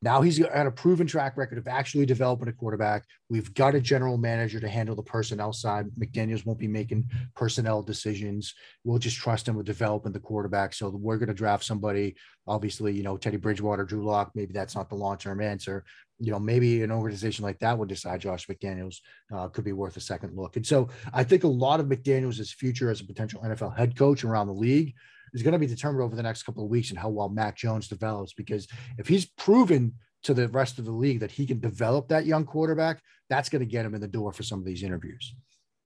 now 0.02 0.22
he's 0.22 0.40
got 0.40 0.66
a 0.66 0.72
proven 0.72 1.06
track 1.06 1.36
record 1.36 1.58
of 1.58 1.68
actually 1.68 2.06
developing 2.06 2.48
a 2.48 2.54
quarterback. 2.54 3.04
We've 3.30 3.54
got 3.54 3.76
a 3.76 3.82
general 3.82 4.18
manager 4.18 4.62
to 4.62 4.70
handle 4.70 4.96
the 4.96 5.04
personnel 5.04 5.52
side. 5.52 5.88
McDaniels 6.00 6.46
won't 6.46 6.60
be 6.60 6.70
making 6.70 7.10
personnel 7.36 7.84
decisions. 7.84 8.54
We'll 8.86 9.00
just 9.00 9.18
trust 9.18 9.50
him 9.50 9.58
with 9.58 9.66
developing 9.66 10.14
the 10.14 10.22
quarterback. 10.22 10.74
So 10.74 10.88
we're 10.90 11.18
going 11.18 11.28
to 11.28 11.34
draft 11.34 11.66
somebody. 11.66 12.16
Obviously, 12.48 12.94
you 12.94 13.04
know, 13.04 13.18
Teddy 13.18 13.36
Bridgewater, 13.36 13.84
Drew 13.84 14.06
Lock. 14.06 14.32
Maybe 14.34 14.54
that's 14.54 14.76
not 14.78 14.88
the 14.88 14.96
long 14.96 15.18
term 15.18 15.42
answer. 15.42 15.84
You 16.20 16.32
know, 16.32 16.40
maybe 16.40 16.84
an 16.84 16.92
organization 16.92 17.44
like 17.44 17.60
that 17.60 17.78
would 17.78 17.90
decide 17.90 18.22
Josh 18.22 18.48
McDaniels 18.48 18.98
uh, 19.34 19.48
could 19.48 19.64
be 19.64 19.72
worth 19.72 19.98
a 19.98 20.02
second 20.02 20.36
look. 20.36 20.56
And 20.58 20.66
so 20.66 20.90
I 21.14 21.24
think 21.24 21.44
a 21.44 21.48
lot 21.48 21.80
of 21.80 21.86
McDaniels' 21.86 22.54
future 22.54 22.90
as 22.90 23.02
a 23.02 23.06
potential 23.06 23.42
NFL 23.42 23.78
head 23.78 23.96
coach 23.96 24.24
around 24.24 24.48
the 24.48 24.54
league 24.54 24.94
is 25.34 25.44
going 25.44 25.54
to 25.54 25.60
be 25.60 25.68
determined 25.68 26.04
over 26.04 26.16
the 26.16 26.24
next 26.24 26.44
couple 26.44 26.64
of 26.64 26.70
weeks 26.70 26.90
and 26.90 27.00
how 27.00 27.10
well 27.10 27.30
Mac 27.30 27.56
Jones 27.56 27.88
develops. 27.88 28.34
Because 28.34 28.68
if 28.98 29.08
he's 29.08 29.26
proven 29.26 29.94
to 30.24 30.34
the 30.34 30.48
rest 30.50 30.80
of 30.80 30.86
the 30.86 30.92
league 30.92 31.22
that 31.22 31.32
he 31.32 31.46
can 31.46 31.60
develop 31.60 32.10
that 32.10 32.26
young 32.26 32.46
quarterback, 32.46 33.02
that's 33.30 33.50
going 33.50 33.62
to 33.62 33.66
get 33.66 33.86
him 33.86 33.96
in 33.96 34.02
the 34.02 34.08
door 34.08 34.34
for 34.34 34.44
some 34.44 34.60
of 34.60 34.66
these 34.66 34.84
interviews. 34.84 35.34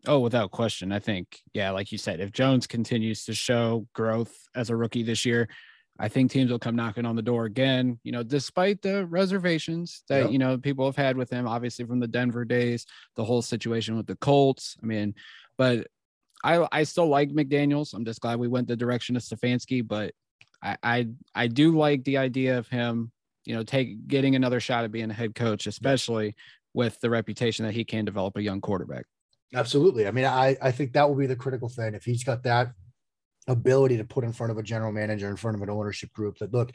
Oh, 0.06 0.20
without 0.20 0.52
question. 0.52 0.92
I 0.92 1.00
think, 1.00 1.40
yeah, 1.54 1.72
like 1.72 1.92
you 1.92 1.98
said, 1.98 2.20
if 2.20 2.32
Jones 2.32 2.68
continues 2.68 3.24
to 3.26 3.34
show 3.34 3.88
growth 3.94 4.34
as 4.54 4.70
a 4.70 4.76
rookie 4.76 5.04
this 5.04 5.26
year, 5.26 5.48
I 6.00 6.08
think 6.08 6.32
teams 6.32 6.50
will 6.50 6.60
come 6.60 6.76
knocking 6.76 7.06
on 7.06 7.16
the 7.16 7.22
door 7.22 7.46
again, 7.46 8.00
you 8.04 8.12
know, 8.12 8.24
despite 8.24 8.82
the 8.82 9.06
reservations 9.06 10.04
that, 10.10 10.24
yep. 10.24 10.32
you 10.32 10.40
know, 10.40 10.58
people 10.58 10.86
have 10.86 10.96
had 10.96 11.16
with 11.16 11.30
him, 11.30 11.48
obviously 11.48 11.86
from 11.86 12.00
the 12.00 12.08
Denver 12.08 12.46
days, 12.46 12.86
the 13.16 13.24
whole 13.24 13.44
situation 13.44 13.96
with 13.96 14.08
the 14.08 14.16
Colts. 14.16 14.76
I 14.82 14.86
mean, 14.88 15.14
but 15.58 15.88
I 16.44 16.68
I 16.72 16.84
still 16.84 17.08
like 17.08 17.30
McDaniels. 17.30 17.94
I'm 17.94 18.06
just 18.06 18.22
glad 18.22 18.40
we 18.40 18.48
went 18.48 18.68
the 18.68 18.76
direction 18.76 19.16
of 19.16 19.22
Stefanski, 19.22 19.88
but 19.88 20.14
I 20.62 20.78
I, 20.84 21.08
I 21.36 21.48
do 21.48 21.78
like 21.78 22.04
the 22.04 22.18
idea 22.18 22.58
of 22.58 22.68
him, 22.68 23.12
you 23.46 23.56
know, 23.56 23.64
take 23.64 24.08
getting 24.08 24.36
another 24.36 24.60
shot 24.60 24.84
at 24.84 24.92
being 24.92 25.12
a 25.12 25.14
head 25.14 25.36
coach, 25.36 25.68
especially 25.68 26.36
with 26.74 27.00
the 27.02 27.10
reputation 27.10 27.66
that 27.66 27.74
he 27.74 27.86
can 27.86 28.04
develop 28.04 28.36
a 28.36 28.42
young 28.42 28.62
quarterback. 28.62 29.06
Absolutely. 29.54 30.08
I 30.08 30.12
mean, 30.12 30.26
I 30.26 30.58
I 30.62 30.72
think 30.72 30.94
that 30.94 31.08
will 31.08 31.16
be 31.16 31.28
the 31.28 31.36
critical 31.36 31.70
thing. 31.70 31.94
If 31.94 32.04
he's 32.04 32.24
got 32.24 32.44
that 32.44 32.74
ability 33.48 33.98
to 33.98 34.06
put 34.06 34.24
in 34.24 34.34
front 34.34 34.52
of 34.52 34.58
a 34.58 34.64
general 34.64 34.92
manager, 34.92 35.30
in 35.30 35.36
front 35.36 35.56
of 35.56 35.64
an 35.64 35.70
ownership 35.70 36.12
group 36.14 36.38
that 36.40 36.54
look, 36.54 36.72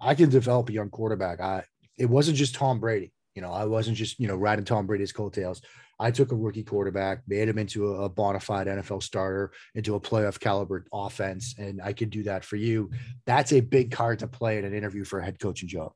I 0.00 0.14
can 0.14 0.30
develop 0.30 0.68
a 0.68 0.72
young 0.72 0.90
quarterback. 0.90 1.40
I 1.40 1.64
it 1.98 2.06
wasn't 2.06 2.36
just 2.36 2.54
Tom 2.54 2.80
Brady. 2.80 3.12
You 3.34 3.42
know, 3.42 3.52
I 3.52 3.64
wasn't 3.64 3.96
just, 3.96 4.20
you 4.20 4.28
know, 4.28 4.36
riding 4.36 4.64
Tom 4.64 4.86
Brady's 4.86 5.12
coattails. 5.12 5.62
I 5.98 6.10
took 6.10 6.32
a 6.32 6.36
rookie 6.36 6.64
quarterback, 6.64 7.22
made 7.26 7.48
him 7.48 7.58
into 7.58 7.94
a 7.94 8.08
bona 8.08 8.40
fide 8.40 8.66
NFL 8.66 9.02
starter, 9.02 9.52
into 9.74 9.94
a 9.94 10.00
playoff 10.00 10.40
caliber 10.40 10.84
offense, 10.92 11.54
and 11.58 11.80
I 11.80 11.92
could 11.92 12.10
do 12.10 12.24
that 12.24 12.44
for 12.44 12.56
you. 12.56 12.90
That's 13.24 13.52
a 13.52 13.60
big 13.60 13.92
card 13.92 14.18
to 14.18 14.26
play 14.26 14.58
in 14.58 14.64
an 14.64 14.74
interview 14.74 15.04
for 15.04 15.20
a 15.20 15.24
head 15.24 15.38
coaching 15.38 15.68
job. 15.68 15.92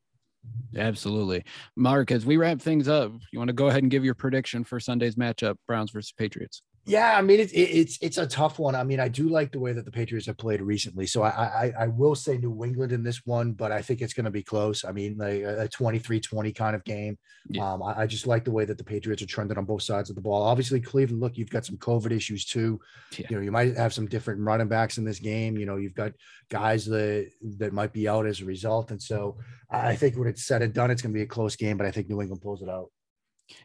Absolutely. 0.76 1.44
Mark, 1.76 2.12
as 2.12 2.24
we 2.24 2.36
wrap 2.36 2.60
things 2.60 2.88
up, 2.88 3.12
you 3.32 3.38
want 3.38 3.48
to 3.48 3.54
go 3.54 3.66
ahead 3.66 3.82
and 3.82 3.90
give 3.90 4.04
your 4.04 4.14
prediction 4.14 4.62
for 4.62 4.78
Sunday's 4.78 5.16
matchup, 5.16 5.56
Browns 5.66 5.90
versus 5.90 6.12
Patriots? 6.12 6.62
Yeah, 6.88 7.18
I 7.18 7.20
mean 7.20 7.40
it's 7.40 7.53
it's 7.53 7.99
it's 8.01 8.16
a 8.18 8.29
tough 8.29 8.61
one. 8.61 8.77
I 8.77 8.85
mean, 8.85 9.01
I 9.01 9.09
do 9.09 9.29
like 9.29 9.51
the 9.51 9.59
way 9.59 9.72
that 9.72 9.85
the 9.85 9.90
Patriots 9.90 10.27
have 10.27 10.37
played 10.37 10.62
recently, 10.62 11.05
so 11.05 11.22
I 11.22 11.31
I, 11.31 11.72
I 11.81 11.87
will 11.88 12.14
say 12.14 12.38
New 12.38 12.64
England 12.64 12.92
in 12.92 13.03
this 13.03 13.27
one, 13.27 13.53
but 13.53 13.72
I 13.72 13.83
think 13.83 14.01
it's 14.01 14.14
going 14.14 14.25
to 14.25 14.31
be 14.31 14.44
close. 14.44 14.85
I 14.85 14.92
mean, 14.92 15.16
like 15.18 15.42
a 15.42 15.68
23-20 15.68 16.55
kind 16.55 16.77
of 16.77 16.85
game. 16.85 17.18
Yeah. 17.49 17.72
Um, 17.72 17.83
I, 17.83 18.03
I, 18.03 18.07
just 18.07 18.29
like 18.29 18.44
the 18.44 18.53
way 18.53 18.64
that 18.64 18.79
the 18.79 18.85
Patriots 18.85 19.20
are 19.20 19.27
trending 19.27 19.59
on 19.59 19.64
both 19.64 19.83
sides 19.83 20.11
of 20.11 20.16
the 20.16 20.22
ball. 20.22 20.42
Obviously, 20.44 20.81
Cleveland, 20.81 21.20
look, 21.20 21.37
you've 21.37 21.51
got 21.51 21.64
some 21.64 21.77
COVID 21.77 22.12
issues 22.12 22.44
too. 22.44 22.81
Yeah. 23.18 23.27
You 23.31 23.37
know, 23.37 23.42
you 23.42 23.53
might 23.53 23.77
have 23.77 23.92
some 23.92 24.07
different 24.07 24.40
running 24.40 24.68
backs 24.68 24.96
in 24.99 25.05
this 25.05 25.18
game. 25.18 25.59
You 25.59 25.66
know, 25.66 25.77
you've 25.77 25.94
got 25.94 26.12
guys 26.51 26.87
that 26.87 27.31
that 27.59 27.72
might 27.72 27.92
be 27.92 28.07
out 28.07 28.27
as 28.27 28.40
a 28.40 28.44
result, 28.44 28.92
and 28.92 29.03
so 29.03 29.38
I 29.70 29.96
think 29.96 30.16
when 30.16 30.29
it's 30.29 30.44
said 30.44 30.62
and 30.62 30.72
done, 30.72 30.92
it's 30.92 31.03
going 31.03 31.12
to 31.12 31.18
be 31.18 31.22
a 31.22 31.27
close 31.27 31.57
game. 31.57 31.77
But 31.77 31.87
I 31.87 31.90
think 31.90 32.09
New 32.09 32.20
England 32.20 32.42
pulls 32.42 32.62
it 32.62 32.68
out. 32.68 32.90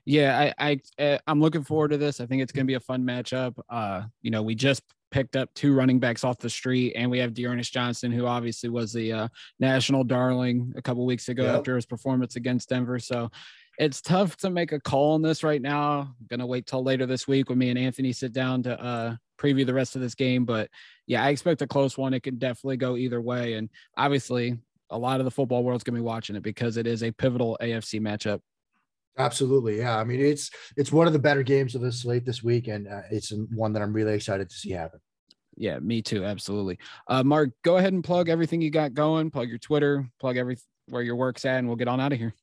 Yeah, 0.06 0.52
I, 0.58 0.80
I 1.00 1.20
I'm 1.28 1.41
looking 1.41 1.63
forward 1.63 1.89
to 1.89 1.98
this. 1.98 2.20
I 2.20 2.26
think 2.26 2.41
it's 2.41 2.52
going 2.52 2.65
to 2.65 2.72
be 2.72 2.76
a 2.76 2.80
fun 2.80 3.04
matchup. 3.04 3.60
Uh, 3.70 4.04
you 4.22 4.32
know, 4.32 4.44
we 4.44 4.56
just 4.56 4.84
picked 5.12 5.36
up 5.36 5.54
two 5.54 5.74
running 5.74 6.00
backs 6.00 6.24
off 6.24 6.38
the 6.38 6.50
street, 6.50 6.94
and 6.96 7.12
we 7.12 7.20
have 7.20 7.34
D'Ernest 7.34 7.74
Johnson, 7.74 8.12
who 8.12 8.26
obviously 8.26 8.70
was 8.70 8.94
the 8.94 9.12
uh, 9.12 9.28
national 9.60 10.04
darling 10.04 10.74
a 10.76 10.82
couple 10.82 11.06
weeks 11.06 11.30
ago 11.30 11.44
yep. 11.44 11.56
after 11.58 11.76
his 11.76 11.86
performance 11.86 12.36
against 12.36 12.70
Denver. 12.70 13.00
So 13.00 13.30
it's 13.78 14.02
tough 14.02 14.38
to 14.38 14.50
make 14.50 14.72
a 14.72 14.80
call 14.80 15.13
on 15.13 15.22
this 15.22 15.44
right 15.44 15.62
now. 15.62 16.02
I'm 16.02 16.28
gonna 16.30 16.48
wait 16.48 16.65
till 16.65 16.84
later 16.84 17.06
this 17.06 17.28
week 17.28 17.50
when 17.50 17.58
me 17.58 17.70
and 17.70 17.80
Anthony 17.80 18.13
sit 18.13 18.34
down 18.34 18.63
to 18.63 18.82
uh, 18.82 19.15
preview 19.39 19.65
the 19.65 19.74
rest 19.74 19.96
of 19.96 20.02
this 20.02 20.15
game. 20.15 20.46
But 20.46 20.70
yeah, 21.08 21.24
I 21.24 21.30
expect 21.30 21.62
a 21.62 21.67
close 21.67 21.98
one. 21.98 22.13
It 22.13 22.24
can 22.24 22.38
definitely 22.38 22.78
go 22.78 22.96
either 22.98 23.22
way, 23.22 23.54
and 23.54 23.70
obviously 23.98 24.58
a 24.89 24.98
lot 24.98 25.20
of 25.20 25.26
the 25.26 25.32
football 25.32 25.63
world's 25.63 25.84
gonna 25.84 25.98
be 25.98 26.04
watching 26.04 26.36
it 26.36 26.44
because 26.44 26.78
it 26.78 26.88
is 26.88 27.04
a 27.04 27.12
pivotal 27.12 27.58
AFC 27.62 28.00
matchup. 28.00 28.39
Absolutely, 29.17 29.78
yeah. 29.78 29.97
I 29.97 30.04
mean, 30.04 30.21
it's 30.21 30.50
it's 30.78 30.91
one 30.91 31.08
of 31.08 31.13
the 31.13 31.19
better 31.19 31.43
games 31.43 31.76
of 31.76 31.82
the 31.82 31.91
slate 31.91 32.26
this 32.26 32.43
week, 32.43 32.67
and 32.67 32.88
uh, 32.88 33.02
it's 33.12 33.34
one 33.54 33.74
that 33.74 33.82
I'm 33.82 33.93
really 33.93 34.13
excited 34.13 34.50
to 34.50 34.56
see 34.56 34.71
happen. 34.71 35.00
Yeah, 35.58 35.80
me 35.80 36.02
too. 36.02 36.24
Absolutely. 36.24 36.80
Uh, 37.08 37.24
Mark, 37.24 37.50
go 37.63 37.78
ahead 37.78 37.93
and 37.93 38.04
plug 38.04 38.30
everything 38.30 38.62
you 38.62 38.71
got 38.71 38.93
going. 38.93 39.30
Plug 39.30 39.50
your 39.50 39.58
Twitter. 39.58 40.10
Plug 40.19 40.38
every 40.38 40.58
where 40.88 41.02
your 41.02 41.15
work's 41.15 41.45
at, 41.45 41.60
and 41.60 41.67
we'll 41.67 41.78
get 41.78 41.88
on 41.88 42.00
out 42.00 42.13
of 42.13 42.19
here. 42.19 42.34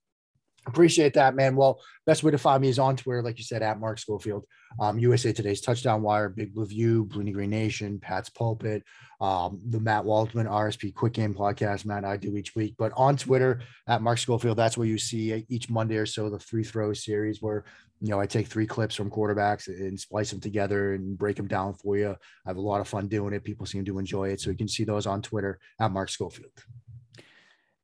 Appreciate 0.69 1.15
that, 1.15 1.35
man. 1.35 1.57
Well, 1.57 1.81
best 2.07 2.23
way 2.23 2.31
to 2.31 2.39
find 2.39 2.61
me 2.61 2.69
is 2.69 2.79
on 2.79 2.97
Twitter, 2.97 3.23
like 3.23 3.39
you 3.39 3.45
said, 3.45 3.63
at 3.63 3.81
Mark 3.81 3.99
Schofield. 3.99 4.45
Um, 4.79 4.99
USA 4.99 5.33
Today's 5.33 5.63
Touchdown 5.63 6.03
Wire, 6.03 6.29
Big 6.29 6.55
Blue 6.55 6.67
View, 6.67 7.07
Bleeding 7.07 7.33
Green 7.33 7.51
Nation, 7.51 7.99
Pats' 7.99 8.29
Pulpit, 8.29 8.85
um, 9.21 9.59
the 9.71 9.81
Matt 9.81 10.05
Waldman 10.05 10.47
RSP 10.47 10.95
Quick 10.95 11.15
Game 11.15 11.35
podcast, 11.35 11.87
Matt 11.87 12.05
I 12.05 12.19
do 12.19 12.37
each 12.37 12.55
week. 12.55 12.75
But 12.79 12.93
on 12.97 13.17
Twitter, 13.17 13.63
at 13.87 14.03
Mark 14.03 14.19
Schofield, 14.19 14.59
that's 14.59 14.77
where 14.77 14.87
you 14.87 14.99
see 14.99 15.45
each 15.49 15.71
Monday 15.71 15.97
or 15.97 16.07
so 16.07 16.29
the 16.29 16.39
three 16.39 16.65
throw 16.65 16.93
series 16.93 17.41
where, 17.41 17.65
you 18.01 18.11
know, 18.11 18.21
I 18.21 18.27
take 18.27 18.47
three 18.47 18.67
clips 18.67 18.95
from 18.95 19.11
quarterbacks 19.11 19.67
and 19.69 19.99
splice 19.99 20.31
them 20.31 20.41
together 20.41 20.93
and 20.95 21.17
break 21.17 21.37
them 21.37 21.49
down 21.49 21.73
for 21.75 21.97
you. 21.97 22.11
I 22.11 22.49
have 22.51 22.59
a 22.59 22.61
lot 22.61 22.83
of 22.83 22.89
fun 22.89 23.09
doing 23.09 23.33
it. 23.33 23.43
People 23.43 23.65
seem 23.65 23.87
to 23.87 23.99
enjoy 23.99 24.29
it. 24.29 24.41
So 24.41 24.51
you 24.51 24.57
can 24.57 24.69
see 24.69 24.85
those 24.85 25.07
on 25.07 25.23
Twitter 25.23 25.59
at 25.81 25.91
Mark 25.91 26.11
Schofield. 26.11 26.53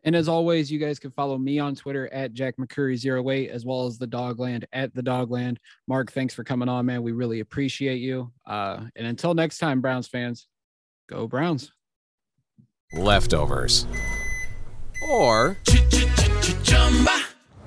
And 0.05 0.15
as 0.15 0.29
always, 0.29 0.71
you 0.71 0.79
guys 0.79 0.99
can 0.99 1.11
follow 1.11 1.39
me 1.39 1.59
on 1.59 1.75
Twitter 1.75 2.13
at 2.13 2.35
Jack 2.35 2.57
McCurry08, 2.59 3.49
as 3.49 3.65
well 3.65 3.87
as 3.87 3.97
the 3.99 4.07
Dogland 4.07 4.65
at 4.73 4.95
the 4.95 5.03
Dogland. 5.03 5.57
Mark, 5.89 6.13
thanks 6.13 6.35
for 6.35 6.45
coming 6.45 6.69
on, 6.69 6.85
man. 6.87 7.03
We 7.03 7.13
really 7.13 7.41
appreciate 7.41 8.01
you. 8.01 8.31
Uh, 8.47 8.85
and 8.97 9.07
until 9.07 9.33
next 9.33 9.59
time, 9.59 9.81
Browns 9.81 10.07
fans, 10.07 10.47
go 11.09 11.27
Browns. 11.27 11.73
Leftovers. 12.93 13.87
Or 15.09 15.57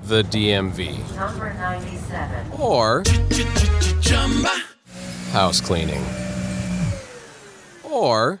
the 0.04 0.22
DMV. 0.22 1.16
Number 1.16 1.52
97. 1.54 2.52
Or 2.58 3.02
house 5.32 5.60
cleaning. 5.60 6.04
Or 7.84 8.40